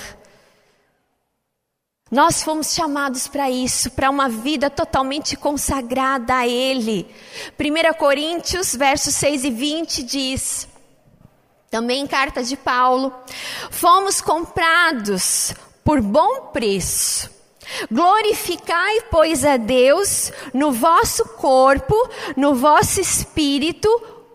Nós 2.11 2.42
fomos 2.42 2.73
chamados 2.73 3.29
para 3.29 3.51
isso, 3.51 3.90
para 3.90 4.09
uma 4.09 4.29
vida 4.29 4.71
totalmente 4.71 5.37
consagrada 5.37 6.37
a 6.37 6.47
Ele. 6.47 7.07
1 7.59 7.94
Coríntios, 7.99 8.75
versos 8.75 9.14
6 9.14 9.44
e 9.44 9.51
20 9.51 10.03
diz, 10.03 10.68
também 11.71 12.03
em 12.03 12.07
carta 12.07 12.42
de 12.42 12.57
Paulo, 12.57 13.12
fomos 13.71 14.23
comprados 14.23 15.55
por 15.85 16.01
bom 16.01 16.47
preço. 16.47 17.31
Glorificai, 17.90 19.03
pois, 19.11 19.44
a 19.44 19.59
Deus 19.59 20.33
no 20.55 20.73
vosso 20.73 21.25
corpo, 21.37 21.94
no 22.35 22.55
vosso 22.55 23.01
espírito, 23.01 23.88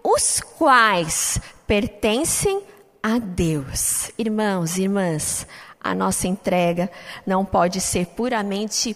os 0.03 0.39
quais 0.39 1.39
pertencem 1.65 2.61
a 3.01 3.17
Deus. 3.17 4.11
Irmãos, 4.17 4.77
irmãs, 4.77 5.47
a 5.83 5.93
nossa 5.93 6.27
entrega 6.27 6.89
não 7.25 7.43
pode 7.43 7.81
ser 7.81 8.07
puramente 8.07 8.95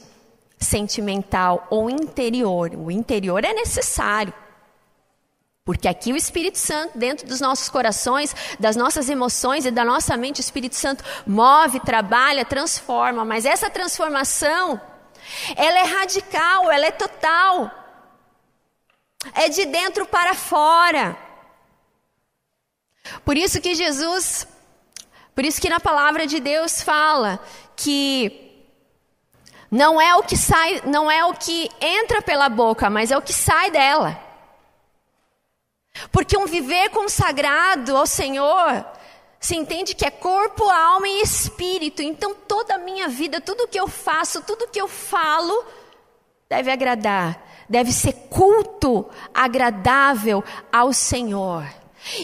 sentimental 0.58 1.67
ou 1.69 1.89
interior. 1.89 2.71
O 2.76 2.89
interior 2.89 3.43
é 3.43 3.54
necessário. 3.54 4.34
Porque 5.65 5.88
aqui 5.88 6.13
o 6.13 6.15
Espírito 6.15 6.58
Santo, 6.58 6.97
dentro 6.97 7.28
dos 7.28 7.41
nossos 7.41 7.67
corações, 7.67 8.34
das 8.58 8.78
nossas 8.78 9.10
emoções 9.10 9.65
e 9.65 9.71
da 9.71 9.84
nossa 9.84 10.15
mente, 10.15 10.39
o 10.39 10.41
Espírito 10.41 10.76
Santo 10.76 11.04
move, 11.26 11.82
trabalha, 11.82 12.45
transforma. 12.45 13.26
Mas 13.26 13.45
essa 13.45 13.69
transformação, 13.69 14.80
ela 15.58 15.80
é 15.80 15.84
radical, 15.84 16.71
ela 16.71 16.86
é 16.86 16.91
total. 16.91 17.69
É 19.34 19.50
de 19.50 19.65
dentro 19.65 20.06
para 20.06 20.34
fora. 20.34 21.17
Por 23.26 23.36
isso 23.36 23.60
que 23.60 23.76
Jesus, 23.76 24.47
por 25.38 25.45
isso 25.45 25.62
que 25.62 25.69
na 25.69 25.80
palavra 25.80 26.26
de 26.26 26.39
Deus 26.39 26.82
fala 26.82 27.39
que 27.76 28.65
não 29.69 30.02
é 30.02 30.15
o 30.15 30.23
que 30.23 30.36
sai, 30.36 30.82
não 30.84 31.12
é 31.12 31.23
o 31.26 31.36
que 31.36 31.69
entra 31.80 32.23
pela 32.23 32.50
boca, 32.50 32.89
mas 32.89 33.12
é 33.12 33.17
o 33.19 33.21
que 33.21 33.32
sai 33.32 33.69
dela. 33.69 34.19
Porque 36.12 36.36
um 36.36 36.47
viver 36.47 36.89
consagrado 36.89 37.95
ao 37.95 38.08
Senhor 38.08 38.84
se 39.39 39.56
entende 39.56 39.93
que 39.93 40.08
é 40.08 40.10
corpo, 40.10 40.63
alma 40.71 41.08
e 41.08 41.21
espírito. 41.21 42.02
Então 42.02 42.34
toda 42.34 42.73
a 42.73 42.80
minha 42.80 43.08
vida, 43.08 43.39
tudo 43.39 43.67
que 43.67 43.80
eu 43.80 43.88
faço, 43.88 44.41
tudo 44.41 44.69
que 44.69 44.82
eu 44.82 44.88
falo 44.88 45.63
deve 46.50 46.71
agradar, 46.71 47.39
deve 47.69 47.91
ser 47.91 48.13
culto 48.28 49.08
agradável 49.36 50.43
ao 50.71 50.91
Senhor. 50.91 51.63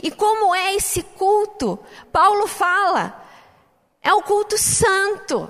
E 0.01 0.11
como 0.11 0.53
é 0.53 0.75
esse 0.75 1.03
culto? 1.03 1.79
Paulo 2.11 2.47
fala, 2.47 3.21
é 4.01 4.13
um 4.13 4.21
culto 4.21 4.57
santo. 4.57 5.49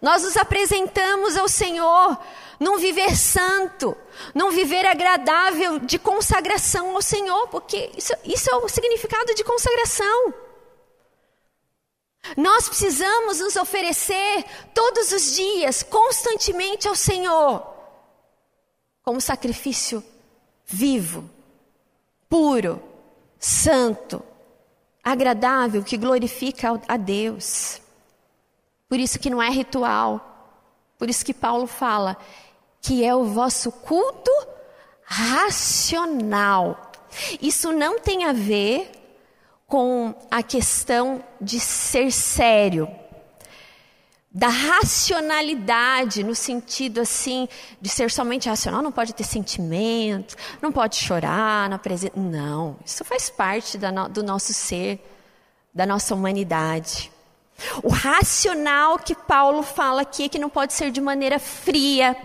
Nós 0.00 0.22
nos 0.22 0.36
apresentamos 0.36 1.36
ao 1.36 1.48
Senhor 1.48 2.18
num 2.58 2.78
viver 2.78 3.16
santo, 3.16 3.96
num 4.34 4.50
viver 4.50 4.86
agradável 4.86 5.78
de 5.78 5.98
consagração 5.98 6.94
ao 6.94 7.02
Senhor, 7.02 7.48
porque 7.48 7.90
isso, 7.96 8.12
isso 8.24 8.50
é 8.50 8.56
o 8.56 8.68
significado 8.68 9.34
de 9.34 9.44
consagração. 9.44 10.34
Nós 12.36 12.68
precisamos 12.68 13.40
nos 13.40 13.56
oferecer 13.56 14.44
todos 14.72 15.10
os 15.10 15.34
dias, 15.34 15.82
constantemente 15.82 16.86
ao 16.86 16.94
Senhor, 16.94 17.66
como 19.02 19.20
sacrifício 19.20 20.04
vivo, 20.64 21.28
puro, 22.28 22.80
santo, 23.42 24.22
agradável, 25.02 25.82
que 25.82 25.96
glorifica 25.96 26.80
a 26.86 26.96
Deus. 26.96 27.82
Por 28.88 29.00
isso 29.00 29.18
que 29.18 29.28
não 29.28 29.42
é 29.42 29.50
ritual. 29.50 30.54
Por 30.96 31.10
isso 31.10 31.24
que 31.24 31.34
Paulo 31.34 31.66
fala 31.66 32.16
que 32.80 33.04
é 33.04 33.14
o 33.14 33.24
vosso 33.24 33.72
culto 33.72 34.30
racional. 35.02 36.92
Isso 37.40 37.72
não 37.72 37.98
tem 37.98 38.24
a 38.24 38.32
ver 38.32 38.90
com 39.66 40.14
a 40.30 40.42
questão 40.42 41.24
de 41.40 41.58
ser 41.58 42.12
sério, 42.12 42.88
da 44.34 44.48
racionalidade, 44.48 46.24
no 46.24 46.34
sentido 46.34 47.02
assim, 47.02 47.46
de 47.80 47.88
ser 47.90 48.10
somente 48.10 48.48
racional, 48.48 48.80
não 48.80 48.90
pode 48.90 49.12
ter 49.12 49.24
sentimento, 49.24 50.36
não 50.60 50.72
pode 50.72 50.96
chorar 50.96 51.68
na 51.68 51.78
presença. 51.78 52.14
Não, 52.16 52.78
isso 52.84 53.04
faz 53.04 53.28
parte 53.28 53.76
no, 53.76 54.08
do 54.08 54.22
nosso 54.22 54.54
ser, 54.54 55.04
da 55.74 55.84
nossa 55.84 56.14
humanidade. 56.14 57.12
O 57.82 57.90
racional 57.90 58.98
que 58.98 59.14
Paulo 59.14 59.62
fala 59.62 60.00
aqui 60.00 60.24
é 60.24 60.28
que 60.30 60.38
não 60.38 60.48
pode 60.48 60.72
ser 60.72 60.90
de 60.90 61.00
maneira 61.00 61.38
fria, 61.38 62.16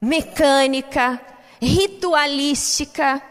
mecânica, 0.00 1.20
ritualística, 1.62 3.22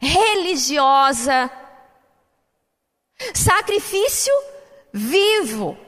religiosa. 0.00 1.50
Sacrifício 3.34 4.32
vivo. 4.92 5.87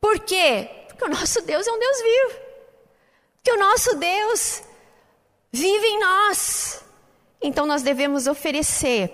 Por 0.00 0.18
quê? 0.20 0.68
Porque 0.88 1.04
o 1.04 1.08
nosso 1.08 1.42
Deus 1.42 1.66
é 1.66 1.72
um 1.72 1.78
Deus 1.78 2.02
vivo. 2.02 2.40
Porque 3.36 3.52
o 3.52 3.58
nosso 3.58 3.96
Deus 3.96 4.62
vive 5.52 5.86
em 5.86 6.00
nós. 6.00 6.82
Então 7.42 7.66
nós 7.66 7.82
devemos 7.82 8.26
oferecer 8.26 9.12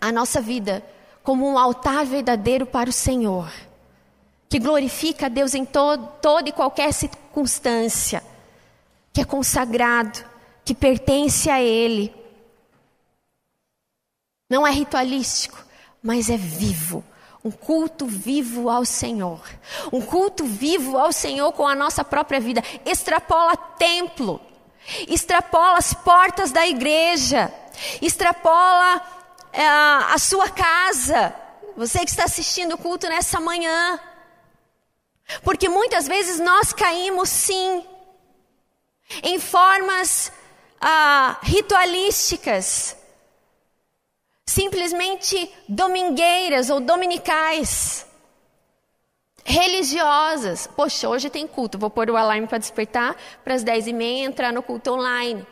a 0.00 0.12
nossa 0.12 0.40
vida 0.40 0.84
como 1.22 1.48
um 1.48 1.58
altar 1.58 2.04
verdadeiro 2.04 2.66
para 2.66 2.90
o 2.90 2.92
Senhor, 2.92 3.50
que 4.48 4.58
glorifica 4.58 5.26
a 5.26 5.30
Deus 5.30 5.54
em 5.54 5.64
toda 5.64 6.48
e 6.48 6.52
qualquer 6.52 6.92
circunstância, 6.92 8.22
que 9.10 9.22
é 9.22 9.24
consagrado, 9.24 10.22
que 10.64 10.74
pertence 10.74 11.48
a 11.48 11.62
Ele. 11.62 12.14
Não 14.50 14.66
é 14.66 14.70
ritualístico, 14.70 15.64
mas 16.02 16.28
é 16.28 16.36
vivo. 16.36 17.02
Um 17.44 17.50
culto 17.50 18.06
vivo 18.06 18.70
ao 18.70 18.86
Senhor. 18.86 19.40
Um 19.92 20.00
culto 20.00 20.44
vivo 20.44 20.96
ao 20.96 21.12
Senhor 21.12 21.52
com 21.52 21.66
a 21.66 21.74
nossa 21.74 22.02
própria 22.02 22.40
vida. 22.40 22.62
Extrapola 22.86 23.54
templo. 23.56 24.40
Extrapola 25.06 25.76
as 25.76 25.92
portas 25.92 26.50
da 26.50 26.66
igreja. 26.66 27.52
Extrapola 28.00 29.02
é, 29.52 29.62
a 29.66 30.16
sua 30.18 30.48
casa, 30.48 31.34
você 31.76 32.00
que 32.00 32.10
está 32.10 32.24
assistindo 32.24 32.76
o 32.76 32.78
culto 32.78 33.08
nessa 33.08 33.38
manhã. 33.38 34.00
Porque 35.42 35.68
muitas 35.68 36.08
vezes 36.08 36.40
nós 36.40 36.72
caímos 36.72 37.28
sim 37.28 37.84
em 39.22 39.38
formas 39.38 40.32
ah, 40.80 41.38
ritualísticas, 41.42 42.96
simplesmente 44.46 45.50
domingueiras 45.68 46.70
ou 46.70 46.80
dominicais, 46.80 48.06
religiosas. 49.44 50.66
Poxa, 50.66 51.08
hoje 51.08 51.30
tem 51.30 51.46
culto, 51.46 51.78
vou 51.78 51.90
pôr 51.90 52.10
o 52.10 52.16
alarme 52.16 52.46
para 52.46 52.58
despertar 52.58 53.16
para 53.42 53.54
as 53.54 53.62
dez 53.62 53.86
e 53.86 53.92
meia 53.92 54.24
entrar 54.24 54.52
no 54.52 54.62
culto 54.62 54.92
online. 54.92 55.46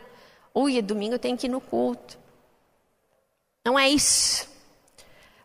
Ui, 0.53 0.81
domingo 0.81 1.15
eu 1.15 1.19
tenho 1.19 1.37
que 1.37 1.47
ir 1.47 1.49
no 1.49 1.61
culto. 1.61 2.17
Não 3.65 3.77
é 3.77 3.89
isso. 3.89 4.47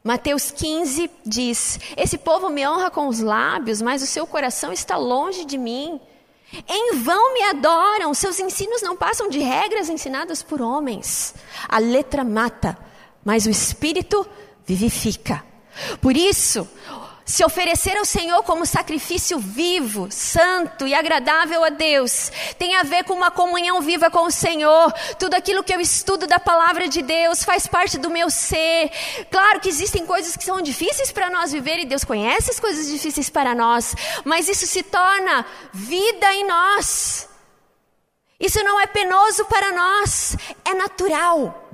Mateus 0.02 0.50
15 0.50 1.10
diz: 1.24 1.78
Esse 1.96 2.18
povo 2.18 2.48
me 2.50 2.66
honra 2.66 2.90
com 2.90 3.08
os 3.08 3.20
lábios, 3.20 3.80
mas 3.80 4.02
o 4.02 4.06
seu 4.06 4.26
coração 4.26 4.72
está 4.72 4.96
longe 4.96 5.44
de 5.44 5.56
mim. 5.56 6.00
Em 6.66 6.96
vão 6.96 7.34
me 7.34 7.42
adoram, 7.44 8.14
seus 8.14 8.40
ensinos 8.40 8.80
não 8.80 8.96
passam 8.96 9.28
de 9.28 9.38
regras 9.38 9.88
ensinadas 9.88 10.42
por 10.42 10.62
homens. 10.62 11.34
A 11.68 11.78
letra 11.78 12.24
mata, 12.24 12.76
mas 13.28 13.44
o 13.44 13.50
espírito 13.50 14.26
vivifica. 14.64 15.44
Por 16.00 16.16
isso, 16.16 16.66
se 17.26 17.44
oferecer 17.44 17.94
ao 17.98 18.06
Senhor 18.06 18.42
como 18.42 18.64
sacrifício 18.64 19.38
vivo, 19.38 20.08
santo 20.10 20.86
e 20.86 20.94
agradável 20.94 21.62
a 21.62 21.68
Deus, 21.68 22.32
tem 22.58 22.74
a 22.74 22.82
ver 22.84 23.04
com 23.04 23.12
uma 23.12 23.30
comunhão 23.30 23.82
viva 23.82 24.10
com 24.10 24.24
o 24.24 24.30
Senhor. 24.30 24.90
Tudo 25.18 25.34
aquilo 25.34 25.62
que 25.62 25.74
eu 25.74 25.78
estudo 25.78 26.26
da 26.26 26.40
palavra 26.40 26.88
de 26.88 27.02
Deus 27.02 27.44
faz 27.44 27.66
parte 27.66 27.98
do 27.98 28.08
meu 28.08 28.30
ser. 28.30 28.90
Claro 29.30 29.60
que 29.60 29.68
existem 29.68 30.06
coisas 30.06 30.34
que 30.34 30.44
são 30.44 30.62
difíceis 30.62 31.12
para 31.12 31.28
nós 31.28 31.52
viver 31.52 31.80
e 31.80 31.84
Deus 31.84 32.04
conhece 32.04 32.50
as 32.50 32.58
coisas 32.58 32.88
difíceis 32.88 33.28
para 33.28 33.54
nós, 33.54 33.94
mas 34.24 34.48
isso 34.48 34.66
se 34.66 34.82
torna 34.82 35.44
vida 35.74 36.32
em 36.32 36.46
nós. 36.46 37.28
Isso 38.40 38.64
não 38.64 38.80
é 38.80 38.86
penoso 38.86 39.44
para 39.44 39.70
nós, 39.70 40.34
é 40.64 40.72
natural. 40.72 41.67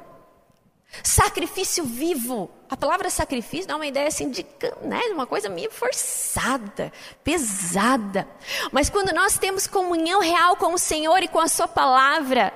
Sacrifício 1.03 1.85
vivo. 1.85 2.51
A 2.69 2.77
palavra 2.77 3.11
sacrifício 3.11 3.67
dá 3.67 3.77
uma 3.77 3.87
ideia 3.87 4.09
assim 4.09 4.31
de 4.31 4.45
né, 4.83 5.01
uma 5.13 5.27
coisa 5.27 5.49
meio 5.49 5.71
forçada, 5.71 6.93
pesada. 7.23 8.29
Mas 8.73 8.89
quando 8.89 9.13
nós 9.13 9.39
temos 9.39 9.67
comunhão 9.67 10.21
real 10.21 10.57
com 10.57 10.75
o 10.75 10.79
Senhor 10.79 11.23
e 11.23 11.29
com 11.29 11.39
a 11.39 11.49
Sua 11.49 11.69
palavra, 11.69 12.53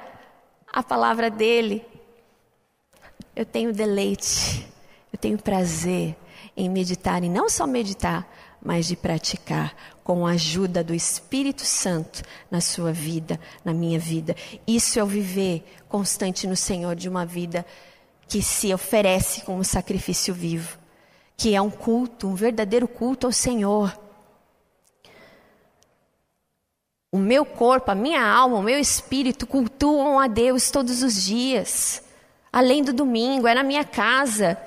a 0.72 0.82
palavra 0.82 1.30
dele, 1.30 1.84
eu 3.34 3.46
tenho 3.46 3.72
deleite, 3.72 4.66
eu 5.12 5.18
tenho 5.18 5.38
prazer 5.38 6.16
em 6.56 6.68
meditar, 6.68 7.22
e 7.22 7.28
não 7.28 7.48
só 7.48 7.66
meditar, 7.66 8.28
mas 8.60 8.86
de 8.86 8.96
praticar 8.96 9.74
com 10.02 10.26
a 10.26 10.32
ajuda 10.32 10.82
do 10.82 10.94
Espírito 10.94 11.64
Santo 11.64 12.22
na 12.50 12.60
sua 12.60 12.92
vida, 12.92 13.38
na 13.64 13.72
minha 13.72 13.98
vida. 13.98 14.34
Isso 14.66 14.98
é 14.98 15.04
o 15.04 15.06
viver 15.06 15.64
constante 15.88 16.46
no 16.46 16.56
Senhor 16.56 16.96
de 16.96 17.08
uma 17.08 17.24
vida 17.24 17.64
que 18.28 18.42
se 18.42 18.72
oferece 18.74 19.40
como 19.40 19.64
sacrifício 19.64 20.34
vivo, 20.34 20.78
que 21.36 21.54
é 21.54 21.62
um 21.62 21.70
culto, 21.70 22.28
um 22.28 22.34
verdadeiro 22.34 22.86
culto 22.86 23.26
ao 23.26 23.32
Senhor. 23.32 23.98
O 27.10 27.16
meu 27.16 27.46
corpo, 27.46 27.90
a 27.90 27.94
minha 27.94 28.22
alma, 28.22 28.58
o 28.58 28.62
meu 28.62 28.78
espírito 28.78 29.46
cultuam 29.46 30.20
a 30.20 30.26
Deus 30.26 30.70
todos 30.70 31.02
os 31.02 31.24
dias, 31.24 32.02
além 32.52 32.82
do 32.82 32.92
domingo, 32.92 33.48
é 33.48 33.54
na 33.54 33.62
minha 33.62 33.84
casa, 33.84 34.58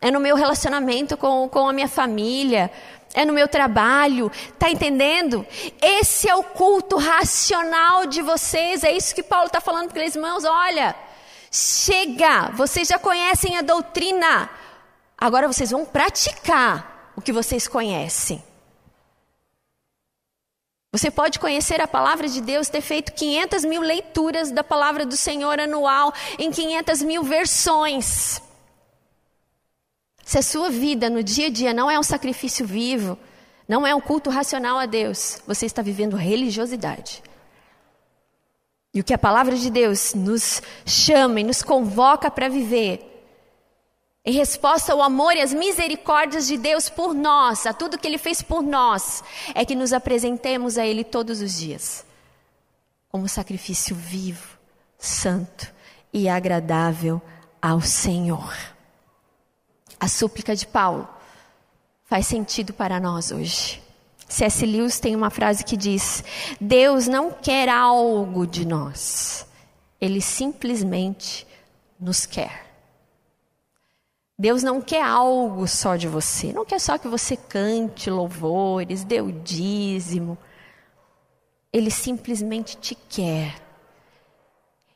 é 0.00 0.10
no 0.10 0.18
meu 0.18 0.34
relacionamento 0.34 1.14
com, 1.18 1.46
com 1.46 1.68
a 1.68 1.72
minha 1.74 1.88
família, 1.88 2.70
é 3.12 3.26
no 3.26 3.34
meu 3.34 3.46
trabalho, 3.46 4.32
tá 4.58 4.70
entendendo? 4.70 5.46
Esse 5.82 6.26
é 6.26 6.34
o 6.34 6.42
culto 6.42 6.96
racional 6.96 8.06
de 8.06 8.22
vocês, 8.22 8.82
é 8.82 8.92
isso 8.92 9.14
que 9.14 9.22
Paulo 9.22 9.48
está 9.48 9.60
falando 9.60 9.88
para 9.88 9.98
aqueles 9.98 10.14
irmãos, 10.14 10.44
olha. 10.44 11.09
Chega! 11.50 12.50
Vocês 12.50 12.86
já 12.86 12.98
conhecem 12.98 13.56
a 13.56 13.62
doutrina. 13.62 14.48
Agora 15.18 15.48
vocês 15.48 15.70
vão 15.70 15.84
praticar 15.84 17.12
o 17.16 17.20
que 17.20 17.32
vocês 17.32 17.66
conhecem. 17.66 18.42
Você 20.92 21.10
pode 21.10 21.38
conhecer 21.38 21.80
a 21.80 21.86
palavra 21.86 22.28
de 22.28 22.40
Deus, 22.40 22.68
ter 22.68 22.80
feito 22.80 23.12
500 23.12 23.64
mil 23.64 23.80
leituras 23.80 24.50
da 24.50 24.64
palavra 24.64 25.04
do 25.06 25.16
Senhor 25.16 25.60
anual 25.60 26.12
em 26.38 26.50
500 26.50 27.02
mil 27.02 27.22
versões. 27.22 28.42
Se 30.24 30.38
a 30.38 30.42
sua 30.42 30.70
vida 30.70 31.08
no 31.10 31.22
dia 31.22 31.46
a 31.46 31.50
dia 31.50 31.72
não 31.72 31.90
é 31.90 31.98
um 31.98 32.02
sacrifício 32.02 32.66
vivo, 32.66 33.18
não 33.68 33.86
é 33.86 33.94
um 33.94 34.00
culto 34.00 34.30
racional 34.30 34.78
a 34.78 34.86
Deus, 34.86 35.40
você 35.46 35.66
está 35.66 35.80
vivendo 35.80 36.16
religiosidade. 36.16 37.22
E 38.92 39.00
o 39.00 39.04
que 39.04 39.14
a 39.14 39.18
palavra 39.18 39.56
de 39.56 39.70
Deus 39.70 40.14
nos 40.14 40.60
chama 40.84 41.40
e 41.40 41.44
nos 41.44 41.62
convoca 41.62 42.30
para 42.30 42.48
viver, 42.48 43.06
em 44.24 44.32
resposta 44.32 44.92
ao 44.92 45.00
amor 45.00 45.34
e 45.34 45.40
às 45.40 45.52
misericórdias 45.52 46.46
de 46.46 46.58
Deus 46.58 46.90
por 46.90 47.14
nós, 47.14 47.66
a 47.66 47.72
tudo 47.72 47.98
que 47.98 48.06
Ele 48.06 48.18
fez 48.18 48.42
por 48.42 48.62
nós, 48.62 49.24
é 49.54 49.64
que 49.64 49.74
nos 49.74 49.92
apresentemos 49.92 50.76
a 50.76 50.84
Ele 50.84 51.04
todos 51.04 51.40
os 51.40 51.58
dias, 51.58 52.04
como 53.08 53.28
sacrifício 53.28 53.96
vivo, 53.96 54.58
santo 54.98 55.72
e 56.12 56.28
agradável 56.28 57.22
ao 57.62 57.80
Senhor. 57.80 58.54
A 59.98 60.08
súplica 60.08 60.54
de 60.54 60.66
Paulo 60.66 61.08
faz 62.04 62.26
sentido 62.26 62.72
para 62.74 63.00
nós 63.00 63.30
hoje. 63.30 63.82
C.S. 64.30 64.64
Lewis 64.64 65.00
tem 65.00 65.16
uma 65.16 65.28
frase 65.28 65.64
que 65.64 65.76
diz: 65.76 66.24
Deus 66.60 67.08
não 67.08 67.32
quer 67.32 67.68
algo 67.68 68.46
de 68.46 68.64
nós, 68.64 69.46
Ele 70.00 70.20
simplesmente 70.20 71.46
nos 71.98 72.24
quer. 72.24 72.70
Deus 74.38 74.62
não 74.62 74.80
quer 74.80 75.02
algo 75.02 75.68
só 75.68 75.96
de 75.96 76.08
você, 76.08 76.52
não 76.52 76.64
quer 76.64 76.78
só 76.78 76.96
que 76.96 77.08
você 77.08 77.36
cante 77.36 78.08
louvores, 78.08 79.04
dê 79.04 79.20
o 79.20 79.30
dízimo. 79.30 80.38
Ele 81.72 81.90
simplesmente 81.90 82.76
te 82.76 82.94
quer. 82.94 83.60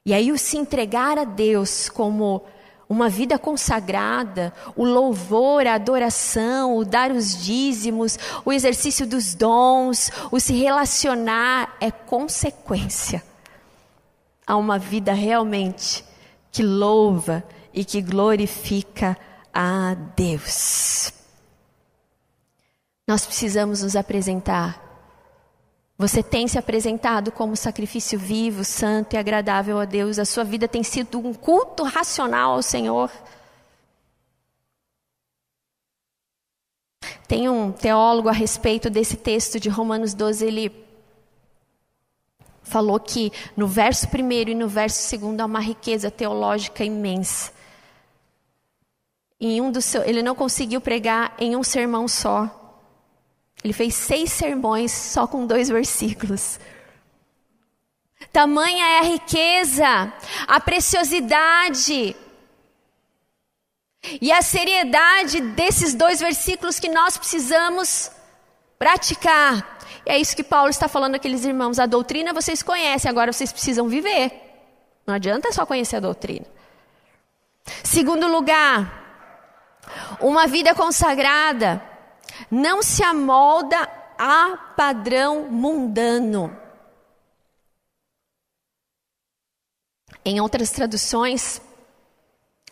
E 0.07 0.15
aí, 0.15 0.33
o 0.33 0.39
se 0.39 0.57
entregar 0.57 1.19
a 1.19 1.25
Deus 1.25 1.89
como 1.89 2.43
uma 2.89 3.09
vida 3.09 3.39
consagrada, 3.39 4.53
o 4.77 4.85
louvor, 4.85 5.67
a 5.67 5.75
adoração, 5.75 6.77
o 6.77 6.85
dar 6.85 7.11
os 7.11 7.43
dízimos, 7.43 8.19
o 8.45 8.53
exercício 8.53 9.07
dos 9.07 9.35
dons, 9.35 10.11
o 10.31 10.39
se 10.39 10.53
relacionar 10.53 11.77
é 11.81 11.91
consequência 11.91 13.23
a 14.47 14.57
uma 14.57 14.79
vida 14.79 15.13
realmente 15.13 16.05
que 16.53 16.63
louva 16.63 17.43
e 17.73 17.85
que 17.85 18.01
glorifica 18.01 19.17
a 19.53 19.95
Deus. 20.15 21.13
Nós 23.07 23.27
precisamos 23.27 23.83
nos 23.83 23.97
apresentar. 23.97 24.84
Você 25.97 26.23
tem 26.23 26.49
se 26.49 26.59
apresentado 26.59 27.31
como 27.31 27.57
sacrifício 27.57 28.19
vivo, 28.19 28.65
santo 28.65 29.15
e 29.15 29.17
agradável 29.17 29.79
a 29.79 29.85
Deus. 29.85 30.19
A 30.19 30.25
sua 30.25 30.43
vida 30.43 30.67
tem 30.67 30.83
sido 30.83 31.19
um 31.19 31.33
culto 31.33 31.85
racional 31.85 32.55
ao 32.55 32.63
Senhor. 32.63 33.11
Tem 37.29 37.49
um 37.49 37.71
teólogo 37.71 38.29
a 38.29 38.33
respeito 38.33 38.91
desse 38.91 39.17
texto 39.17 39.59
de 39.61 39.69
Romanos 39.69 40.15
12, 40.15 40.45
ele 40.45 40.85
falou 42.63 42.99
que 42.99 43.33
no 43.57 43.67
verso 43.67 44.09
primeiro 44.09 44.51
e 44.51 44.55
no 44.55 44.67
verso 44.67 45.03
segundo 45.03 45.41
há 45.41 45.45
uma 45.45 45.61
riqueza 45.61 46.11
teológica 46.11 46.85
imensa. 46.85 47.53
Em 49.41 49.61
um 49.61 49.71
dos 49.71 49.85
seu, 49.85 50.03
ele 50.03 50.23
não 50.23 50.35
conseguiu 50.35 50.81
pregar 50.81 51.35
em 51.39 51.55
um 51.55 51.63
sermão 51.63 52.09
só. 52.09 52.64
Ele 53.65 53.73
fez 53.73 53.95
seis 53.95 54.31
sermões 54.31 54.93
só 54.93 55.27
com 55.27 55.47
dois 55.47 55.71
versículos. 55.71 56.61
Tamanha 58.31 58.85
é 58.85 58.99
a 58.99 59.03
riqueza, 59.05 60.13
a 60.47 60.61
preciosidade 60.61 62.15
e 64.21 64.31
a 64.31 64.43
seriedade 64.43 65.41
desses 65.41 65.95
dois 65.95 66.21
versículos 66.21 66.79
que 66.79 66.91
nós 66.91 67.17
precisamos 67.17 68.11
praticar. 68.79 69.79
E 70.05 70.11
é 70.11 70.19
isso 70.19 70.37
que 70.37 70.45
Paulo 70.45 70.69
está 70.69 70.87
falando 70.87 71.15
àqueles 71.15 71.47
irmãos. 71.47 71.79
A 71.79 71.87
doutrina 71.87 72.35
vocês 72.35 72.63
conhecem, 72.63 73.11
agora 73.11 73.33
vocês 73.33 73.51
precisam 73.51 73.89
viver. 73.89 74.31
Não 75.07 75.15
adianta 75.15 75.53
só 75.53 75.65
conhecer 75.65 75.97
a 75.97 76.01
doutrina. 76.01 76.47
Segundo 77.83 78.27
lugar, 78.27 79.03
uma 80.21 80.47
vida 80.47 80.75
consagrada 80.75 81.94
não 82.51 82.83
se 82.83 83.03
amolda 83.03 83.89
a 84.19 84.57
padrão 84.77 85.51
mundano. 85.51 86.57
Em 90.25 90.41
outras 90.41 90.71
traduções, 90.71 91.61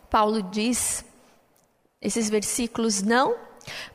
Paulo 0.08 0.42
diz 0.42 1.04
esses 2.00 2.30
versículos: 2.30 3.02
Não 3.02 3.36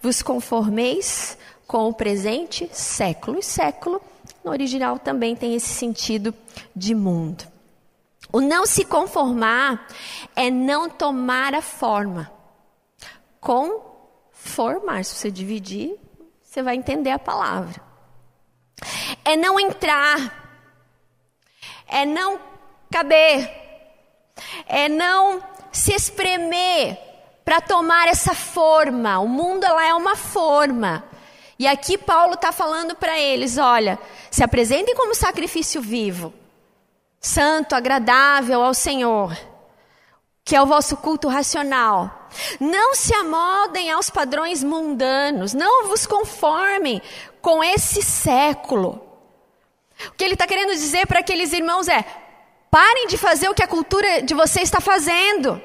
vos 0.02 0.22
conformeis 0.22 1.38
com 1.66 1.90
o 1.90 1.94
presente 1.94 2.70
século. 2.72 3.40
E 3.40 3.44
século, 3.44 4.02
no 4.44 4.52
original, 4.52 5.00
também 5.00 5.36
tem 5.36 5.56
esse 5.56 5.70
sentido 5.70 6.34
de 6.76 6.94
mundo. 6.94 7.46
O 8.32 8.42
não 8.42 8.66
se 8.66 8.84
conformar 8.86 9.88
é 10.36 10.50
não 10.50 10.90
tomar 10.90 11.54
a 11.54 11.62
forma. 11.62 12.32
Com 13.40 13.87
formar. 14.48 15.04
Se 15.04 15.16
você 15.16 15.30
dividir, 15.32 15.96
você 16.42 16.64
vai 16.64 16.76
entender 16.76 17.12
a 17.12 17.20
palavra. 17.20 17.82
É 19.24 19.36
não 19.36 19.60
entrar, 19.60 20.62
é 21.88 22.06
não 22.06 22.40
caber, 22.92 23.52
é 24.66 24.88
não 24.88 25.44
se 25.72 25.94
espremer 25.94 26.98
para 27.44 27.62
tomar 27.62 28.08
essa 28.08 28.34
forma. 28.34 29.20
O 29.20 29.28
mundo 29.28 29.66
ela 29.66 29.86
é 29.86 29.94
uma 29.94 30.16
forma. 30.16 31.04
E 31.60 31.68
aqui 31.68 31.98
Paulo 31.98 32.36
está 32.36 32.52
falando 32.52 32.96
para 32.96 33.20
eles: 33.20 33.58
olha, 33.58 34.00
se 34.30 34.44
apresentem 34.44 34.96
como 34.96 35.16
sacrifício 35.16 35.82
vivo, 35.82 36.34
santo, 37.20 37.74
agradável 37.74 38.64
ao 38.64 38.74
Senhor 38.74 39.57
que 40.48 40.56
é 40.56 40.62
o 40.62 40.66
vosso 40.66 40.96
culto 40.96 41.28
racional. 41.28 42.30
Não 42.58 42.96
se 42.96 43.14
amoldem 43.14 43.92
aos 43.92 44.10
padrões 44.10 44.64
mundanos, 44.64 45.54
não 45.54 45.90
vos 45.90 46.06
conformem 46.06 47.02
com 47.42 47.62
esse 47.62 48.02
século. 48.02 49.04
O 50.08 50.12
que 50.14 50.24
ele 50.24 50.36
está 50.36 50.48
querendo 50.48 50.72
dizer 50.72 51.06
para 51.06 51.20
aqueles 51.20 51.52
irmãos 51.52 51.90
é: 51.90 52.02
parem 52.72 53.08
de 53.08 53.18
fazer 53.18 53.50
o 53.50 53.54
que 53.54 53.62
a 53.62 53.68
cultura 53.68 54.22
de 54.22 54.34
vocês 54.34 54.64
está 54.64 54.80
fazendo. 54.80 55.62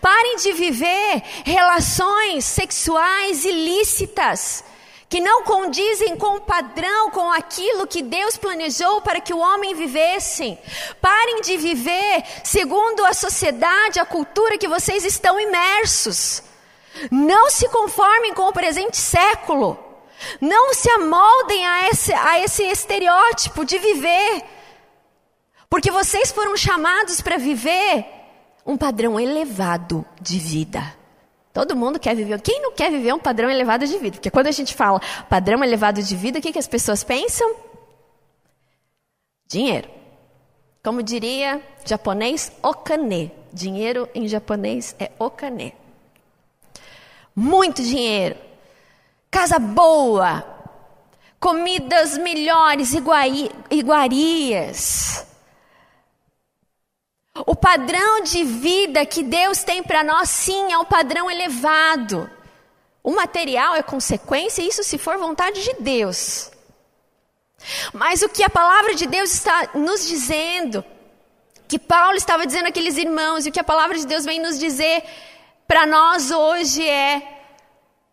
Parem 0.00 0.36
de 0.36 0.52
viver 0.54 1.22
relações 1.44 2.46
sexuais 2.46 3.44
ilícitas 3.44 4.64
que 5.10 5.20
não 5.20 5.42
condizem 5.42 6.16
com 6.16 6.36
o 6.36 6.40
padrão, 6.40 7.10
com 7.10 7.32
aquilo 7.32 7.84
que 7.84 8.00
Deus 8.00 8.36
planejou 8.36 9.00
para 9.00 9.20
que 9.20 9.34
o 9.34 9.38
homem 9.38 9.74
vivesse. 9.74 10.56
Parem 11.00 11.40
de 11.40 11.56
viver 11.56 12.22
segundo 12.44 13.04
a 13.04 13.12
sociedade, 13.12 13.98
a 13.98 14.04
cultura 14.04 14.56
que 14.56 14.68
vocês 14.68 15.04
estão 15.04 15.40
imersos. 15.40 16.44
Não 17.10 17.50
se 17.50 17.68
conformem 17.70 18.32
com 18.34 18.48
o 18.48 18.52
presente 18.52 18.96
século. 18.96 19.76
Não 20.40 20.72
se 20.74 20.88
amoldem 20.90 21.66
a 21.66 21.88
esse, 21.88 22.12
a 22.12 22.38
esse 22.38 22.62
estereótipo 22.62 23.64
de 23.64 23.80
viver. 23.80 24.44
Porque 25.68 25.90
vocês 25.90 26.30
foram 26.30 26.56
chamados 26.56 27.20
para 27.20 27.36
viver 27.36 28.06
um 28.64 28.76
padrão 28.76 29.18
elevado 29.18 30.06
de 30.20 30.38
vida. 30.38 30.99
Todo 31.52 31.74
mundo 31.74 31.98
quer 31.98 32.14
viver. 32.14 32.40
Quem 32.40 32.62
não 32.62 32.72
quer 32.72 32.90
viver 32.90 33.12
um 33.12 33.18
padrão 33.18 33.50
elevado 33.50 33.86
de 33.86 33.98
vida? 33.98 34.16
Porque 34.16 34.30
quando 34.30 34.46
a 34.46 34.52
gente 34.52 34.74
fala 34.74 35.00
padrão 35.28 35.64
elevado 35.64 36.00
de 36.02 36.16
vida, 36.16 36.38
o 36.38 36.42
que, 36.42 36.52
que 36.52 36.58
as 36.58 36.68
pessoas 36.68 37.02
pensam? 37.02 37.56
Dinheiro. 39.46 39.88
Como 40.82 41.02
diria 41.02 41.60
japonês, 41.84 42.52
okane. 42.62 43.32
Dinheiro 43.52 44.08
em 44.14 44.28
japonês 44.28 44.94
é 44.98 45.10
okane. 45.18 45.74
Muito 47.34 47.82
dinheiro. 47.82 48.36
Casa 49.30 49.58
boa. 49.58 50.44
Comidas 51.40 52.16
melhores, 52.16 52.92
iguarias. 53.70 55.26
O 57.34 57.54
padrão 57.54 58.22
de 58.22 58.42
vida 58.42 59.06
que 59.06 59.22
Deus 59.22 59.62
tem 59.62 59.82
para 59.82 60.02
nós, 60.02 60.28
sim, 60.28 60.72
é 60.72 60.78
um 60.78 60.84
padrão 60.84 61.30
elevado. 61.30 62.28
O 63.02 63.12
material 63.12 63.74
é 63.74 63.82
consequência, 63.82 64.62
isso 64.62 64.82
se 64.82 64.98
for 64.98 65.16
vontade 65.16 65.62
de 65.62 65.74
Deus. 65.80 66.50
Mas 67.92 68.22
o 68.22 68.28
que 68.28 68.42
a 68.42 68.50
palavra 68.50 68.94
de 68.94 69.06
Deus 69.06 69.32
está 69.32 69.70
nos 69.74 70.06
dizendo 70.06 70.84
que 71.68 71.78
Paulo 71.78 72.16
estava 72.16 72.46
dizendo 72.46 72.66
àqueles 72.66 72.96
irmãos 72.96 73.46
e 73.46 73.48
o 73.48 73.52
que 73.52 73.60
a 73.60 73.64
palavra 73.64 73.96
de 73.96 74.06
Deus 74.06 74.24
vem 74.24 74.40
nos 74.40 74.58
dizer 74.58 75.04
para 75.68 75.86
nós 75.86 76.30
hoje 76.30 76.86
é: 76.86 77.39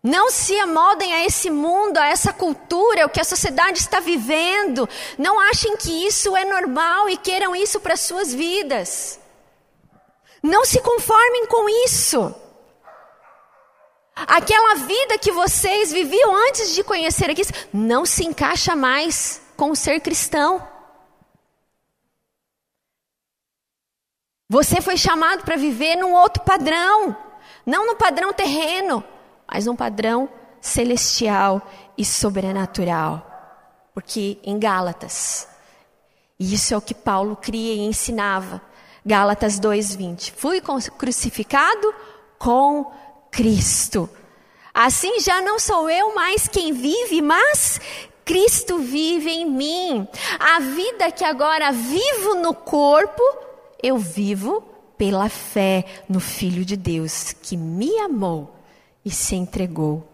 não 0.02 0.30
se 0.30 0.58
amoldem 0.60 1.12
a 1.12 1.24
esse 1.24 1.50
mundo, 1.50 1.98
a 1.98 2.06
essa 2.06 2.32
cultura, 2.32 3.06
o 3.06 3.10
que 3.10 3.20
a 3.20 3.24
sociedade 3.24 3.78
está 3.78 3.98
vivendo. 3.98 4.88
Não 5.18 5.40
achem 5.40 5.76
que 5.76 6.06
isso 6.06 6.36
é 6.36 6.44
normal 6.44 7.08
e 7.08 7.16
queiram 7.16 7.54
isso 7.54 7.80
para 7.80 7.96
suas 7.96 8.32
vidas. 8.32 9.18
Não 10.42 10.64
se 10.64 10.80
conformem 10.80 11.46
com 11.46 11.68
isso. 11.84 12.34
Aquela 14.14 14.74
vida 14.76 15.18
que 15.18 15.30
vocês 15.30 15.92
viviam 15.92 16.34
antes 16.48 16.74
de 16.74 16.82
conhecer 16.82 17.30
aqui 17.30 17.42
não 17.72 18.04
se 18.04 18.24
encaixa 18.24 18.74
mais 18.74 19.40
com 19.56 19.70
o 19.70 19.76
ser 19.76 20.00
cristão. 20.00 20.66
Você 24.48 24.80
foi 24.80 24.96
chamado 24.96 25.44
para 25.44 25.56
viver 25.56 25.96
num 25.96 26.14
outro 26.14 26.42
padrão, 26.42 27.16
não 27.66 27.86
no 27.86 27.96
padrão 27.96 28.32
terreno, 28.32 29.04
mas 29.50 29.66
num 29.66 29.74
padrão 29.74 30.28
celestial 30.60 31.66
e 31.96 32.04
sobrenatural. 32.04 33.24
Porque 33.94 34.38
em 34.44 34.58
Gálatas, 34.58 35.48
e 36.38 36.54
isso 36.54 36.74
é 36.74 36.76
o 36.76 36.82
que 36.82 36.94
Paulo 36.94 37.34
cria 37.36 37.74
e 37.74 37.80
ensinava, 37.80 38.60
Gálatas 39.04 39.58
2:20. 39.58 40.32
Fui 40.36 40.60
crucificado 40.96 41.94
com 42.38 42.92
Cristo. 43.30 44.08
Assim 44.72 45.18
já 45.18 45.40
não 45.40 45.58
sou 45.58 45.90
eu 45.90 46.14
mais 46.14 46.46
quem 46.46 46.72
vive, 46.72 47.20
mas 47.20 47.80
Cristo 48.24 48.78
vive 48.78 49.30
em 49.30 49.50
mim. 49.50 50.06
A 50.38 50.60
vida 50.60 51.10
que 51.10 51.24
agora 51.24 51.72
vivo 51.72 52.36
no 52.36 52.54
corpo, 52.54 53.22
eu 53.82 53.98
vivo 53.98 54.62
pela 54.96 55.28
fé 55.28 55.84
no 56.08 56.20
Filho 56.20 56.64
de 56.64 56.76
Deus 56.76 57.32
que 57.32 57.56
me 57.56 57.98
amou 57.98 58.57
e 59.08 59.10
se 59.10 59.34
entregou 59.34 60.06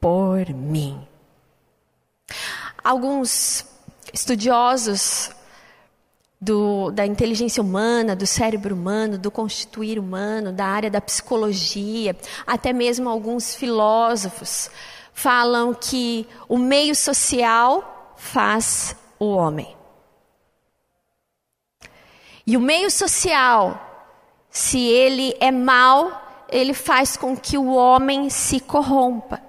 por 0.00 0.48
mim. 0.50 1.06
Alguns 2.82 3.64
estudiosos 4.12 5.30
do, 6.40 6.90
da 6.90 7.06
inteligência 7.06 7.62
humana, 7.62 8.16
do 8.16 8.26
cérebro 8.26 8.74
humano, 8.74 9.16
do 9.16 9.30
constituir 9.30 10.00
humano, 10.00 10.52
da 10.52 10.66
área 10.66 10.90
da 10.90 11.00
psicologia, 11.00 12.16
até 12.44 12.72
mesmo 12.72 13.08
alguns 13.08 13.54
filósofos 13.54 14.68
falam 15.12 15.72
que 15.72 16.26
o 16.48 16.58
meio 16.58 16.96
social 16.96 18.16
faz 18.16 18.96
o 19.16 19.26
homem. 19.26 19.76
E 22.44 22.56
o 22.56 22.60
meio 22.60 22.90
social, 22.90 24.10
se 24.50 24.80
ele 24.80 25.36
é 25.38 25.52
mau, 25.52 26.29
ele 26.50 26.74
faz 26.74 27.16
com 27.16 27.36
que 27.36 27.56
o 27.56 27.72
homem 27.74 28.28
se 28.30 28.60
corrompa. 28.60 29.40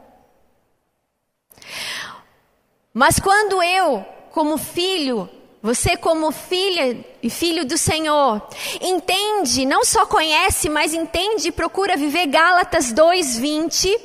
Mas 2.94 3.20
quando 3.20 3.62
eu, 3.64 4.06
como 4.32 4.58
filho, 4.58 5.30
você 5.62 5.96
como 5.96 6.32
filha 6.32 7.06
e 7.22 7.30
filho 7.30 7.64
do 7.66 7.78
Senhor, 7.78 8.42
entende, 8.82 9.66
não 9.66 9.86
só 9.86 10.06
conhece, 10.06 10.68
mas 10.70 10.94
entende 10.94 11.50
e 11.50 11.52
procura 11.52 11.96
viver 11.96 12.28
Gálatas 12.28 12.92
2:20. 12.92 13.96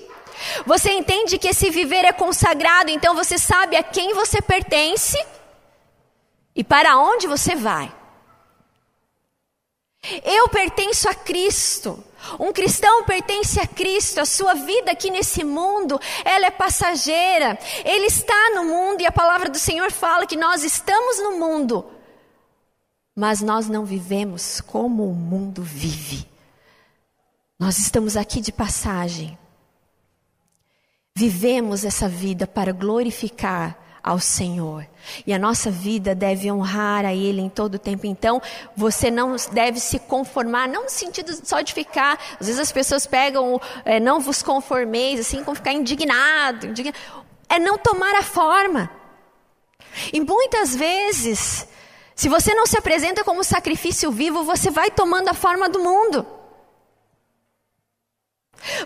Você 0.66 0.92
entende 0.92 1.38
que 1.38 1.48
esse 1.48 1.70
viver 1.70 2.04
é 2.04 2.12
consagrado, 2.12 2.90
então 2.90 3.14
você 3.14 3.38
sabe 3.38 3.74
a 3.74 3.82
quem 3.82 4.12
você 4.12 4.42
pertence 4.42 5.16
e 6.54 6.62
para 6.62 6.98
onde 6.98 7.26
você 7.26 7.54
vai. 7.54 7.92
Eu 10.22 10.48
pertenço 10.48 11.08
a 11.08 11.14
Cristo. 11.14 12.04
Um 12.38 12.52
cristão 12.52 13.04
pertence 13.04 13.60
a 13.60 13.66
Cristo, 13.66 14.20
a 14.20 14.24
sua 14.24 14.54
vida 14.54 14.90
aqui 14.90 15.10
nesse 15.10 15.44
mundo, 15.44 16.00
ela 16.24 16.46
é 16.46 16.50
passageira. 16.50 17.58
Ele 17.84 18.06
está 18.06 18.50
no 18.54 18.64
mundo 18.64 19.00
e 19.00 19.06
a 19.06 19.12
palavra 19.12 19.48
do 19.48 19.58
Senhor 19.58 19.90
fala 19.90 20.26
que 20.26 20.36
nós 20.36 20.64
estamos 20.64 21.18
no 21.18 21.38
mundo, 21.38 21.86
mas 23.14 23.40
nós 23.40 23.68
não 23.68 23.84
vivemos 23.84 24.60
como 24.60 25.08
o 25.08 25.14
mundo 25.14 25.62
vive. 25.62 26.28
Nós 27.58 27.78
estamos 27.78 28.16
aqui 28.16 28.40
de 28.40 28.52
passagem. 28.52 29.38
Vivemos 31.14 31.84
essa 31.84 32.08
vida 32.08 32.46
para 32.46 32.72
glorificar 32.72 33.78
ao 34.02 34.20
Senhor. 34.20 34.86
E 35.26 35.32
a 35.32 35.38
nossa 35.38 35.70
vida 35.70 36.14
deve 36.14 36.50
honrar 36.50 37.04
a 37.04 37.14
Ele 37.14 37.40
em 37.40 37.48
todo 37.48 37.74
o 37.74 37.78
tempo. 37.78 38.06
Então, 38.06 38.40
você 38.76 39.10
não 39.10 39.36
deve 39.52 39.80
se 39.80 39.98
conformar, 39.98 40.68
não 40.68 40.84
no 40.84 40.90
sentido 40.90 41.32
só 41.44 41.60
de 41.60 41.72
ficar. 41.72 42.18
Às 42.40 42.46
vezes 42.46 42.60
as 42.60 42.72
pessoas 42.72 43.06
pegam, 43.06 43.60
é, 43.84 44.00
não 44.00 44.20
vos 44.20 44.42
conformeis, 44.42 45.20
assim, 45.20 45.42
como 45.42 45.56
ficar 45.56 45.72
indignado, 45.72 46.66
indignado. 46.66 46.98
É 47.48 47.58
não 47.58 47.78
tomar 47.78 48.14
a 48.16 48.22
forma. 48.22 48.90
E 50.12 50.20
muitas 50.20 50.74
vezes, 50.74 51.66
se 52.14 52.28
você 52.28 52.54
não 52.54 52.66
se 52.66 52.78
apresenta 52.78 53.24
como 53.24 53.44
sacrifício 53.44 54.10
vivo, 54.10 54.42
você 54.44 54.70
vai 54.70 54.90
tomando 54.90 55.28
a 55.28 55.34
forma 55.34 55.68
do 55.68 55.80
mundo. 55.80 56.26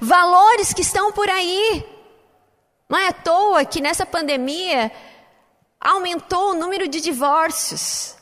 Valores 0.00 0.72
que 0.72 0.82
estão 0.82 1.12
por 1.12 1.28
aí. 1.28 1.84
Não 2.88 2.98
é 2.98 3.08
à 3.08 3.12
toa 3.12 3.64
que 3.64 3.80
nessa 3.80 4.04
pandemia 4.04 4.90
aumentou 5.80 6.50
o 6.50 6.54
número 6.54 6.86
de 6.86 7.00
divórcios. 7.00 8.16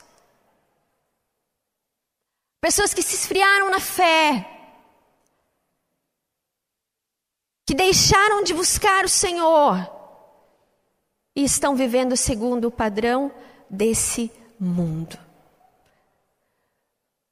Pessoas 2.61 2.95
que 2.95 3.03
se 3.03 3.15
esfriaram 3.15 3.71
na 3.71 3.81
fé, 3.81 4.47
que 7.67 7.75
deixaram 7.75 8.43
de 8.43 8.55
buscar 8.55 9.05
o 9.05 9.09
Senhor 9.09 9.77
e 11.35 11.45
estão 11.45 11.77
vivendo 11.77 12.17
segundo 12.17 12.69
o 12.69 12.71
padrão 12.71 13.33
desse 13.69 14.31
mundo. 14.59 15.19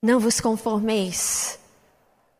Não 0.03 0.21
vos 0.21 0.41
conformeis 0.41 1.59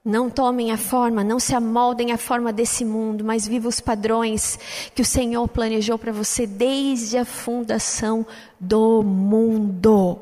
não 0.07 0.31
tomem 0.31 0.71
a 0.71 0.79
forma, 0.79 1.25
não 1.25 1.41
se 1.41 1.53
amoldem 1.53 2.13
à 2.13 2.17
forma 2.17 2.53
desse 2.53 2.85
mundo, 2.85 3.25
mas 3.25 3.45
viva 3.45 3.67
os 3.67 3.81
padrões 3.81 4.57
que 4.95 5.03
o 5.03 5.05
Senhor 5.05 5.49
planejou 5.49 5.99
para 5.99 6.13
você 6.13 6.47
desde 6.47 7.19
a 7.19 7.25
fundação 7.25 8.25
do 8.61 9.03
mundo. 9.03 10.21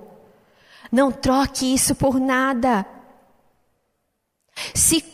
Não 0.91 1.13
troque 1.13 1.75
isso 1.75 1.95
por 1.95 2.19
nada. 2.19 2.87
Se, 4.75 5.05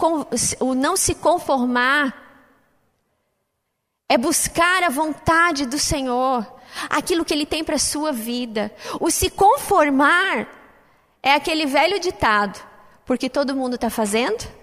o 0.61 0.73
não 0.73 0.97
se 0.97 1.17
conformar 1.17 2.15
é 4.09 4.17
buscar 4.17 4.85
a 4.85 4.89
vontade 4.89 5.67
do 5.67 5.81
Senhor, 5.81 6.47
aquilo 6.89 7.25
que 7.25 7.35
Ele 7.35 7.45
tem 7.45 7.65
para 7.65 7.75
a 7.75 7.79
sua 7.79 8.13
vida. 8.13 8.73
O 9.01 9.11
se 9.11 9.31
conformar 9.31 10.47
é 11.21 11.35
aquele 11.35 11.67
velho 11.67 11.99
ditado, 11.99 12.65
porque 13.05 13.29
todo 13.29 13.57
mundo 13.57 13.75
está 13.75 13.91
fazendo, 13.91 14.60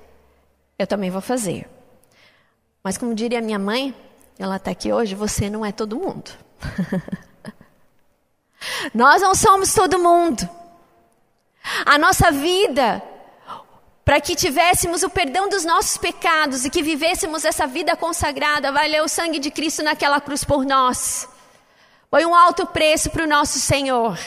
eu 0.77 0.85
também 0.85 1.09
vou 1.09 1.21
fazer. 1.21 1.67
Mas 2.83 2.97
como 2.97 3.15
diria 3.15 3.41
minha 3.41 3.59
mãe, 3.59 3.95
ela 4.37 4.57
está 4.57 4.71
aqui 4.71 4.93
hoje, 4.93 5.15
você 5.15 5.49
não 5.49 5.65
é 5.65 5.71
todo 5.71 5.97
mundo. 5.97 6.31
Nós 8.93 9.21
não 9.21 9.35
somos 9.35 9.73
todo 9.73 9.99
mundo. 9.99 10.47
A 11.85 11.97
nossa 11.97 12.31
vida, 12.31 13.03
para 14.05 14.21
que 14.21 14.35
tivéssemos 14.35 15.03
o 15.03 15.09
perdão 15.09 15.49
dos 15.49 15.65
nossos 15.65 15.97
pecados 15.97 16.63
e 16.63 16.69
que 16.69 16.81
vivêssemos 16.81 17.43
essa 17.43 17.67
vida 17.67 17.95
consagrada, 17.95 18.71
valeu 18.71 19.03
o 19.03 19.09
sangue 19.09 19.39
de 19.39 19.51
Cristo 19.51 19.83
naquela 19.83 20.21
cruz 20.21 20.43
por 20.43 20.65
nós. 20.65 21.27
Foi 22.09 22.25
um 22.25 22.33
alto 22.33 22.65
preço 22.67 23.09
para 23.09 23.23
o 23.23 23.27
nosso 23.27 23.59
Senhor. 23.59 24.17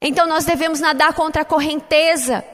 Então 0.00 0.26
nós 0.26 0.44
devemos 0.44 0.80
nadar 0.80 1.12
contra 1.14 1.42
a 1.42 1.44
correnteza 1.44 2.44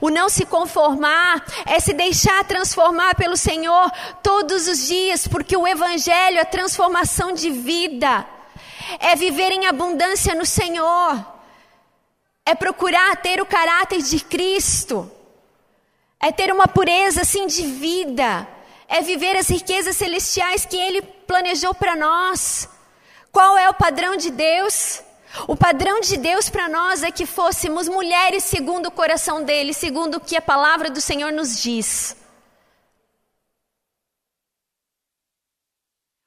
o 0.00 0.10
não 0.10 0.28
se 0.28 0.44
conformar 0.44 1.44
é 1.66 1.80
se 1.80 1.92
deixar 1.92 2.44
transformar 2.44 3.14
pelo 3.14 3.36
Senhor 3.36 3.90
todos 4.22 4.68
os 4.68 4.86
dias, 4.86 5.26
porque 5.26 5.56
o 5.56 5.66
Evangelho 5.66 6.38
é 6.38 6.44
transformação 6.44 7.32
de 7.32 7.50
vida, 7.50 8.26
é 8.98 9.16
viver 9.16 9.50
em 9.52 9.66
abundância 9.66 10.34
no 10.34 10.44
Senhor, 10.44 11.24
é 12.44 12.54
procurar 12.54 13.16
ter 13.16 13.40
o 13.40 13.46
caráter 13.46 14.02
de 14.02 14.20
Cristo, 14.20 15.10
é 16.20 16.30
ter 16.30 16.52
uma 16.52 16.68
pureza 16.68 17.22
assim 17.22 17.46
de 17.46 17.66
vida, 17.66 18.46
é 18.88 19.00
viver 19.00 19.36
as 19.36 19.48
riquezas 19.48 19.96
celestiais 19.96 20.66
que 20.66 20.76
Ele 20.76 21.02
planejou 21.02 21.74
para 21.74 21.96
nós. 21.96 22.68
Qual 23.30 23.56
é 23.56 23.68
o 23.70 23.74
padrão 23.74 24.16
de 24.16 24.30
Deus? 24.30 25.02
O 25.48 25.56
padrão 25.56 26.00
de 26.00 26.16
Deus 26.16 26.50
para 26.50 26.68
nós 26.68 27.02
é 27.02 27.10
que 27.10 27.24
fôssemos 27.24 27.88
mulheres 27.88 28.44
segundo 28.44 28.86
o 28.86 28.90
coração 28.90 29.42
dele, 29.42 29.72
segundo 29.72 30.16
o 30.16 30.20
que 30.20 30.36
a 30.36 30.42
palavra 30.42 30.90
do 30.90 31.00
Senhor 31.00 31.32
nos 31.32 31.60
diz. 31.60 32.16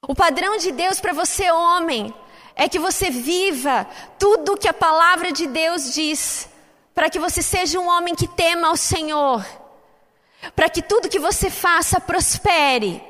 O 0.08 0.14
padrão 0.14 0.58
de 0.58 0.72
Deus 0.72 1.00
para 1.00 1.14
você, 1.14 1.50
homem, 1.52 2.14
é 2.56 2.70
que 2.70 2.80
você 2.80 3.10
viva 3.10 3.88
tudo 4.20 4.54
o 4.54 4.58
que 4.58 4.68
a 4.68 4.74
palavra 4.74 5.32
de 5.32 5.48
Deus 5.48 5.94
diz 5.94 6.50
para 6.94 7.10
que 7.10 7.20
você 7.20 7.42
seja 7.42 7.80
um 7.80 7.88
homem 7.88 8.16
que 8.16 8.28
tema 8.28 8.70
ao 8.70 8.78
Senhor, 8.78 9.46
para 10.56 10.70
que 10.70 10.82
tudo 10.82 11.10
que 11.10 11.20
você 11.20 11.50
faça 11.50 12.00
prospere. 12.00 13.04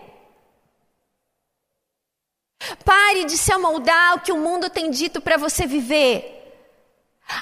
Pare 2.83 3.25
de 3.25 3.37
se 3.37 3.51
amoldar 3.51 4.11
ao 4.11 4.19
que 4.19 4.31
o 4.31 4.37
mundo 4.37 4.69
tem 4.69 4.89
dito 4.89 5.21
para 5.21 5.37
você 5.37 5.65
viver. 5.65 6.31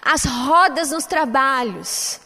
As 0.02 0.24
rodas 0.24 0.92
nos 0.92 1.06
trabalhos, 1.06 2.22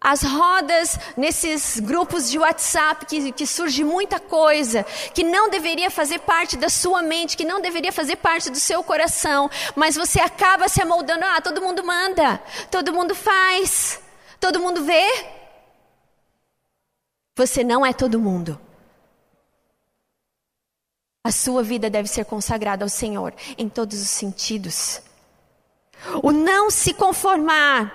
as 0.00 0.22
rodas 0.22 0.98
nesses 1.14 1.78
grupos 1.78 2.30
de 2.30 2.38
WhatsApp 2.38 3.04
que, 3.04 3.32
que 3.32 3.46
surge 3.46 3.84
muita 3.84 4.18
coisa 4.18 4.82
que 5.14 5.22
não 5.22 5.50
deveria 5.50 5.90
fazer 5.90 6.20
parte 6.20 6.56
da 6.56 6.70
sua 6.70 7.02
mente, 7.02 7.36
que 7.36 7.44
não 7.44 7.60
deveria 7.60 7.92
fazer 7.92 8.16
parte 8.16 8.48
do 8.50 8.58
seu 8.58 8.82
coração, 8.82 9.50
mas 9.76 9.96
você 9.96 10.18
acaba 10.18 10.68
se 10.68 10.82
amoldando. 10.82 11.24
Ah, 11.24 11.40
todo 11.40 11.60
mundo 11.60 11.84
manda, 11.84 12.40
todo 12.70 12.94
mundo 12.94 13.14
faz, 13.14 14.00
todo 14.40 14.60
mundo 14.60 14.84
vê. 14.84 15.06
Você 17.36 17.62
não 17.62 17.84
é 17.84 17.92
todo 17.92 18.18
mundo. 18.18 18.58
A 21.30 21.32
sua 21.32 21.62
vida 21.62 21.88
deve 21.88 22.08
ser 22.08 22.24
consagrada 22.24 22.84
ao 22.84 22.88
Senhor 22.88 23.32
em 23.56 23.68
todos 23.68 24.02
os 24.02 24.08
sentidos. 24.08 25.00
O 26.24 26.32
não 26.32 26.72
se 26.72 26.92
conformar 26.92 27.94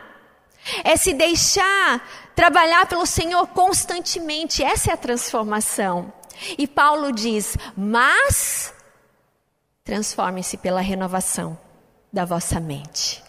é 0.85 0.95
se 0.95 1.13
deixar 1.13 2.31
trabalhar 2.33 2.85
pelo 2.85 3.05
Senhor 3.05 3.45
constantemente. 3.47 4.63
Essa 4.63 4.91
é 4.91 4.93
a 4.93 4.97
transformação. 4.97 6.13
E 6.57 6.65
Paulo 6.65 7.11
diz: 7.11 7.57
Mas 7.75 8.73
transforme-se 9.83 10.55
pela 10.55 10.79
renovação 10.79 11.59
da 12.13 12.23
vossa 12.23 12.57
mente. 12.57 13.21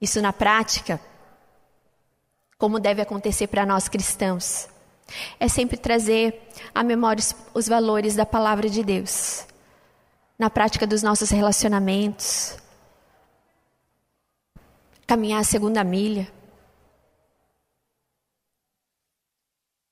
Isso 0.00 0.20
na 0.20 0.32
prática, 0.32 1.00
como 2.58 2.80
deve 2.80 3.00
acontecer 3.00 3.46
para 3.46 3.64
nós 3.64 3.88
cristãos, 3.88 4.68
é 5.38 5.48
sempre 5.48 5.76
trazer 5.76 6.48
à 6.74 6.82
memória 6.82 7.22
os 7.52 7.68
valores 7.68 8.14
da 8.14 8.26
palavra 8.26 8.68
de 8.68 8.82
Deus, 8.82 9.46
na 10.38 10.50
prática 10.50 10.86
dos 10.86 11.02
nossos 11.02 11.30
relacionamentos, 11.30 12.56
caminhar 15.06 15.40
a 15.40 15.44
segunda 15.44 15.84
milha, 15.84 16.30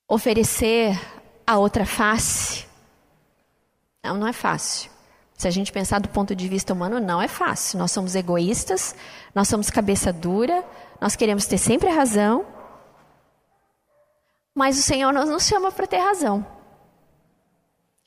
oferecer 0.08 0.98
a 1.46 1.58
outra 1.58 1.86
face. 1.86 2.66
Não, 4.02 4.16
não 4.16 4.26
é 4.26 4.32
fácil. 4.32 4.90
Se 5.36 5.48
a 5.48 5.50
gente 5.50 5.72
pensar 5.72 6.00
do 6.00 6.08
ponto 6.08 6.36
de 6.36 6.48
vista 6.48 6.72
humano, 6.72 7.00
não 7.00 7.20
é 7.20 7.26
fácil. 7.26 7.78
Nós 7.78 7.90
somos 7.90 8.14
egoístas, 8.14 8.94
nós 9.34 9.48
somos 9.48 9.70
cabeça 9.70 10.12
dura, 10.12 10.64
nós 11.00 11.16
queremos 11.16 11.46
ter 11.46 11.58
sempre 11.58 11.88
a 11.88 11.94
razão. 11.94 12.44
Mas 14.54 14.78
o 14.78 14.82
Senhor 14.82 15.12
não 15.12 15.24
nos 15.24 15.44
chama 15.44 15.72
para 15.72 15.86
ter 15.86 15.98
razão. 15.98 16.46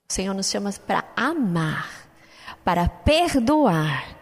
O 0.08 0.14
Senhor 0.14 0.34
nos 0.34 0.50
chama 0.50 0.72
para 0.86 1.04
amar, 1.16 2.08
para 2.64 2.88
perdoar, 2.88 4.16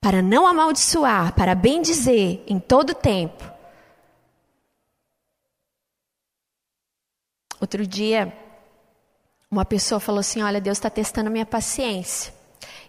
para 0.00 0.20
não 0.20 0.46
amaldiçoar, 0.46 1.34
para 1.34 1.54
bem 1.54 1.80
dizer 1.80 2.44
em 2.46 2.60
todo 2.60 2.94
tempo. 2.94 3.42
Outro 7.58 7.86
dia, 7.86 8.36
uma 9.50 9.64
pessoa 9.64 9.98
falou 9.98 10.20
assim: 10.20 10.42
Olha, 10.42 10.60
Deus 10.60 10.76
está 10.76 10.90
testando 10.90 11.28
a 11.28 11.32
minha 11.32 11.46
paciência. 11.46 12.34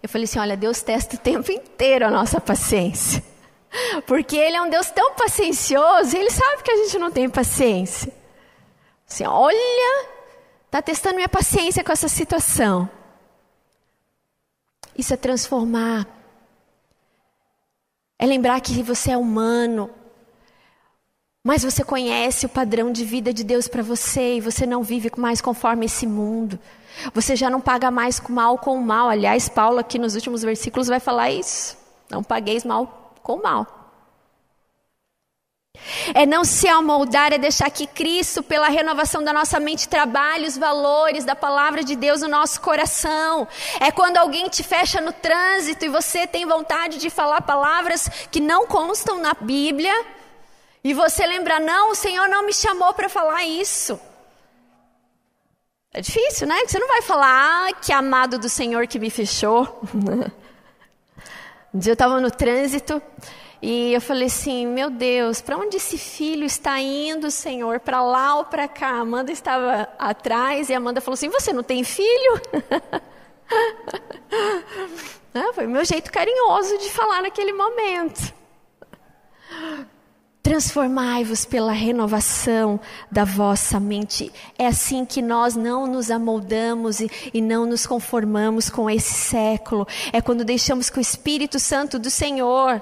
Eu 0.04 0.10
falei 0.10 0.26
assim: 0.26 0.39
Olha, 0.39 0.58
Deus 0.58 0.82
testa 0.82 1.16
o 1.16 1.20
tempo 1.20 1.50
inteiro 1.52 2.06
a 2.06 2.12
nossa 2.12 2.41
paciência. 2.41 3.24
Porque 4.05 4.36
Ele 4.38 4.57
é 4.57 4.61
um 4.61 4.69
Deus 4.69 4.89
tão 4.91 5.13
paciencioso, 5.15 6.15
Ele 6.15 6.30
sabe 6.30 6.63
que 6.63 6.71
a 6.71 6.78
gente 6.78 6.99
não 6.99 7.11
tem 7.11 7.30
paciência. 7.30 8.13
Assim, 9.09 9.25
olha, 9.25 10.07
está 10.65 10.82
testando 10.82 11.15
minha 11.15 11.30
paciência 11.30 11.84
com 11.84 11.91
essa 11.91 12.07
situação. 12.07 12.89
Isso 14.97 15.13
é 15.13 15.17
transformar 15.17 16.07
é 18.19 18.25
lembrar 18.25 18.59
que 18.61 18.82
você 18.82 19.11
é 19.11 19.17
humano, 19.17 19.89
mas 21.43 21.63
você 21.63 21.84
conhece 21.84 22.45
o 22.45 22.49
padrão 22.49 22.91
de 22.91 23.05
vida 23.05 23.32
de 23.32 23.43
Deus 23.43 23.67
para 23.67 23.84
você 23.84 24.38
e 24.38 24.41
você 24.41 24.65
não 24.65 24.82
vive 24.82 25.11
mais 25.15 25.39
conforme 25.39 25.86
esse 25.86 26.07
mundo. 26.07 26.59
Você 27.13 27.36
já 27.36 27.49
não 27.49 27.61
paga 27.61 27.91
mais 27.91 28.19
mal 28.28 28.57
com 28.57 28.75
mal. 28.78 29.07
Aliás, 29.07 29.47
Paulo 29.47 29.78
aqui 29.78 29.99
nos 29.99 30.15
últimos 30.15 30.41
versículos 30.41 30.88
vai 30.88 30.99
falar 30.99 31.30
isso. 31.30 31.78
Não 32.09 32.23
pagueis 32.23 32.65
mal 32.65 33.07
com 33.28 33.41
mal. 33.41 33.67
É 36.15 36.25
não 36.25 36.45
se 36.45 36.67
amoldar, 36.67 37.34
é 37.34 37.38
deixar 37.38 37.69
que 37.69 37.86
Cristo, 37.86 38.41
pela 38.41 38.69
renovação 38.69 39.21
da 39.21 39.34
nossa 39.34 39.59
mente, 39.59 39.89
trabalhe 39.89 40.47
os 40.47 40.57
valores 40.57 41.25
da 41.25 41.36
palavra 41.36 41.84
de 41.84 41.95
Deus 41.95 42.21
no 42.21 42.30
nosso 42.30 42.61
coração. 42.61 43.45
É 43.82 43.91
quando 43.91 44.15
alguém 44.15 44.47
te 44.47 44.63
fecha 44.63 45.01
no 45.01 45.11
trânsito 45.11 45.84
e 45.84 45.89
você 45.89 46.25
tem 46.25 46.45
vontade 46.45 46.97
de 46.97 47.09
falar 47.09 47.41
palavras 47.41 48.07
que 48.32 48.39
não 48.39 48.65
constam 48.65 49.19
na 49.19 49.34
Bíblia, 49.34 49.93
e 50.82 50.93
você 50.93 51.28
lembra, 51.28 51.59
não, 51.59 51.91
o 51.91 51.95
Senhor 51.95 52.30
não 52.30 52.45
me 52.45 52.53
chamou 52.53 52.93
para 52.93 53.09
falar 53.09 53.43
isso. 53.43 53.99
É 55.93 55.99
difícil, 55.99 56.47
né? 56.47 56.55
Você 56.65 56.80
não 56.80 56.88
vai 56.88 57.01
falar, 57.01 57.67
ah, 57.67 57.73
que 57.73 57.91
amado 57.91 58.39
do 58.39 58.47
Senhor 58.47 58.88
que 58.88 58.97
me 58.97 59.09
fechou. 59.09 59.82
um 61.78 61.80
dia 61.80 61.91
eu 61.91 61.93
estava 61.93 62.19
no 62.19 62.32
trânsito 62.32 62.99
e 63.61 63.93
eu 63.93 64.01
falei 64.01 64.25
assim: 64.25 64.65
meu 64.65 64.89
Deus, 64.89 65.41
para 65.41 65.55
onde 65.55 65.78
esse 65.78 65.95
filho 65.95 66.43
está 66.43 66.80
indo, 66.80 67.30
Senhor? 67.30 67.80
Para 67.80 68.01
lá 68.01 68.38
ou 68.38 68.45
para 68.45 68.67
cá? 68.67 68.89
A 68.89 69.01
Amanda 69.01 69.32
estava 69.32 69.88
atrás 69.99 70.69
e 70.69 70.73
a 70.73 70.78
Amanda 70.78 70.99
falou 70.99 71.13
assim: 71.13 71.30
você 71.30 71.53
não 71.53 71.61
tem 71.61 71.84
filho? 71.84 72.41
ah, 75.36 75.53
foi 75.53 75.67
meu 75.67 75.86
jeito 75.86 76.11
carinhoso 76.11 76.80
de 76.80 76.89
falar 76.89 77.21
naquele 77.21 77.53
momento. 77.53 78.34
Transformai-vos 80.48 81.43
pela 81.43 81.74
renovação 81.74 82.80
da 83.12 83.26
vossa 83.26 83.82
mente. 83.82 84.32
É 84.58 84.66
assim 84.66 85.04
que 85.04 85.22
nós 85.22 85.58
não 85.58 85.86
nos 85.86 86.10
amoldamos 86.10 87.02
e, 87.02 87.12
e, 87.34 87.41
não 87.41 87.66
nos 87.66 87.86
conformamos 87.86 88.70
com 88.70 88.89
esse 88.89 89.14
século. 89.14 89.86
É 90.14 90.22
quando 90.22 90.45
deixamos 90.45 90.89
que 90.89 91.00
o 91.00 91.02
Espírito 91.02 91.60
Santo 91.60 92.00
do 92.00 92.10
Senhor 92.10 92.82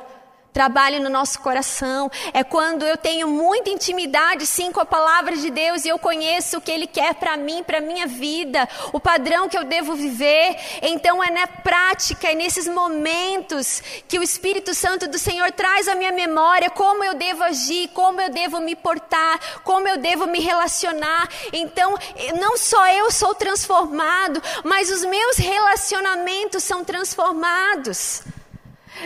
trabalhe 0.56 1.00
no 1.00 1.10
nosso 1.10 1.42
coração. 1.42 2.10
É 2.34 2.42
quando 2.42 2.84
eu 2.86 2.96
tenho 2.96 3.28
muita 3.28 3.70
intimidade, 3.70 4.48
sim, 4.48 4.72
com 4.72 4.80
a 4.80 4.86
palavra 4.86 5.36
de 5.36 5.50
Deus 5.50 5.84
e 5.84 5.90
eu 5.90 6.00
conheço 6.00 6.58
o 6.58 6.62
que 6.62 6.72
Ele 6.72 6.88
quer 6.88 7.14
para 7.16 7.36
mim, 7.36 7.62
para 7.62 7.82
minha 7.82 8.08
vida, 8.08 8.66
o 8.94 9.00
padrão 9.00 9.50
que 9.50 9.58
eu 9.58 9.66
devo 9.66 9.96
viver. 9.96 10.56
Então 10.82 11.22
é 11.22 11.30
na 11.30 11.46
prática, 11.46 12.32
é 12.32 12.36
nesses 12.36 12.70
momentos 12.70 13.84
que 14.08 14.18
o 14.18 14.24
Espírito 14.24 14.74
Santo 14.74 15.10
do 15.10 15.20
Senhor 15.20 15.52
traz 15.52 15.90
à 15.90 15.96
minha 15.96 16.14
memória 16.14 16.70
como 16.70 17.04
eu 17.04 17.16
devo 17.16 17.44
agir, 17.44 17.90
como 17.90 18.22
eu 18.22 18.30
devo 18.30 18.62
me 18.62 18.78
portar, 18.78 19.38
como 19.66 19.90
eu 19.90 19.98
devo 19.98 20.26
me 20.26 20.40
relacionar. 20.40 21.28
Então, 21.52 21.98
não 22.40 22.58
só 22.58 22.88
eu 22.94 23.12
sou 23.12 23.36
transformado, 23.36 24.42
mas 24.64 24.90
os 24.90 25.04
meus 25.04 25.36
relacionamentos 25.36 26.64
são 26.64 26.82
transformados. 26.82 28.24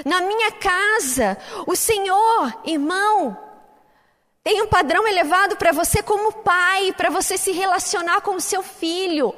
Na 0.05 0.21
minha 0.21 0.51
casa, 0.51 1.37
o 1.65 1.75
Senhor, 1.75 2.61
irmão, 2.65 3.37
tem 4.43 4.61
um 4.61 4.67
padrão 4.67 5.07
elevado 5.07 5.55
para 5.57 5.71
você 5.71 6.01
como 6.01 6.31
pai, 6.31 6.93
para 6.93 7.09
você 7.09 7.37
se 7.37 7.51
relacionar 7.51 8.21
com 8.21 8.35
o 8.35 8.41
seu 8.41 8.63
filho. 8.63 9.33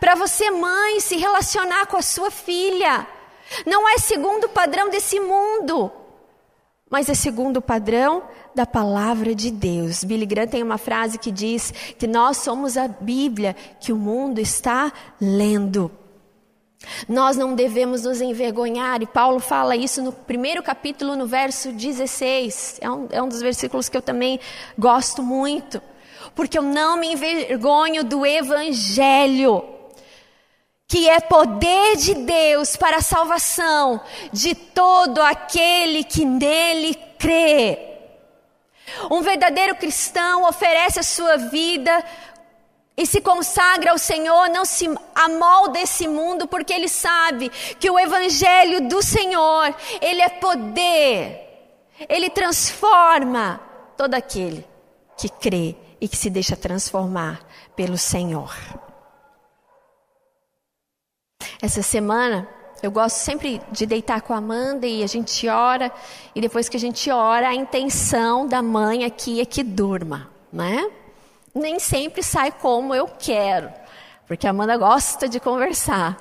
Para 0.00 0.14
você, 0.14 0.50
mãe, 0.50 1.00
se 1.00 1.16
relacionar 1.16 1.86
com 1.86 1.96
a 1.96 2.02
sua 2.02 2.30
filha. 2.30 3.06
Não 3.66 3.88
é 3.88 3.98
segundo 3.98 4.44
o 4.44 4.48
padrão 4.48 4.90
desse 4.90 5.18
mundo, 5.18 5.90
mas 6.90 7.08
é 7.08 7.14
segundo 7.14 7.58
o 7.58 7.62
padrão 7.62 8.22
da 8.54 8.66
palavra 8.66 9.34
de 9.34 9.50
Deus. 9.50 10.04
Billy 10.04 10.26
Graham 10.26 10.48
tem 10.48 10.62
uma 10.62 10.78
frase 10.78 11.18
que 11.18 11.30
diz 11.30 11.70
que 11.98 12.06
nós 12.06 12.38
somos 12.38 12.76
a 12.76 12.88
Bíblia 12.88 13.54
que 13.80 13.92
o 13.92 13.96
mundo 13.96 14.40
está 14.40 14.92
lendo. 15.20 15.90
Nós 17.08 17.36
não 17.36 17.54
devemos 17.54 18.04
nos 18.04 18.20
envergonhar, 18.20 19.02
e 19.02 19.06
Paulo 19.06 19.40
fala 19.40 19.74
isso 19.74 20.00
no 20.02 20.12
primeiro 20.12 20.62
capítulo, 20.62 21.16
no 21.16 21.26
verso 21.26 21.72
16. 21.72 22.78
É 22.80 22.90
um, 22.90 23.08
é 23.10 23.22
um 23.22 23.28
dos 23.28 23.40
versículos 23.40 23.88
que 23.88 23.96
eu 23.96 24.02
também 24.02 24.38
gosto 24.78 25.22
muito. 25.22 25.82
Porque 26.34 26.58
eu 26.58 26.62
não 26.62 26.96
me 26.96 27.12
envergonho 27.12 28.04
do 28.04 28.24
Evangelho, 28.24 29.64
que 30.86 31.08
é 31.08 31.20
poder 31.20 31.96
de 31.96 32.14
Deus 32.14 32.76
para 32.76 32.98
a 32.98 33.02
salvação 33.02 34.00
de 34.32 34.54
todo 34.54 35.20
aquele 35.20 36.04
que 36.04 36.24
nele 36.24 36.94
crê. 37.18 37.88
Um 39.10 39.20
verdadeiro 39.20 39.74
cristão 39.76 40.48
oferece 40.48 40.98
a 40.98 41.02
sua 41.02 41.36
vida 41.36 42.04
e 42.98 43.06
se 43.06 43.20
consagra 43.20 43.92
ao 43.92 43.98
Senhor, 43.98 44.48
não 44.48 44.64
se 44.64 44.92
amolda 45.14 45.78
esse 45.78 46.08
mundo, 46.08 46.48
porque 46.48 46.72
ele 46.72 46.88
sabe 46.88 47.48
que 47.48 47.88
o 47.88 47.96
evangelho 47.96 48.88
do 48.88 49.00
Senhor, 49.00 49.72
ele 50.00 50.20
é 50.20 50.28
poder. 50.28 51.44
Ele 52.08 52.28
transforma 52.28 53.60
todo 53.96 54.14
aquele 54.14 54.66
que 55.16 55.28
crê 55.28 55.76
e 56.00 56.08
que 56.08 56.16
se 56.16 56.28
deixa 56.28 56.56
transformar 56.56 57.40
pelo 57.76 57.96
Senhor. 57.96 58.52
Essa 61.62 61.82
semana, 61.82 62.48
eu 62.82 62.90
gosto 62.90 63.16
sempre 63.16 63.60
de 63.70 63.86
deitar 63.86 64.22
com 64.22 64.34
a 64.34 64.38
Amanda 64.38 64.88
e 64.88 65.04
a 65.04 65.06
gente 65.06 65.46
ora, 65.46 65.92
e 66.34 66.40
depois 66.40 66.68
que 66.68 66.76
a 66.76 66.80
gente 66.80 67.08
ora, 67.12 67.48
a 67.48 67.54
intenção 67.54 68.44
da 68.44 68.60
mãe 68.60 69.04
aqui 69.04 69.40
é 69.40 69.44
que 69.44 69.62
durma, 69.62 70.28
né? 70.52 70.90
Nem 71.54 71.78
sempre 71.78 72.22
sai 72.22 72.52
como 72.52 72.94
eu 72.94 73.06
quero, 73.06 73.72
porque 74.26 74.46
a 74.46 74.50
Amanda 74.50 74.76
gosta 74.76 75.28
de 75.28 75.40
conversar. 75.40 76.16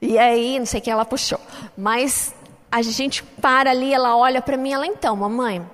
E 0.00 0.18
aí, 0.18 0.58
não 0.58 0.66
sei 0.66 0.80
quem 0.80 0.92
ela 0.92 1.04
puxou, 1.04 1.40
mas 1.76 2.34
a 2.70 2.82
gente 2.82 3.22
para 3.22 3.70
ali, 3.70 3.92
ela 3.92 4.16
olha 4.16 4.40
para 4.40 4.56
mim, 4.56 4.72
ela 4.72 4.86
então, 4.86 5.16
mamãe, 5.16 5.68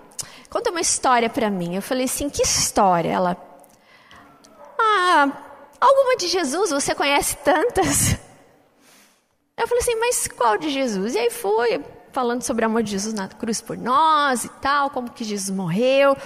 conta 0.48 0.70
uma 0.70 0.80
história 0.80 1.28
para 1.28 1.50
mim. 1.50 1.74
Eu 1.74 1.82
falei 1.82 2.04
assim, 2.04 2.30
que 2.30 2.42
história? 2.42 3.10
Ela, 3.10 3.36
ah, 4.78 5.28
alguma 5.80 6.16
de 6.16 6.28
Jesus, 6.28 6.70
você 6.70 6.94
conhece 6.94 7.36
tantas? 7.38 8.16
Eu 9.56 9.68
falei 9.68 9.82
assim, 9.82 9.94
mas 10.00 10.26
qual 10.26 10.58
de 10.58 10.68
Jesus? 10.68 11.14
E 11.14 11.18
aí 11.18 11.30
fui 11.30 11.80
falando 12.10 12.42
sobre 12.42 12.64
o 12.64 12.68
amor 12.68 12.82
de 12.82 12.92
Jesus 12.92 13.14
na 13.14 13.28
cruz 13.28 13.60
por 13.60 13.76
nós 13.76 14.44
e 14.44 14.48
tal, 14.48 14.90
como 14.90 15.10
que 15.10 15.24
Jesus 15.24 15.50
morreu. 15.50 16.16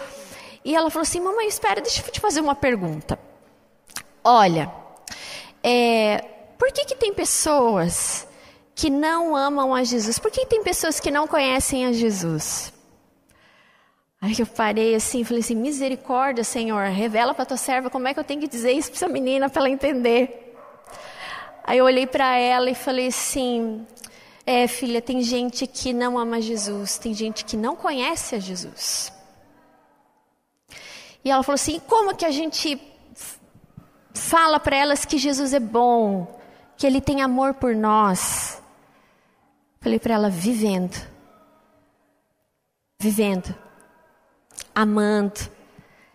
E 0.69 0.75
ela 0.75 0.91
falou 0.91 1.05
assim: 1.05 1.19
Mamãe, 1.19 1.49
espera, 1.49 1.81
deixa 1.81 2.07
eu 2.07 2.13
te 2.13 2.21
fazer 2.21 2.43
uma 2.43 2.55
pergunta. 2.55 3.19
Olha, 4.23 4.71
é, 5.63 6.23
por 6.59 6.71
que, 6.71 6.85
que 6.85 6.95
tem 6.95 7.15
pessoas 7.15 8.29
que 8.75 8.91
não 8.91 9.35
amam 9.35 9.75
a 9.75 9.83
Jesus? 9.83 10.19
Por 10.19 10.31
que 10.31 10.45
tem 10.45 10.63
pessoas 10.63 11.01
que 11.01 11.11
não 11.11 11.27
conhecem 11.27 11.87
a 11.87 11.93
Jesus? 11.93 12.71
Aí 14.21 14.35
eu 14.39 14.47
parei 14.47 14.95
assim, 14.95 15.25
falei 15.25 15.41
assim: 15.41 15.55
misericórdia, 15.55 16.45
Senhor, 16.45 16.85
revela 16.89 17.33
para 17.33 17.47
tua 17.47 17.57
serva 17.57 17.89
como 17.89 18.07
é 18.07 18.13
que 18.13 18.21
eu 18.21 18.25
tenho 18.25 18.43
que 18.43 18.49
dizer 18.49 18.73
isso 18.73 18.91
para 18.91 18.99
essa 18.99 19.09
menina 19.09 19.49
para 19.49 19.63
ela 19.63 19.71
entender. 19.71 20.55
Aí 21.65 21.79
eu 21.79 21.87
olhei 21.87 22.07
para 22.07 22.37
ela 22.37 22.69
e 22.69 22.75
falei 22.75 23.07
assim: 23.07 23.87
é, 24.45 24.69
filha, 24.69 25.01
tem 25.01 25.23
gente 25.23 25.67
que 25.67 25.95
não 25.95 26.19
ama 26.19 26.43
Jesus, 26.43 26.99
tem 26.99 27.15
gente 27.15 27.47
que 27.47 27.57
não 27.57 27.75
conhece 27.75 28.35
a 28.35 28.39
Jesus. 28.39 29.17
E 31.25 31.31
ela 31.31 31.43
falou 31.43 31.57
assim: 31.57 31.81
como 31.81 32.15
que 32.15 32.25
a 32.25 32.31
gente 32.31 32.81
fala 34.15 34.59
para 34.59 34.77
elas 34.77 35.05
que 35.05 35.19
Jesus 35.19 35.53
é 35.53 35.61
bom, 35.61 36.41
que 36.77 36.87
Ele 36.87 37.01
tem 37.01 37.23
amor 37.23 37.55
por 37.55 37.75
nós? 37.75 38.63
Falei 39.81 39.99
para 39.99 40.15
ela: 40.15 40.31
vivendo. 40.31 40.97
Vivendo. 43.01 43.55
Amando. 44.75 45.41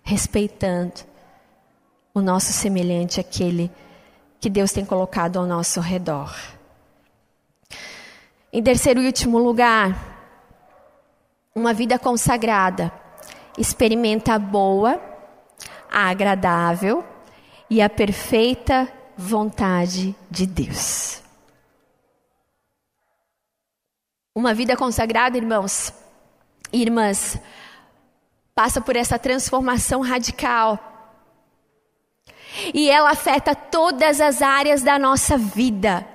Respeitando 0.03 1.01
o 2.13 2.21
nosso 2.21 2.51
semelhante, 2.51 3.19
aquele 3.19 3.71
que 4.39 4.49
Deus 4.49 4.71
tem 4.73 4.85
colocado 4.85 5.39
ao 5.39 5.45
nosso 5.45 5.79
redor. 5.79 6.35
Em 8.51 8.61
terceiro 8.61 9.01
e 9.01 9.07
último 9.07 9.39
lugar, 9.39 10.13
uma 11.55 11.73
vida 11.73 11.97
consagrada 11.97 12.91
experimenta 13.57 14.33
a 14.33 14.39
boa, 14.39 15.01
a 15.91 16.09
agradável 16.09 17.03
e 17.69 17.81
a 17.81 17.89
perfeita 17.89 18.91
vontade 19.17 20.15
de 20.29 20.45
Deus. 20.45 21.21
Uma 24.35 24.53
vida 24.53 24.75
consagrada, 24.75 25.37
irmãos 25.37 25.93
e 26.71 26.81
irmãs, 26.81 27.39
passa 28.55 28.81
por 28.81 28.95
essa 28.95 29.19
transformação 29.19 30.01
radical. 30.01 30.79
E 32.73 32.89
ela 32.89 33.11
afeta 33.11 33.55
todas 33.55 34.19
as 34.19 34.41
áreas 34.41 34.81
da 34.81 34.97
nossa 34.97 35.37
vida. 35.37 36.12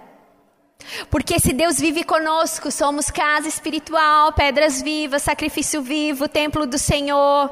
Porque 1.10 1.38
se 1.38 1.52
Deus 1.52 1.78
vive 1.78 2.04
conosco, 2.04 2.70
somos 2.70 3.10
casa 3.10 3.48
espiritual, 3.48 4.32
pedras 4.32 4.80
vivas, 4.80 5.22
sacrifício 5.22 5.82
vivo, 5.82 6.28
templo 6.28 6.66
do 6.66 6.78
Senhor. 6.78 7.50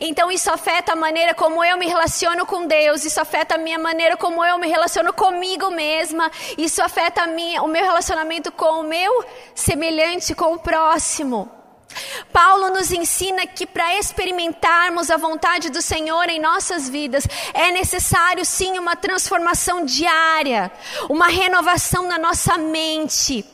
Então 0.00 0.30
isso 0.30 0.50
afeta 0.50 0.92
a 0.92 0.96
maneira 0.96 1.34
como 1.34 1.64
eu 1.64 1.78
me 1.78 1.86
relaciono 1.86 2.44
com 2.44 2.66
Deus, 2.66 3.04
isso 3.04 3.20
afeta 3.20 3.54
a 3.54 3.58
minha 3.58 3.78
maneira 3.78 4.16
como 4.16 4.44
eu 4.44 4.58
me 4.58 4.68
relaciono 4.68 5.12
comigo 5.12 5.70
mesma, 5.70 6.30
isso 6.58 6.82
afeta 6.82 7.26
minha, 7.26 7.62
o 7.62 7.68
meu 7.68 7.82
relacionamento 7.82 8.52
com 8.52 8.80
o 8.80 8.84
meu 8.84 9.24
semelhante, 9.54 10.34
com 10.34 10.54
o 10.54 10.58
próximo. 10.58 11.61
Paulo 12.32 12.70
nos 12.70 12.90
ensina 12.90 13.46
que 13.46 13.66
para 13.66 13.98
experimentarmos 13.98 15.10
a 15.10 15.16
vontade 15.16 15.70
do 15.70 15.82
Senhor 15.82 16.28
em 16.28 16.40
nossas 16.40 16.88
vidas, 16.88 17.26
é 17.52 17.70
necessário 17.70 18.44
sim 18.44 18.78
uma 18.78 18.96
transformação 18.96 19.84
diária, 19.84 20.70
uma 21.08 21.28
renovação 21.28 22.06
na 22.06 22.18
nossa 22.18 22.56
mente. 22.56 23.44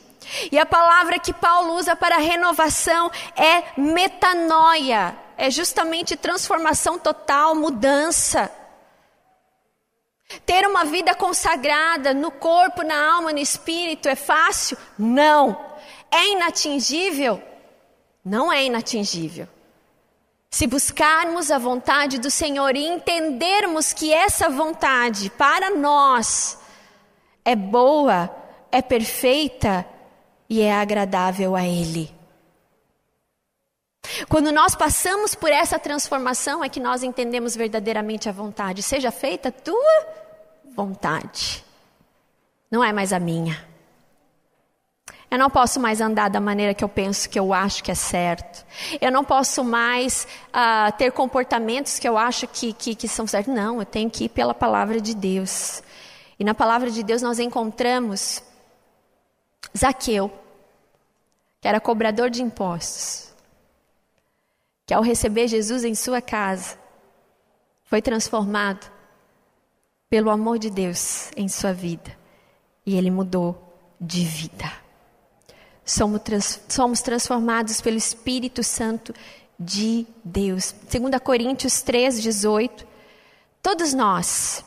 E 0.52 0.58
a 0.58 0.66
palavra 0.66 1.18
que 1.18 1.32
Paulo 1.32 1.74
usa 1.74 1.96
para 1.96 2.18
renovação 2.18 3.10
é 3.34 3.64
metanoia, 3.76 5.16
é 5.36 5.50
justamente 5.50 6.16
transformação 6.16 6.98
total, 6.98 7.54
mudança. 7.54 8.50
Ter 10.44 10.66
uma 10.66 10.84
vida 10.84 11.14
consagrada 11.14 12.12
no 12.12 12.30
corpo, 12.30 12.82
na 12.82 13.14
alma, 13.14 13.32
no 13.32 13.38
espírito 13.38 14.08
é 14.08 14.14
fácil? 14.14 14.76
Não. 14.98 15.58
É 16.10 16.32
inatingível? 16.32 17.42
Não 18.28 18.52
é 18.52 18.64
inatingível. 18.64 19.48
Se 20.50 20.66
buscarmos 20.66 21.50
a 21.50 21.58
vontade 21.58 22.18
do 22.18 22.30
Senhor 22.30 22.76
e 22.76 22.86
entendermos 22.86 23.92
que 23.92 24.12
essa 24.12 24.48
vontade 24.48 25.30
para 25.30 25.70
nós 25.76 26.58
é 27.44 27.56
boa, 27.56 28.30
é 28.70 28.80
perfeita 28.80 29.84
e 30.48 30.60
é 30.62 30.74
agradável 30.74 31.54
a 31.54 31.64
Ele. 31.64 32.14
Quando 34.28 34.50
nós 34.50 34.74
passamos 34.74 35.34
por 35.34 35.50
essa 35.50 35.78
transformação 35.78 36.64
é 36.64 36.68
que 36.68 36.80
nós 36.80 37.02
entendemos 37.02 37.54
verdadeiramente 37.54 38.28
a 38.28 38.32
vontade. 38.32 38.82
Seja 38.82 39.10
feita 39.10 39.50
a 39.50 39.52
tua 39.52 40.06
vontade, 40.74 41.64
não 42.70 42.82
é 42.82 42.92
mais 42.92 43.12
a 43.12 43.18
minha. 43.18 43.67
Eu 45.30 45.38
não 45.38 45.50
posso 45.50 45.78
mais 45.78 46.00
andar 46.00 46.30
da 46.30 46.40
maneira 46.40 46.72
que 46.72 46.82
eu 46.82 46.88
penso, 46.88 47.28
que 47.28 47.38
eu 47.38 47.52
acho 47.52 47.84
que 47.84 47.90
é 47.90 47.94
certo. 47.94 48.64
Eu 48.98 49.12
não 49.12 49.22
posso 49.22 49.62
mais 49.62 50.26
uh, 50.48 50.90
ter 50.96 51.12
comportamentos 51.12 51.98
que 51.98 52.08
eu 52.08 52.16
acho 52.16 52.46
que, 52.48 52.72
que, 52.72 52.94
que 52.94 53.06
são 53.06 53.26
certos. 53.26 53.52
Não, 53.52 53.78
eu 53.78 53.84
tenho 53.84 54.10
que 54.10 54.24
ir 54.24 54.28
pela 54.30 54.54
palavra 54.54 55.00
de 55.00 55.14
Deus. 55.14 55.82
E 56.38 56.44
na 56.44 56.54
palavra 56.54 56.90
de 56.90 57.02
Deus 57.02 57.20
nós 57.20 57.38
encontramos 57.38 58.42
Zaqueu, 59.76 60.32
que 61.60 61.68
era 61.68 61.78
cobrador 61.78 62.30
de 62.30 62.42
impostos, 62.42 63.34
que 64.86 64.94
ao 64.94 65.02
receber 65.02 65.46
Jesus 65.46 65.84
em 65.84 65.94
sua 65.94 66.22
casa, 66.22 66.78
foi 67.84 68.00
transformado 68.00 68.90
pelo 70.08 70.30
amor 70.30 70.58
de 70.58 70.70
Deus 70.70 71.30
em 71.36 71.48
sua 71.48 71.74
vida. 71.74 72.16
E 72.86 72.96
ele 72.96 73.10
mudou 73.10 73.76
de 74.00 74.24
vida 74.24 74.87
somos, 75.88 76.20
trans, 76.20 76.60
somos 76.68 77.00
transformados 77.00 77.80
pelo 77.80 77.96
Espírito 77.96 78.62
Santo 78.62 79.14
de 79.58 80.06
Deus. 80.22 80.74
2 80.90 81.20
Coríntios 81.22 81.80
3, 81.80 82.22
18. 82.22 82.86
Todos 83.62 83.94
nós, 83.94 84.62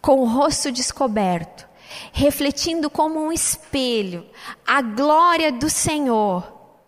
com 0.00 0.20
o 0.20 0.26
rosto 0.26 0.70
descoberto, 0.70 1.68
refletindo 2.12 2.88
como 2.88 3.20
um 3.20 3.32
espelho 3.32 4.24
a 4.64 4.80
glória 4.80 5.50
do 5.50 5.68
Senhor, 5.68 6.44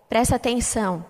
presta 0.08 0.36
atenção. 0.36 1.04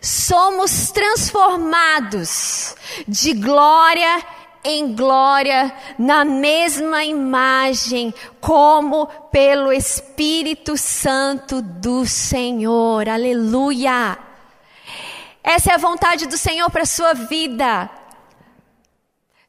Somos 0.00 0.92
transformados 0.92 2.76
de 3.08 3.34
glória 3.34 4.24
em 4.64 4.94
glória, 4.94 5.74
na 5.98 6.24
mesma 6.24 7.04
imagem, 7.04 8.14
como 8.40 9.06
pelo 9.30 9.72
Espírito 9.72 10.76
Santo 10.76 11.60
do 11.60 12.06
Senhor. 12.06 13.08
Aleluia! 13.08 14.18
Essa 15.42 15.72
é 15.72 15.74
a 15.74 15.78
vontade 15.78 16.26
do 16.26 16.38
Senhor 16.38 16.70
para 16.70 16.82
a 16.82 16.86
sua 16.86 17.14
vida. 17.14 17.90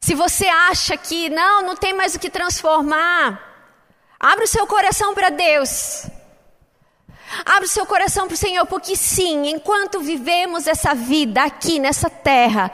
Se 0.00 0.14
você 0.14 0.46
acha 0.46 0.96
que 0.96 1.30
não, 1.30 1.62
não 1.62 1.76
tem 1.76 1.94
mais 1.94 2.14
o 2.14 2.18
que 2.18 2.28
transformar, 2.28 3.40
abre 4.18 4.44
o 4.44 4.48
seu 4.48 4.66
coração 4.66 5.14
para 5.14 5.30
Deus. 5.30 6.06
Abre 7.44 7.64
o 7.64 7.68
seu 7.68 7.86
coração 7.86 8.26
para 8.26 8.34
o 8.34 8.38
Senhor, 8.38 8.66
porque 8.66 8.96
sim, 8.96 9.48
enquanto 9.48 10.00
vivemos 10.00 10.66
essa 10.66 10.94
vida 10.94 11.42
aqui 11.42 11.78
nessa 11.78 12.10
terra, 12.10 12.70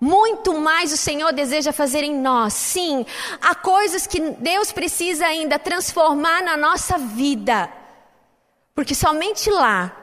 Muito 0.00 0.58
mais 0.58 0.92
o 0.92 0.96
Senhor 0.96 1.32
deseja 1.32 1.72
fazer 1.72 2.02
em 2.02 2.14
nós. 2.14 2.52
Sim, 2.52 3.06
há 3.40 3.54
coisas 3.54 4.06
que 4.06 4.20
Deus 4.20 4.72
precisa 4.72 5.26
ainda 5.26 5.58
transformar 5.58 6.42
na 6.42 6.56
nossa 6.56 6.98
vida. 6.98 7.70
Porque 8.74 8.94
somente 8.94 9.50
lá 9.50 9.96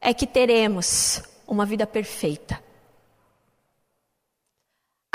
é 0.00 0.12
que 0.12 0.26
teremos 0.26 1.22
uma 1.46 1.64
vida 1.64 1.86
perfeita. 1.86 2.65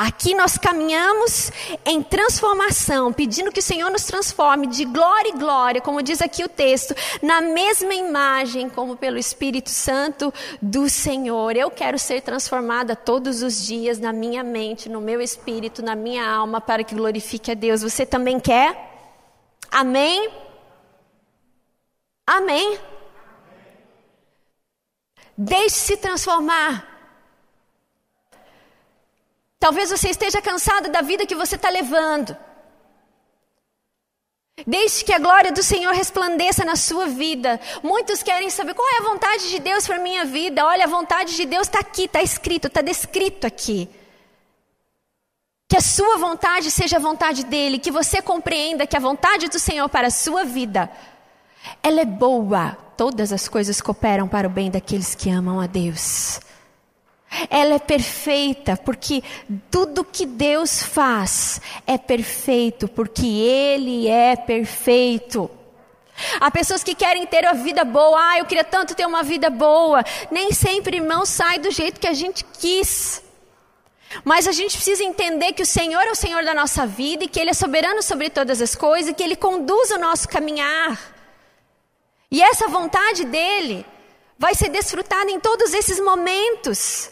Aqui 0.02 0.34
nós 0.34 0.58
caminhamos 0.58 1.52
em 1.86 2.02
transformação, 2.02 3.14
pedindo 3.14 3.52
que 3.52 3.60
o 3.60 3.62
Senhor 3.62 3.92
nos 3.92 4.04
transforme 4.04 4.66
de 4.66 4.84
glória 4.84 5.30
em 5.30 5.38
glória, 5.38 5.80
como 5.80 6.02
diz 6.02 6.24
aqui 6.24 6.44
o 6.44 6.50
texto, 6.50 6.96
na 7.22 7.40
mesma 7.40 7.94
imagem 7.94 8.68
como 8.68 8.98
pelo 8.98 9.20
Espírito 9.20 9.70
Santo 9.70 10.34
do 10.60 10.90
Senhor. 10.90 11.56
Eu 11.56 11.70
quero 11.70 12.00
ser 12.00 12.20
transformada 12.22 12.96
todos 12.96 13.44
os 13.44 13.64
dias 13.64 14.00
na 14.00 14.12
minha 14.12 14.44
mente, 14.44 14.90
no 14.90 15.00
meu 15.00 15.22
espírito, 15.22 15.84
na 15.84 15.94
minha 15.94 16.28
alma, 16.28 16.60
para 16.60 16.84
que 16.84 16.96
glorifique 16.96 17.52
a 17.52 17.54
Deus. 17.54 17.84
Você 17.84 18.04
também 18.04 18.40
quer? 18.40 18.76
Amém? 19.70 20.32
Amém? 22.26 22.80
Deixe-se 25.38 25.96
transformar. 25.98 26.91
Talvez 29.62 29.92
você 29.92 30.10
esteja 30.10 30.42
cansado 30.42 30.90
da 30.90 31.02
vida 31.02 31.24
que 31.24 31.36
você 31.36 31.56
está 31.56 31.70
levando. 31.70 32.36
Deixe 34.66 35.06
que 35.06 35.14
a 35.14 35.20
glória 35.20 35.52
do 35.52 35.62
Senhor 35.62 35.94
resplandeça 35.94 36.66
na 36.66 36.76
sua 36.76 37.06
vida. 37.06 37.60
Muitos 37.84 38.24
querem 38.24 38.50
saber 38.50 38.74
qual 38.74 38.90
é 38.90 38.98
a 38.98 39.10
vontade 39.10 39.52
de 39.52 39.60
Deus 39.60 39.86
para 39.86 40.00
minha 40.00 40.26
vida. 40.26 40.66
Olha, 40.66 40.86
a 40.86 40.88
vontade 40.88 41.36
de 41.36 41.46
Deus 41.46 41.68
está 41.68 41.78
aqui, 41.78 42.06
está 42.06 42.24
escrito, 42.24 42.70
está 42.70 42.82
descrito 42.82 43.46
aqui. 43.46 43.88
Que 45.70 45.78
a 45.78 45.82
sua 45.82 46.18
vontade 46.18 46.72
seja 46.72 46.98
a 46.98 47.00
vontade 47.00 47.46
dele, 47.46 47.78
que 47.78 47.92
você 47.92 48.20
compreenda 48.20 48.88
que 48.88 48.98
a 48.98 49.00
vontade 49.00 49.48
do 49.48 49.60
Senhor 49.60 49.88
para 49.90 50.08
a 50.08 50.12
sua 50.12 50.44
vida, 50.44 50.90
ela 51.84 52.02
é 52.02 52.06
boa. 52.06 52.76
Todas 52.98 53.32
as 53.32 53.48
coisas 53.48 53.80
cooperam 53.80 54.28
para 54.28 54.48
o 54.48 54.50
bem 54.50 54.72
daqueles 54.72 55.14
que 55.14 55.30
amam 55.30 55.62
a 55.62 55.68
Deus. 55.68 56.40
Ela 57.50 57.76
é 57.76 57.80
perfeita 57.80 58.76
porque 58.76 59.24
tudo 59.70 60.04
que 60.04 60.26
Deus 60.26 60.84
faz 60.84 61.62
é 61.88 61.98
perfeito, 61.98 62.88
porque 62.88 63.26
Ele 63.26 64.08
é 64.08 64.36
perfeito. 64.36 65.50
Há 66.40 66.52
pessoas 66.52 66.84
que 66.84 66.94
querem 66.94 67.26
ter 67.26 67.46
uma 67.46 67.54
vida 67.54 67.84
boa, 67.84 68.20
ah, 68.20 68.38
eu 68.38 68.46
queria 68.46 68.64
tanto 68.64 68.94
ter 68.94 69.06
uma 69.06 69.24
vida 69.24 69.50
boa. 69.50 70.04
Nem 70.30 70.52
sempre, 70.52 70.98
irmão, 70.98 71.26
sai 71.26 71.58
do 71.58 71.72
jeito 71.72 72.00
que 72.00 72.08
a 72.08 72.14
gente 72.14 72.44
quis. 72.60 73.24
Mas 74.26 74.46
a 74.46 74.52
gente 74.52 74.76
precisa 74.76 75.04
entender 75.04 75.54
que 75.54 75.64
o 75.64 75.66
Senhor 75.66 76.02
é 76.02 76.12
o 76.12 76.16
Senhor 76.16 76.44
da 76.44 76.54
nossa 76.54 76.86
vida 76.86 77.24
e 77.24 77.28
que 77.28 77.40
Ele 77.40 77.52
é 77.52 77.54
soberano 77.54 78.04
sobre 78.04 78.30
todas 78.30 78.62
as 78.62 78.76
coisas 78.76 79.10
e 79.10 79.14
que 79.14 79.24
Ele 79.24 79.38
conduz 79.38 79.90
o 79.92 79.98
nosso 79.98 80.28
caminhar. 80.28 81.00
E 82.30 82.42
essa 82.42 82.68
vontade 82.68 83.26
dEle 83.26 83.86
vai 84.38 84.54
ser 84.54 84.70
desfrutada 84.70 85.32
em 85.32 85.40
todos 85.40 85.74
esses 85.74 86.00
momentos. 86.00 87.10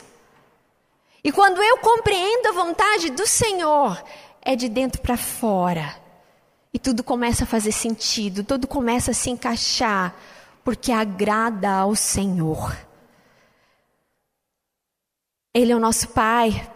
E 1.23 1.31
quando 1.31 1.61
eu 1.61 1.77
compreendo 1.79 2.47
a 2.47 2.51
vontade 2.53 3.09
do 3.09 3.27
Senhor, 3.27 4.01
é 4.41 4.55
de 4.55 4.69
dentro 4.69 5.01
para 5.01 5.17
fora. 5.17 5.95
E 6.73 6.79
tudo 6.79 7.03
começa 7.03 7.43
a 7.43 7.47
fazer 7.47 7.71
sentido, 7.71 8.43
tudo 8.43 8.67
começa 8.67 9.11
a 9.11 9.13
se 9.13 9.29
encaixar, 9.29 10.15
porque 10.63 10.91
agrada 10.91 11.69
ao 11.69 11.95
Senhor. 11.95 12.75
Ele 15.53 15.71
é 15.71 15.75
o 15.75 15.79
nosso 15.79 16.09
Pai 16.09 16.71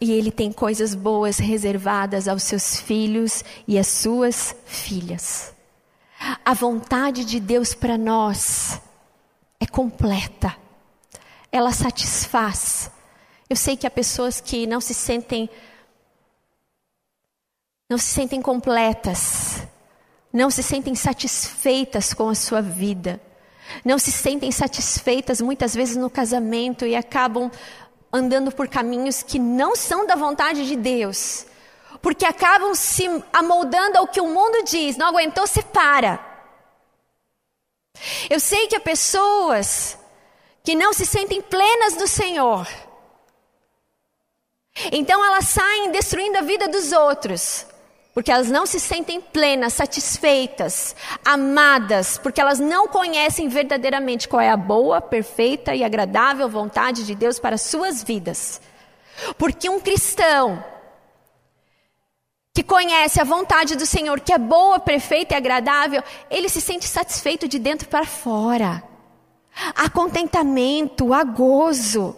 e 0.00 0.12
Ele 0.12 0.30
tem 0.30 0.52
coisas 0.52 0.94
boas 0.94 1.38
reservadas 1.38 2.28
aos 2.28 2.42
seus 2.42 2.76
filhos 2.78 3.42
e 3.66 3.78
às 3.78 3.86
suas 3.86 4.54
filhas. 4.66 5.54
A 6.44 6.54
vontade 6.54 7.24
de 7.24 7.40
Deus 7.40 7.74
para 7.74 7.98
nós 7.98 8.80
é 9.58 9.66
completa, 9.66 10.54
ela 11.50 11.72
satisfaz 11.72 12.90
eu 13.54 13.56
sei 13.56 13.76
que 13.76 13.86
há 13.86 13.90
pessoas 13.90 14.40
que 14.40 14.66
não 14.66 14.80
se 14.80 14.92
sentem 14.92 15.48
não 17.88 17.96
se 17.96 18.06
sentem 18.06 18.42
completas, 18.42 19.62
não 20.32 20.50
se 20.50 20.60
sentem 20.60 20.96
satisfeitas 20.96 22.12
com 22.12 22.28
a 22.28 22.34
sua 22.34 22.60
vida, 22.60 23.20
não 23.84 23.96
se 23.96 24.10
sentem 24.10 24.50
satisfeitas 24.50 25.40
muitas 25.40 25.72
vezes 25.72 25.94
no 25.94 26.10
casamento 26.10 26.84
e 26.84 26.96
acabam 26.96 27.48
andando 28.12 28.50
por 28.50 28.66
caminhos 28.66 29.22
que 29.22 29.38
não 29.38 29.76
são 29.76 30.04
da 30.04 30.16
vontade 30.16 30.66
de 30.66 30.74
Deus, 30.74 31.46
porque 32.02 32.26
acabam 32.26 32.74
se 32.74 33.06
amoldando 33.32 33.98
ao 33.98 34.08
que 34.08 34.20
o 34.20 34.26
mundo 34.26 34.64
diz, 34.64 34.96
não 34.96 35.06
aguentou, 35.06 35.46
separa. 35.46 36.18
Eu 38.28 38.40
sei 38.40 38.66
que 38.66 38.74
há 38.74 38.80
pessoas 38.80 39.96
que 40.64 40.74
não 40.74 40.92
se 40.92 41.06
sentem 41.06 41.40
plenas 41.40 41.94
do 41.94 42.08
Senhor, 42.08 42.66
então 44.92 45.24
elas 45.24 45.46
saem 45.46 45.90
destruindo 45.90 46.38
a 46.38 46.42
vida 46.42 46.68
dos 46.68 46.92
outros, 46.92 47.66
porque 48.12 48.30
elas 48.30 48.48
não 48.48 48.66
se 48.66 48.78
sentem 48.78 49.20
plenas, 49.20 49.72
satisfeitas, 49.72 50.94
amadas, 51.24 52.18
porque 52.18 52.40
elas 52.40 52.58
não 52.58 52.88
conhecem 52.88 53.48
verdadeiramente 53.48 54.28
qual 54.28 54.40
é 54.40 54.50
a 54.50 54.56
boa, 54.56 55.00
perfeita 55.00 55.74
e 55.74 55.82
agradável 55.82 56.48
vontade 56.48 57.04
de 57.06 57.14
Deus 57.14 57.38
para 57.38 57.58
suas 57.58 58.02
vidas. 58.02 58.60
Porque 59.38 59.68
um 59.68 59.80
cristão 59.80 60.62
que 62.52 62.62
conhece 62.62 63.20
a 63.20 63.24
vontade 63.24 63.74
do 63.74 63.86
Senhor, 63.86 64.20
que 64.20 64.32
é 64.32 64.38
boa, 64.38 64.78
perfeita 64.78 65.34
e 65.34 65.36
agradável, 65.36 66.02
ele 66.30 66.48
se 66.48 66.60
sente 66.60 66.86
satisfeito 66.86 67.48
de 67.48 67.58
dentro 67.58 67.88
para 67.88 68.06
fora. 68.06 68.82
Há 69.74 69.88
contentamento, 69.88 71.12
há 71.12 71.24
gozo, 71.24 72.16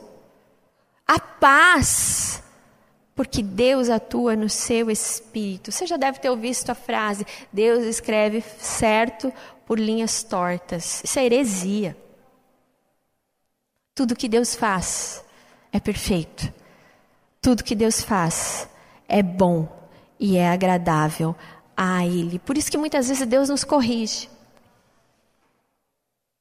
há 1.07 1.19
paz 1.19 2.43
porque 3.17 3.43
Deus 3.43 3.89
atua 3.89 4.37
no 4.37 4.49
seu 4.51 4.91
espírito. 4.91 5.73
Você 5.73 5.87
já 5.87 5.97
deve 5.97 6.21
ter 6.21 6.29
ouvido 6.29 6.69
a 6.69 6.75
frase: 6.75 7.27
Deus 7.51 7.83
escreve 7.85 8.45
certo 8.61 9.33
por 9.64 9.81
linhas 9.81 10.23
tortas. 10.23 11.03
Isso 11.03 11.19
é 11.19 11.25
heresia. 11.25 11.97
Tudo 13.95 14.14
que 14.14 14.29
Deus 14.29 14.55
faz 14.55 15.25
é 15.73 15.81
perfeito. 15.81 16.53
Tudo 17.41 17.64
que 17.64 17.75
Deus 17.75 18.03
faz 18.03 18.69
é 19.09 19.23
bom 19.23 19.67
e 20.21 20.37
é 20.37 20.51
agradável 20.51 21.35
a 21.75 22.05
Ele. 22.05 22.39
Por 22.39 22.59
isso 22.59 22.71
que 22.71 22.77
muitas 22.77 23.09
vezes 23.09 23.27
Deus 23.27 23.49
nos 23.49 23.64
corrige. 23.64 24.29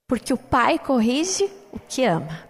Porque 0.07 0.33
o 0.33 0.37
Pai 0.37 0.77
corrige 0.77 1.49
o 1.71 1.79
que 1.79 2.03
ama. 2.03 2.44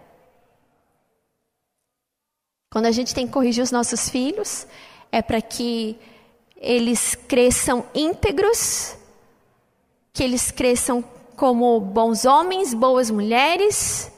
Quando 2.76 2.88
a 2.88 2.92
gente 2.92 3.16
tem 3.16 3.26
que 3.26 3.32
corrigir 3.32 3.64
os 3.64 3.72
nossos 3.72 4.10
filhos, 4.10 4.68
é 5.10 5.22
para 5.22 5.42
que 5.42 5.98
eles 6.58 7.16
cresçam 7.16 7.86
íntegros, 7.96 8.98
que 10.12 10.22
eles 10.22 10.52
cresçam 10.52 11.02
como 11.38 11.80
bons 11.80 12.26
homens, 12.26 12.74
boas 12.74 13.10
mulheres, 13.10 14.12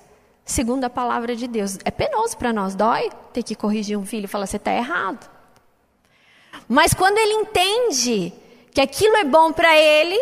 segundo 0.44 0.86
a 0.86 0.90
palavra 0.90 1.36
de 1.36 1.48
Deus. 1.48 1.78
É 1.86 1.92
penoso 1.92 2.36
para 2.36 2.52
nós, 2.52 2.74
dói 2.74 3.12
ter 3.32 3.44
que 3.44 3.54
corrigir 3.54 3.96
um 3.96 4.04
filho 4.04 4.26
e 4.26 4.28
falar: 4.28 4.48
você 4.48 4.58
está 4.58 4.74
errado. 4.74 5.30
Mas 6.68 6.96
quando 6.96 7.20
ele 7.20 7.34
entende 7.34 8.34
que 8.74 8.82
aquilo 8.82 9.18
é 9.18 9.24
bom 9.24 9.54
para 9.54 9.78
ele, 9.78 10.20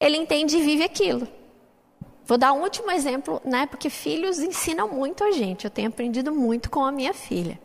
ele 0.00 0.16
entende 0.16 0.56
e 0.56 0.62
vive 0.62 0.84
aquilo. 0.84 1.41
Vou 2.24 2.38
dar 2.38 2.52
um 2.52 2.62
último 2.62 2.90
exemplo, 2.90 3.40
né? 3.44 3.66
Porque 3.66 3.90
filhos 3.90 4.38
ensinam 4.38 4.88
muito 4.88 5.24
a 5.24 5.32
gente. 5.32 5.64
Eu 5.64 5.70
tenho 5.70 5.88
aprendido 5.88 6.32
muito 6.32 6.70
com 6.70 6.84
a 6.84 6.92
minha 6.92 7.12
filha. 7.12 7.58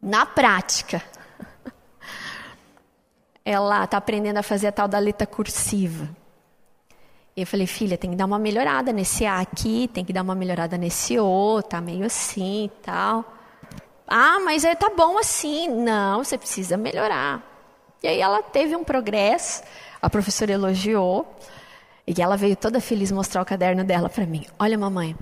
Na 0.00 0.24
prática. 0.24 1.02
Ela 3.44 3.84
está 3.84 3.98
aprendendo 3.98 4.38
a 4.38 4.42
fazer 4.42 4.68
a 4.68 4.72
tal 4.72 4.88
da 4.88 4.98
letra 4.98 5.26
cursiva. 5.26 6.08
E 7.36 7.40
eu 7.40 7.46
falei, 7.46 7.66
filha, 7.66 7.98
tem 7.98 8.10
que 8.10 8.16
dar 8.16 8.26
uma 8.26 8.38
melhorada 8.38 8.92
nesse 8.92 9.26
A 9.26 9.40
aqui, 9.40 9.90
tem 9.92 10.04
que 10.04 10.12
dar 10.12 10.22
uma 10.22 10.34
melhorada 10.34 10.78
nesse 10.78 11.18
O, 11.18 11.60
tá 11.62 11.80
meio 11.80 12.06
assim 12.06 12.66
e 12.66 12.68
tal. 12.82 13.24
Ah, 14.06 14.38
mas 14.40 14.64
é, 14.64 14.74
tá 14.74 14.90
bom 14.96 15.18
assim. 15.18 15.68
Não, 15.68 16.22
você 16.22 16.38
precisa 16.38 16.76
melhorar. 16.76 17.42
E 18.02 18.08
aí 18.08 18.20
ela 18.20 18.42
teve 18.42 18.76
um 18.76 18.84
progresso, 18.84 19.62
a 20.00 20.08
professora 20.08 20.52
elogiou. 20.52 21.26
E 22.06 22.20
ela 22.20 22.36
veio 22.36 22.54
toda 22.54 22.80
feliz 22.80 23.10
mostrar 23.10 23.40
o 23.40 23.46
caderno 23.46 23.82
dela 23.82 24.10
para 24.10 24.26
mim. 24.26 24.46
Olha, 24.58 24.76
mamãe, 24.76 25.16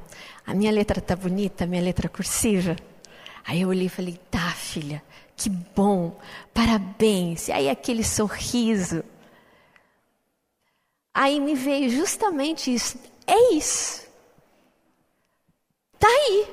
a 0.45 0.53
minha 0.53 0.72
letra 0.72 1.01
tá 1.01 1.14
bonita, 1.14 1.64
a 1.64 1.66
minha 1.66 1.83
letra 1.83 2.09
cursiva. 2.09 2.74
Aí 3.45 3.62
eu 3.62 3.68
olhei 3.68 3.87
e 3.87 3.91
falei: 3.91 4.18
"Tá, 4.30 4.51
filha, 4.51 5.03
que 5.37 5.49
bom. 5.49 6.18
Parabéns". 6.53 7.49
E 7.49 7.53
aí 7.53 7.68
aquele 7.70 8.03
sorriso. 8.03 9.05
Aí 11.14 11.39
me 11.39 11.55
veio 11.55 11.89
justamente 11.91 12.72
isso. 12.74 12.99
É 13.26 13.55
isso. 13.55 14.03
Está 15.95 16.09
aí. 16.09 16.47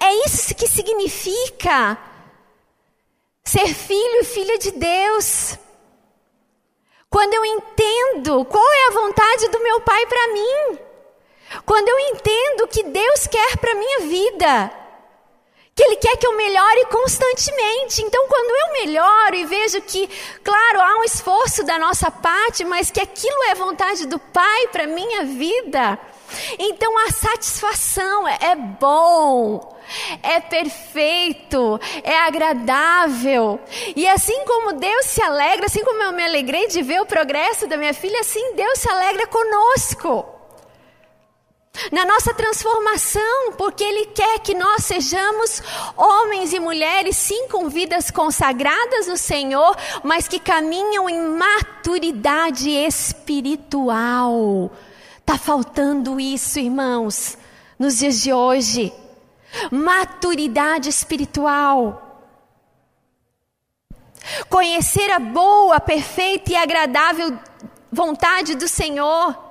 É 0.00 0.26
isso 0.26 0.54
que 0.54 0.66
significa 0.68 1.98
ser 3.44 3.68
filho 3.74 4.20
e 4.20 4.24
filha 4.24 4.58
de 4.58 4.72
Deus. 4.72 5.58
Quando 7.10 7.34
eu 7.34 7.44
entendo 7.44 8.44
qual 8.44 8.72
é 8.72 8.86
a 8.88 8.92
vontade 8.92 9.48
do 9.48 9.60
meu 9.60 9.80
Pai 9.80 10.06
para 10.06 10.28
mim. 10.32 10.78
Quando 11.64 11.88
eu 11.88 11.98
entendo 12.00 12.64
o 12.64 12.68
que 12.68 12.82
Deus 12.82 13.26
quer 13.26 13.56
para 13.58 13.74
minha 13.74 14.00
vida. 14.00 14.72
Que 15.74 15.82
Ele 15.82 15.96
quer 15.96 16.16
que 16.16 16.26
eu 16.26 16.36
melhore 16.36 16.86
constantemente. 16.86 18.02
Então, 18.02 18.26
quando 18.28 18.50
eu 18.50 18.84
melhoro 18.84 19.34
e 19.34 19.44
vejo 19.44 19.80
que, 19.82 20.08
claro, 20.42 20.80
há 20.80 20.96
um 21.00 21.04
esforço 21.04 21.64
da 21.64 21.78
nossa 21.78 22.10
parte, 22.10 22.64
mas 22.64 22.90
que 22.90 23.00
aquilo 23.00 23.44
é 23.44 23.54
vontade 23.54 24.06
do 24.06 24.18
Pai 24.18 24.68
para 24.68 24.86
minha 24.86 25.24
vida, 25.24 25.98
então 26.58 26.96
a 27.06 27.10
satisfação 27.10 28.26
é, 28.28 28.38
é 28.40 28.56
bom 28.56 29.73
é 30.22 30.40
perfeito, 30.40 31.80
é 32.02 32.18
agradável. 32.20 33.60
E 33.94 34.06
assim 34.08 34.44
como 34.44 34.74
Deus 34.74 35.06
se 35.06 35.22
alegra, 35.22 35.66
assim 35.66 35.84
como 35.84 36.02
eu 36.02 36.12
me 36.12 36.24
alegrei 36.24 36.68
de 36.68 36.82
ver 36.82 37.00
o 37.00 37.06
progresso 37.06 37.66
da 37.66 37.76
minha 37.76 37.94
filha, 37.94 38.20
assim 38.20 38.54
Deus 38.54 38.78
se 38.78 38.88
alegra 38.88 39.26
conosco. 39.26 40.34
Na 41.90 42.04
nossa 42.04 42.32
transformação, 42.32 43.52
porque 43.58 43.82
Ele 43.82 44.06
quer 44.06 44.38
que 44.38 44.54
nós 44.54 44.84
sejamos 44.84 45.60
homens 45.96 46.52
e 46.52 46.60
mulheres, 46.60 47.16
sim, 47.16 47.48
com 47.48 47.68
vidas 47.68 48.12
consagradas 48.12 49.08
no 49.08 49.16
Senhor, 49.16 49.76
mas 50.04 50.28
que 50.28 50.38
caminham 50.38 51.10
em 51.10 51.20
maturidade 51.20 52.70
espiritual. 52.70 54.70
Está 55.18 55.36
faltando 55.36 56.20
isso, 56.20 56.60
irmãos, 56.60 57.36
nos 57.76 57.98
dias 57.98 58.22
de 58.22 58.32
hoje 58.32 58.92
maturidade 59.70 60.88
espiritual. 60.88 62.00
Conhecer 64.48 65.10
a 65.10 65.18
boa, 65.18 65.78
perfeita 65.80 66.52
e 66.52 66.56
agradável 66.56 67.38
vontade 67.92 68.54
do 68.54 68.66
Senhor 68.66 69.44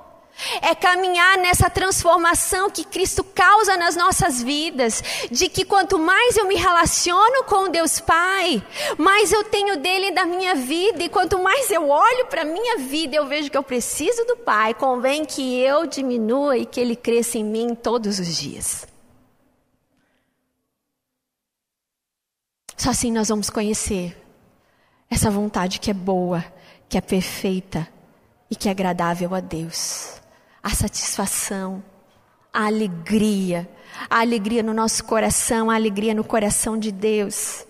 é 0.60 0.74
caminhar 0.74 1.38
nessa 1.38 1.70
transformação 1.70 2.68
que 2.68 2.84
Cristo 2.84 3.22
causa 3.22 3.76
nas 3.76 3.94
nossas 3.96 4.42
vidas, 4.42 5.02
de 5.30 5.48
que 5.48 5.64
quanto 5.64 5.98
mais 5.98 6.36
eu 6.36 6.46
me 6.46 6.56
relaciono 6.56 7.44
com 7.44 7.68
Deus 7.68 8.00
Pai, 8.00 8.62
mais 8.98 9.32
eu 9.32 9.44
tenho 9.44 9.76
dele 9.76 10.10
da 10.10 10.24
minha 10.24 10.54
vida, 10.54 11.04
e 11.04 11.08
quanto 11.08 11.38
mais 11.38 11.70
eu 11.70 11.88
olho 11.88 12.26
para 12.26 12.42
a 12.42 12.44
minha 12.44 12.78
vida, 12.78 13.16
eu 13.16 13.26
vejo 13.26 13.50
que 13.50 13.56
eu 13.56 13.62
preciso 13.62 14.24
do 14.24 14.36
Pai, 14.38 14.74
convém 14.74 15.24
que 15.24 15.58
eu 15.60 15.86
diminua 15.86 16.58
e 16.58 16.66
que 16.66 16.80
ele 16.80 16.96
cresça 16.96 17.38
em 17.38 17.44
mim 17.44 17.74
todos 17.74 18.18
os 18.18 18.36
dias. 18.36 18.93
Só 22.76 22.90
assim 22.90 23.12
nós 23.12 23.28
vamos 23.28 23.50
conhecer 23.50 24.20
essa 25.10 25.30
vontade 25.30 25.78
que 25.78 25.90
é 25.90 25.94
boa, 25.94 26.44
que 26.88 26.98
é 26.98 27.00
perfeita 27.00 27.88
e 28.50 28.56
que 28.56 28.68
é 28.68 28.70
agradável 28.70 29.34
a 29.34 29.40
Deus. 29.40 30.20
A 30.62 30.70
satisfação, 30.70 31.82
a 32.52 32.66
alegria, 32.66 33.68
a 34.10 34.20
alegria 34.20 34.62
no 34.62 34.74
nosso 34.74 35.04
coração, 35.04 35.70
a 35.70 35.74
alegria 35.74 36.14
no 36.14 36.24
coração 36.24 36.78
de 36.78 36.90
Deus. 36.90 37.64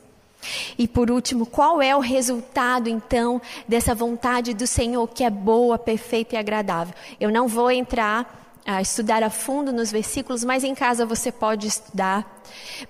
E 0.77 0.87
por 0.87 1.11
último, 1.11 1.47
qual 1.47 1.81
é 1.81 1.95
o 1.97 2.01
resultado 2.01 2.89
então 2.89 3.41
dessa 3.67 3.95
vontade 3.95 4.55
do 4.55 4.67
Senhor 4.67 5.07
que 5.09 5.25
é 5.25 5.31
boa, 5.31 5.79
perfeita 5.79 6.35
e 6.35 6.39
agradável? 6.39 6.95
Eu 7.19 7.31
não 7.31 7.49
vou 7.49 7.71
entrar 7.71 8.43
a 8.67 8.81
estudar 8.81 9.23
a 9.23 9.31
fundo 9.31 9.73
nos 9.73 9.91
versículos, 9.93 10.45
mas 10.45 10.65
em 10.65 10.75
casa 10.75 11.05
você 11.05 11.31
pode 11.31 11.67
estudar. 11.67 12.43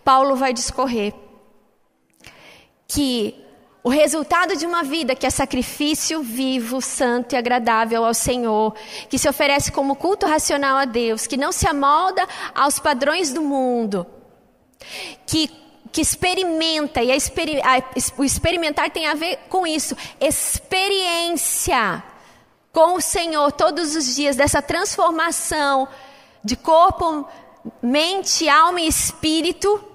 Paulo 0.05 0.37
vai 0.37 0.53
discorrer 0.53 1.15
que 2.95 3.35
o 3.83 3.89
resultado 3.89 4.57
de 4.57 4.65
uma 4.65 4.85
vida 4.85 5.17
que 5.17 5.27
é 5.27 5.31
sacrifício 5.31 6.23
vivo, 6.23 6.81
santo 6.81 7.35
e 7.35 7.37
agradável 7.37 8.05
ao 8.05 8.15
Senhor, 8.15 8.73
que 9.11 9.19
se 9.19 9.29
oferece 9.29 9.73
como 9.73 9.97
culto 9.97 10.27
racional 10.27 10.77
a 10.79 10.85
Deus, 10.85 11.27
que 11.27 11.37
não 11.37 11.51
se 11.51 11.69
amolda 11.69 12.27
aos 12.55 12.79
padrões 12.79 13.33
do 13.33 13.43
mundo, 13.43 14.07
que, 15.27 15.51
que 15.91 16.01
experimenta, 16.01 17.03
e 17.03 17.11
a, 17.11 17.17
a, 17.17 17.83
o 18.17 18.25
experimentar 18.25 18.91
tem 18.91 19.07
a 19.07 19.15
ver 19.15 19.41
com 19.49 19.67
isso, 19.67 19.97
experiência 20.21 22.03
com 22.73 22.95
o 22.95 23.01
Senhor 23.01 23.51
todos 23.53 23.97
os 23.97 24.15
dias, 24.15 24.37
dessa 24.37 24.63
transformação 24.63 25.89
de 26.45 26.57
corpo, 26.57 27.27
mente, 27.83 28.49
alma 28.49 28.81
e 28.81 28.89
espírito 28.89 29.94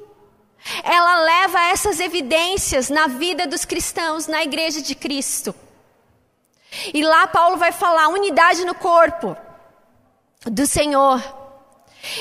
ela 0.84 1.22
leva 1.22 1.62
essas 1.66 2.00
evidências 2.00 2.90
na 2.90 3.08
vida 3.08 3.48
dos 3.48 3.66
cristãos, 3.66 4.28
na 4.28 4.44
igreja 4.44 4.82
de 4.82 4.96
Cristo. 4.96 5.54
E 6.94 7.02
lá 7.04 7.28
Paulo 7.28 7.58
vai 7.58 7.72
falar 7.72 8.08
unidade 8.10 8.64
no 8.66 8.76
corpo 8.76 9.36
do 10.46 10.66
Senhor. 10.68 11.22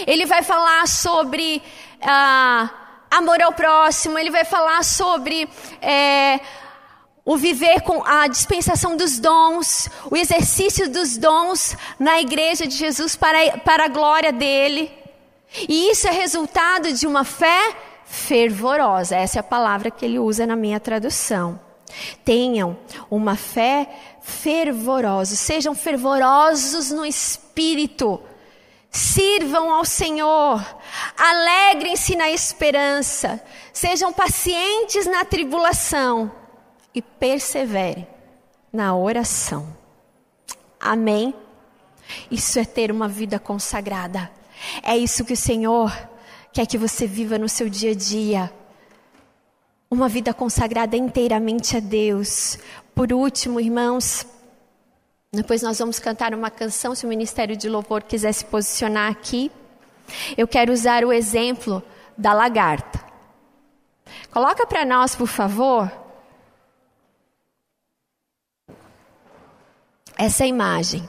Ele 0.07 0.27
vai 0.27 0.43
falar 0.43 0.89
sobre 0.89 1.63
ah, 2.03 2.71
amor 3.11 3.41
ao 3.43 3.53
próximo, 3.53 4.19
ele 4.19 4.31
vai 4.31 4.45
falar 4.45 4.83
sobre 4.83 5.49
é, 5.81 6.41
o 7.25 7.37
viver 7.37 7.83
com 7.83 8.03
a 8.05 8.27
dispensação 8.27 8.97
dos 8.97 9.19
dons, 9.19 9.89
o 10.11 10.17
exercício 10.17 10.89
dos 10.91 11.17
dons 11.17 11.77
na 11.99 12.21
igreja 12.21 12.67
de 12.67 12.75
Jesus 12.75 13.15
para, 13.15 13.59
para 13.59 13.85
a 13.85 13.89
glória 13.89 14.33
dele. 14.33 14.91
E 15.69 15.91
isso 15.91 16.09
é 16.09 16.11
resultado 16.11 16.93
de 16.93 17.07
uma 17.07 17.25
fé 17.25 17.77
fervorosa. 18.09 19.17
Essa 19.17 19.39
é 19.39 19.41
a 19.41 19.45
palavra 19.45 19.91
que 19.91 20.05
ele 20.05 20.19
usa 20.19 20.47
na 20.47 20.57
minha 20.57 20.81
tradução. 20.81 21.61
Tenham 22.25 22.77
uma 23.11 23.37
fé 23.37 23.89
fervorosa, 24.23 25.37
sejam 25.37 25.75
fervorosos 25.75 26.91
no 26.91 27.05
espírito. 27.05 28.21
Sirvam 28.91 29.71
ao 29.71 29.85
Senhor, 29.85 30.65
alegrem-se 31.17 32.17
na 32.17 32.31
esperança, 32.31 33.39
sejam 33.71 34.11
pacientes 34.11 35.07
na 35.07 35.27
tribulação 35.27 36.33
e 36.95 37.03
perseverem 37.03 38.09
na 38.73 38.97
oração. 38.97 39.77
Amém? 40.81 41.35
Isso 42.31 42.59
é 42.59 42.65
ter 42.65 42.91
uma 42.91 43.07
vida 43.07 43.39
consagrada. 43.39 44.31
É 44.83 44.97
isso 44.97 45.23
que 45.23 45.35
o 45.35 45.37
Senhor 45.37 45.93
quer 46.53 46.67
que 46.67 46.79
você 46.79 47.07
viva 47.07 47.39
no 47.39 47.49
seu 47.49 47.69
dia 47.69 47.93
a 47.93 47.95
dia. 47.95 48.53
Uma 49.91 50.09
vida 50.09 50.35
consagrada 50.35 50.97
inteiramente 50.97 51.77
a 51.77 51.81
Deus. 51.81 52.59
Por 52.95 53.13
último, 53.13 53.61
irmãos, 53.61 54.27
depois 55.33 55.63
nós 55.63 55.79
vamos 55.79 55.99
cantar 55.99 56.35
uma 56.35 56.51
canção, 56.51 56.95
se 56.95 57.05
o 57.07 57.09
Ministério 57.09 57.57
de 57.57 57.69
Louvor 57.69 58.03
quiser 58.03 58.33
se 58.33 58.45
posicionar 58.45 59.11
aqui. 59.11 59.51
Eu 60.37 60.49
quero 60.49 60.73
usar 60.73 61.05
o 61.05 61.13
exemplo 61.13 61.83
da 62.17 62.33
lagarta. 62.33 62.99
Coloca 64.31 64.67
para 64.67 64.85
nós, 64.85 65.15
por 65.15 65.27
favor, 65.27 65.91
essa 70.17 70.45
imagem. 70.45 71.09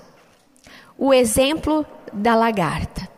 O 0.98 1.14
exemplo 1.14 1.86
da 2.14 2.36
lagarta. 2.36 3.10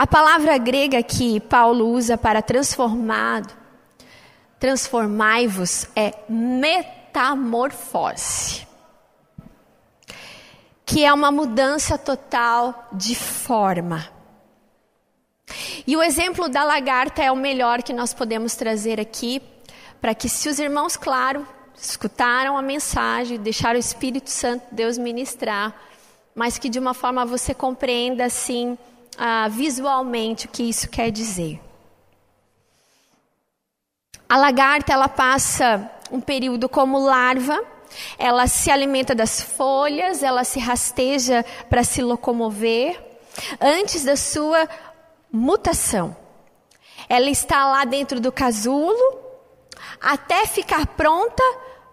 A 0.00 0.06
palavra 0.06 0.56
grega 0.56 1.02
que 1.02 1.40
Paulo 1.40 1.88
usa 1.88 2.16
para 2.16 2.40
transformado, 2.40 3.54
transformai-vos, 4.58 5.88
é 5.94 6.14
metamorfose, 6.26 8.66
que 10.86 11.04
é 11.04 11.12
uma 11.12 11.30
mudança 11.30 11.98
total 11.98 12.88
de 12.90 13.14
forma. 13.14 14.08
E 15.86 15.94
o 15.94 16.02
exemplo 16.02 16.48
da 16.48 16.64
lagarta 16.64 17.22
é 17.22 17.30
o 17.30 17.36
melhor 17.36 17.82
que 17.82 17.92
nós 17.92 18.14
podemos 18.14 18.56
trazer 18.56 18.98
aqui, 18.98 19.42
para 20.00 20.14
que, 20.14 20.30
se 20.30 20.48
os 20.48 20.58
irmãos, 20.58 20.96
claro, 20.96 21.46
escutaram 21.76 22.56
a 22.56 22.62
mensagem, 22.62 23.38
deixaram 23.38 23.76
o 23.76 23.80
Espírito 23.80 24.30
Santo 24.30 24.64
Deus 24.72 24.96
ministrar, 24.96 25.78
mas 26.34 26.56
que 26.56 26.70
de 26.70 26.78
uma 26.78 26.94
forma 26.94 27.26
você 27.26 27.52
compreenda 27.52 28.24
assim 28.24 28.78
ah, 29.16 29.48
visualmente 29.48 30.46
o 30.46 30.48
que 30.48 30.62
isso 30.62 30.88
quer 30.88 31.10
dizer. 31.10 31.60
A 34.28 34.36
lagarta 34.36 34.92
ela 34.92 35.08
passa 35.08 35.90
um 36.10 36.20
período 36.20 36.68
como 36.68 36.98
larva, 36.98 37.62
ela 38.18 38.46
se 38.46 38.70
alimenta 38.70 39.14
das 39.14 39.40
folhas, 39.40 40.22
ela 40.22 40.44
se 40.44 40.58
rasteja 40.60 41.44
para 41.68 41.82
se 41.82 42.00
locomover 42.00 43.02
antes 43.60 44.04
da 44.04 44.16
sua 44.16 44.68
mutação. 45.32 46.16
Ela 47.08 47.28
está 47.28 47.66
lá 47.66 47.84
dentro 47.84 48.20
do 48.20 48.30
casulo 48.30 49.18
até 50.00 50.46
ficar 50.46 50.86
pronta 50.86 51.42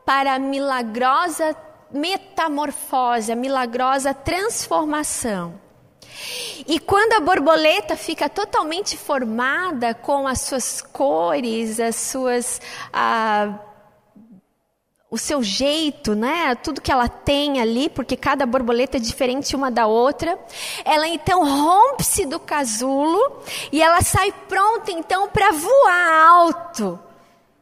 para 0.06 0.36
a 0.36 0.40
milagrosa 0.40 1.56
metamorfose, 1.92 3.32
a 3.32 3.36
milagrosa 3.36 4.14
transformação. 4.14 5.60
E 6.68 6.80
quando 6.80 7.14
a 7.14 7.20
borboleta 7.20 7.96
fica 7.96 8.28
totalmente 8.28 8.98
formada 8.98 9.94
com 9.94 10.28
as 10.28 10.42
suas 10.42 10.82
cores, 10.82 11.80
as 11.80 11.96
suas. 11.96 12.62
Ah, 12.92 13.60
o 15.10 15.18
seu 15.18 15.42
jeito, 15.42 16.16
né? 16.16 16.54
Tudo 16.56 16.82
que 16.82 16.92
ela 16.92 17.08
tem 17.08 17.62
ali, 17.62 17.90
porque 17.90 18.18
cada 18.18 18.46
borboleta 18.46 18.98
é 18.98 19.00
diferente 19.00 19.56
uma 19.56 19.72
da 19.72 19.88
outra. 19.88 20.38
Ela 20.84 21.08
então 21.08 21.46
rompe-se 21.46 22.26
do 22.26 22.40
casulo 22.40 23.42
e 23.72 23.82
ela 23.82 24.02
sai 24.02 24.34
pronta 24.50 24.92
então 24.92 25.30
para 25.30 25.52
voar 25.52 26.28
alto. 26.28 27.00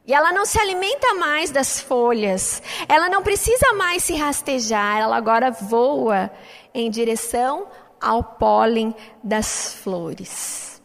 E 0.07 0.13
ela 0.13 0.31
não 0.31 0.45
se 0.45 0.59
alimenta 0.59 1.15
mais 1.15 1.49
das 1.49 1.79
folhas. 1.79 2.61
Ela 2.87 3.09
não 3.09 3.23
precisa 3.23 3.73
mais 3.73 4.03
se 4.03 4.15
rastejar. 4.15 4.97
Ela 4.99 5.15
agora 5.15 5.49
voa 5.49 6.31
em 6.73 6.89
direção 6.91 7.67
ao 8.01 8.23
pólen 8.23 8.95
das 9.23 9.73
flores. 9.73 10.81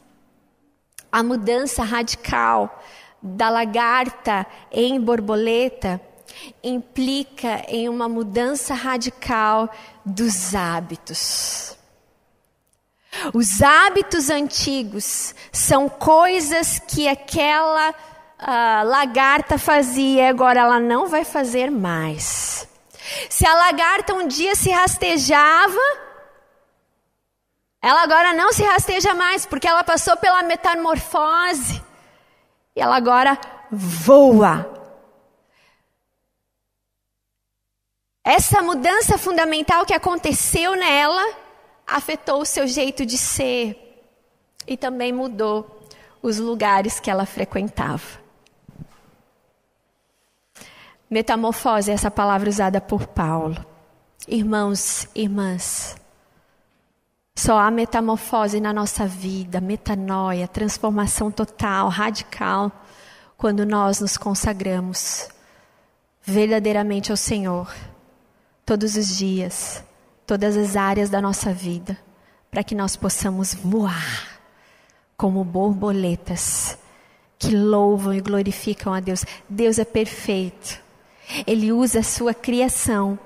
A 1.11 1.23
mudança 1.23 1.83
radical 1.83 2.81
da 3.23 3.51
lagarta 3.51 4.47
em 4.71 5.01
borboleta 5.01 6.01
implica 6.63 7.65
em 7.69 7.89
uma 7.89 8.09
mudança 8.09 8.75
radical 8.75 9.69
dos 10.05 10.55
hábitos. 10.55 11.77
Os 13.35 13.61
hábitos 13.61 14.31
antigos 14.31 15.35
são 15.53 15.89
coisas 15.89 16.79
que 16.79 17.09
aquela 17.09 17.91
uh, 17.91 18.89
lagarta 18.89 19.59
fazia, 19.59 20.31
agora 20.31 20.61
ela 20.61 20.81
não 20.81 21.09
vai 21.09 21.25
fazer 21.25 21.71
mais. 21.71 22.69
Se 23.29 23.45
a 23.47 23.55
lagarta 23.55 24.15
um 24.15 24.29
dia 24.29 24.55
se 24.55 24.71
rastejava, 24.71 25.81
ela 27.83 28.03
agora 28.03 28.35
não 28.35 28.53
se 28.53 28.63
rasteja 28.63 29.15
mais, 29.15 29.47
porque 29.47 29.67
ela 29.67 29.83
passou 29.83 30.17
pela 30.17 30.43
metamorfose. 30.43 31.83
E 32.77 32.81
ela 32.81 32.97
agora 32.97 33.39
voa. 33.71 34.79
Essa 38.23 38.63
mudança 38.63 39.17
fundamental 39.17 39.87
que 39.87 39.95
aconteceu 39.95 40.77
nela 40.77 41.35
afetou 41.87 42.43
o 42.43 42.47
seu 42.47 42.67
jeito 42.67 43.07
de 43.07 43.17
ser 43.17 44.07
e 44.67 44.77
também 44.77 45.13
mudou 45.13 45.81
os 46.23 46.39
lugares 46.39 47.01
que 47.01 47.11
ela 47.11 47.25
frequentava. 47.25 48.21
Metamorfose 51.09 51.91
é 51.91 51.95
essa 51.95 52.11
palavra 52.11 52.49
usada 52.49 52.81
por 52.81 53.07
Paulo. 53.07 53.65
Irmãos, 54.29 55.09
irmãs, 55.15 55.97
só 57.41 57.59
há 57.59 57.71
metamorfose 57.71 58.61
na 58.61 58.71
nossa 58.71 59.07
vida, 59.07 59.63
metanoia, 59.63 60.47
transformação 60.47 61.31
total, 61.31 61.89
radical, 61.89 62.71
quando 63.35 63.65
nós 63.65 63.99
nos 63.99 64.19
consagramos 64.19 65.27
verdadeiramente 66.23 67.11
ao 67.11 67.17
Senhor, 67.17 67.75
todos 68.67 68.95
os 68.95 69.17
dias, 69.17 69.83
todas 70.27 70.55
as 70.55 70.77
áreas 70.77 71.09
da 71.09 71.19
nossa 71.23 71.51
vida, 71.51 71.97
para 72.51 72.63
que 72.63 72.75
nós 72.75 72.95
possamos 72.95 73.55
voar 73.55 74.39
como 75.17 75.43
borboletas 75.43 76.77
que 77.39 77.57
louvam 77.57 78.13
e 78.13 78.21
glorificam 78.21 78.93
a 78.93 79.01
Deus. 79.01 79.25
Deus 79.49 79.79
é 79.79 79.85
perfeito. 79.87 80.79
Ele 81.47 81.73
usa 81.73 82.01
a 82.01 82.03
sua 82.03 82.35
criação 82.35 83.19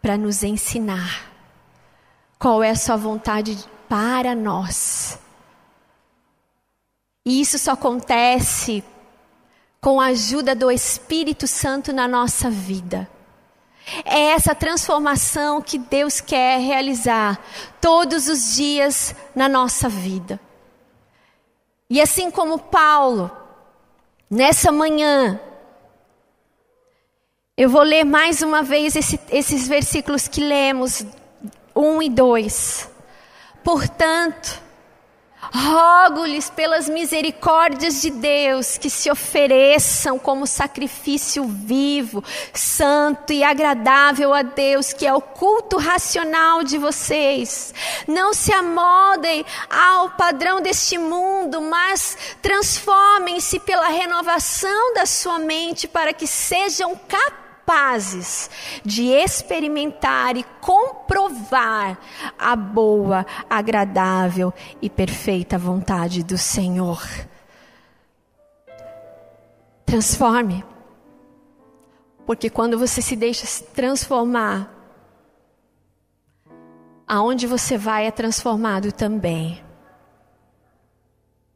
para 0.00 0.16
nos 0.16 0.42
ensinar 0.42 1.27
qual 2.38 2.62
é 2.62 2.70
a 2.70 2.76
sua 2.76 2.96
vontade 2.96 3.58
para 3.88 4.34
nós. 4.34 5.18
E 7.24 7.40
isso 7.40 7.58
só 7.58 7.72
acontece 7.72 8.84
com 9.80 10.00
a 10.00 10.06
ajuda 10.06 10.54
do 10.54 10.70
Espírito 10.70 11.46
Santo 11.46 11.92
na 11.92 12.06
nossa 12.06 12.48
vida. 12.48 13.08
É 14.04 14.30
essa 14.32 14.54
transformação 14.54 15.62
que 15.62 15.78
Deus 15.78 16.20
quer 16.20 16.60
realizar 16.60 17.42
todos 17.80 18.28
os 18.28 18.54
dias 18.54 19.14
na 19.34 19.48
nossa 19.48 19.88
vida. 19.88 20.38
E 21.88 22.00
assim 22.00 22.30
como 22.30 22.58
Paulo, 22.58 23.30
nessa 24.30 24.70
manhã, 24.70 25.40
eu 27.56 27.68
vou 27.68 27.82
ler 27.82 28.04
mais 28.04 28.42
uma 28.42 28.62
vez 28.62 28.94
esse, 28.94 29.18
esses 29.30 29.66
versículos 29.66 30.28
que 30.28 30.40
lemos 30.40 31.04
1 31.78 32.02
e 32.02 32.10
2. 32.10 32.90
Portanto, 33.62 34.60
rogo-lhes 35.40 36.50
pelas 36.50 36.88
misericórdias 36.88 38.02
de 38.02 38.10
Deus 38.10 38.76
que 38.76 38.90
se 38.90 39.08
ofereçam 39.08 40.18
como 40.18 40.44
sacrifício 40.44 41.44
vivo, 41.44 42.24
santo 42.52 43.32
e 43.32 43.44
agradável 43.44 44.34
a 44.34 44.42
Deus, 44.42 44.92
que 44.92 45.06
é 45.06 45.14
o 45.14 45.20
culto 45.20 45.76
racional 45.76 46.64
de 46.64 46.78
vocês. 46.78 47.72
Não 48.08 48.34
se 48.34 48.52
amodem 48.52 49.46
ao 49.70 50.10
padrão 50.10 50.60
deste 50.60 50.98
mundo, 50.98 51.60
mas 51.60 52.18
transformem-se 52.42 53.60
pela 53.60 53.86
renovação 53.86 54.94
da 54.94 55.06
sua 55.06 55.38
mente 55.38 55.86
para 55.86 56.12
que 56.12 56.26
sejam 56.26 56.96
capazes 57.06 57.47
capazes 57.68 58.48
de 58.82 59.08
experimentar 59.08 60.38
e 60.38 60.44
comprovar 60.58 61.98
a 62.38 62.56
boa, 62.56 63.26
agradável 63.48 64.54
e 64.80 64.88
perfeita 64.88 65.58
vontade 65.58 66.22
do 66.22 66.38
Senhor. 66.38 67.02
Transforme. 69.84 70.64
Porque 72.24 72.48
quando 72.48 72.78
você 72.78 73.02
se 73.02 73.14
deixa 73.14 73.44
se 73.44 73.62
transformar, 73.64 74.74
aonde 77.06 77.46
você 77.46 77.76
vai 77.76 78.06
é 78.06 78.10
transformado 78.10 78.92
também. 78.92 79.62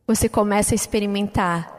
Você 0.07 0.29
começa 0.29 0.75
a 0.75 0.77
experimentar 0.77 1.73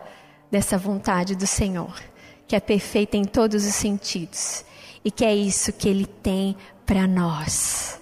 dessa 0.50 0.76
vontade 0.76 1.36
do 1.36 1.46
Senhor 1.46 2.13
que 2.54 2.58
é 2.58 2.60
perfeita 2.60 3.18
em 3.18 3.26
todos 3.26 3.66
os 3.66 3.74
sentidos 3.74 4.64
e 5.04 5.10
que 5.10 5.26
é 5.26 5.34
isso 5.34 5.74
que 5.74 5.90
Ele 5.90 6.06
tem 6.06 6.56
para 6.86 7.08
nós. 7.08 8.00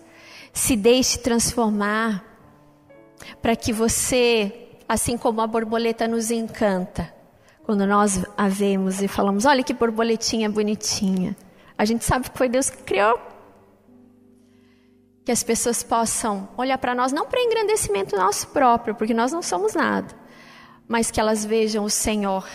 Se 0.51 0.75
deixe 0.75 1.17
transformar 1.19 2.21
para 3.41 3.55
que 3.55 3.71
você, 3.71 4.67
assim 4.89 5.17
como 5.17 5.39
a 5.39 5.47
borboleta 5.47 6.05
nos 6.05 6.31
encanta, 6.31 7.13
quando 7.63 7.87
nós 7.87 8.25
a 8.35 8.49
vemos 8.49 9.01
e 9.01 9.07
falamos: 9.07 9.45
olha 9.45 9.63
que 9.63 9.73
borboletinha 9.73 10.49
bonitinha, 10.49 11.33
a 11.77 11.85
gente 11.85 12.03
sabe 12.03 12.29
que 12.29 12.37
foi 12.37 12.49
Deus 12.49 12.69
que 12.69 12.83
criou. 12.83 13.17
Que 15.23 15.31
as 15.31 15.43
pessoas 15.43 15.81
possam 15.81 16.49
olhar 16.57 16.77
para 16.77 16.93
nós, 16.93 17.13
não 17.13 17.25
para 17.25 17.41
engrandecimento 17.41 18.17
nosso 18.17 18.49
próprio, 18.49 18.95
porque 18.95 19.13
nós 19.13 19.31
não 19.31 19.41
somos 19.41 19.75
nada, 19.75 20.13
mas 20.89 21.09
que 21.09 21.21
elas 21.21 21.45
vejam 21.45 21.85
o 21.85 21.89
Senhor 21.89 22.45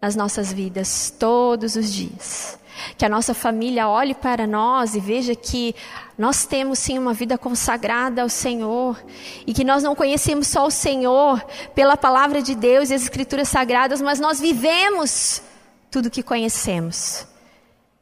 nas 0.00 0.16
nossas 0.16 0.52
vidas 0.52 1.12
todos 1.18 1.76
os 1.76 1.92
dias. 1.92 2.58
Que 2.96 3.04
a 3.04 3.08
nossa 3.08 3.34
família 3.34 3.88
olhe 3.88 4.14
para 4.14 4.46
nós 4.46 4.94
e 4.94 5.00
veja 5.00 5.34
que 5.34 5.74
nós 6.16 6.46
temos 6.46 6.78
sim 6.78 6.98
uma 6.98 7.12
vida 7.12 7.36
consagrada 7.36 8.22
ao 8.22 8.28
Senhor 8.28 9.02
e 9.46 9.52
que 9.52 9.64
nós 9.64 9.82
não 9.82 9.94
conhecemos 9.94 10.46
só 10.46 10.66
o 10.66 10.70
Senhor 10.70 11.44
pela 11.74 11.96
palavra 11.96 12.40
de 12.40 12.54
Deus 12.54 12.90
e 12.90 12.94
as 12.94 13.02
Escrituras 13.02 13.48
sagradas, 13.48 14.00
mas 14.00 14.18
nós 14.18 14.40
vivemos 14.40 15.42
tudo 15.90 16.10
que 16.10 16.22
conhecemos. 16.22 17.26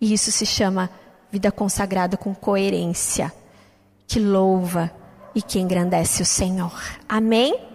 E 0.00 0.12
isso 0.12 0.30
se 0.30 0.46
chama 0.46 0.90
vida 1.30 1.50
consagrada 1.50 2.16
com 2.16 2.34
coerência, 2.34 3.32
que 4.06 4.20
louva 4.20 4.90
e 5.34 5.42
que 5.42 5.58
engrandece 5.58 6.22
o 6.22 6.26
Senhor. 6.26 6.72
Amém? 7.08 7.67